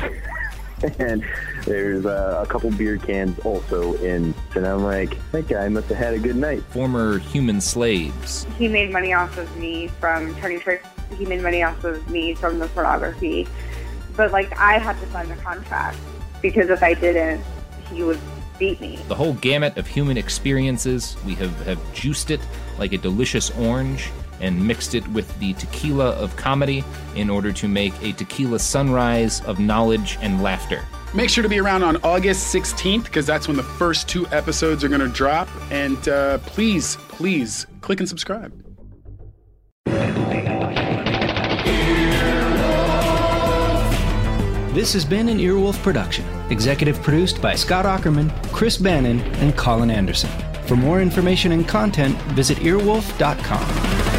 and 0.98 1.24
there's 1.64 2.04
uh, 2.04 2.44
a 2.44 2.46
couple 2.46 2.70
beer 2.72 2.98
cans 2.98 3.38
also 3.40 3.94
in. 3.94 4.34
And 4.54 4.66
I'm 4.66 4.82
like, 4.82 5.16
that 5.32 5.48
guy 5.48 5.68
must 5.68 5.88
have 5.88 5.96
had 5.96 6.14
a 6.14 6.18
good 6.18 6.36
night. 6.36 6.62
Former 6.64 7.18
human 7.18 7.60
slaves. 7.60 8.46
He 8.58 8.68
made 8.68 8.92
money 8.92 9.12
off 9.12 9.38
of 9.38 9.54
me 9.56 9.88
from 9.88 10.34
turning 10.36 10.60
tricks. 10.60 10.86
He 11.16 11.24
made 11.24 11.42
money 11.42 11.62
off 11.62 11.82
of 11.84 12.08
me 12.10 12.34
from 12.34 12.58
the 12.58 12.68
pornography. 12.68 13.48
But 14.16 14.32
like, 14.32 14.56
I 14.58 14.78
had 14.78 14.98
to 15.00 15.06
sign 15.10 15.28
the 15.28 15.36
contract 15.36 15.98
because 16.42 16.68
if 16.68 16.82
I 16.82 16.94
didn't, 16.94 17.42
he 17.90 18.02
would 18.02 18.20
beat 18.58 18.80
me. 18.80 18.98
The 19.08 19.14
whole 19.14 19.34
gamut 19.34 19.76
of 19.76 19.86
human 19.86 20.16
experiences. 20.16 21.16
We 21.24 21.34
have, 21.36 21.66
have 21.66 21.94
juiced 21.94 22.30
it 22.30 22.40
like 22.78 22.92
a 22.92 22.98
delicious 22.98 23.50
orange 23.58 24.10
and 24.40 24.66
mixed 24.66 24.94
it 24.94 25.06
with 25.08 25.38
the 25.38 25.52
tequila 25.54 26.10
of 26.10 26.36
comedy 26.36 26.84
in 27.14 27.30
order 27.30 27.52
to 27.52 27.68
make 27.68 27.92
a 28.02 28.12
tequila 28.12 28.58
sunrise 28.58 29.40
of 29.42 29.58
knowledge 29.58 30.18
and 30.20 30.42
laughter. 30.42 30.84
Make 31.14 31.30
sure 31.30 31.42
to 31.42 31.48
be 31.48 31.60
around 31.60 31.82
on 31.82 31.96
August 32.02 32.54
16th 32.54 33.04
because 33.04 33.26
that's 33.26 33.48
when 33.48 33.56
the 33.56 33.62
first 33.62 34.08
two 34.08 34.26
episodes 34.28 34.84
are 34.84 34.88
going 34.88 35.00
to 35.00 35.08
drop. 35.08 35.48
And 35.70 36.08
uh, 36.08 36.38
please, 36.38 36.96
please 37.08 37.66
click 37.80 38.00
and 38.00 38.08
subscribe. 38.08 38.52
This 44.76 44.92
has 44.92 45.06
been 45.06 45.30
an 45.30 45.38
Earwolf 45.38 45.82
production, 45.82 46.26
executive 46.50 47.00
produced 47.00 47.40
by 47.40 47.54
Scott 47.54 47.86
Aukerman, 47.86 48.30
Chris 48.52 48.76
Bannon, 48.76 49.20
and 49.36 49.56
Colin 49.56 49.90
Anderson. 49.90 50.28
For 50.66 50.76
more 50.76 51.00
information 51.00 51.52
and 51.52 51.66
content, 51.66 52.14
visit 52.32 52.58
earwolf.com. 52.58 54.15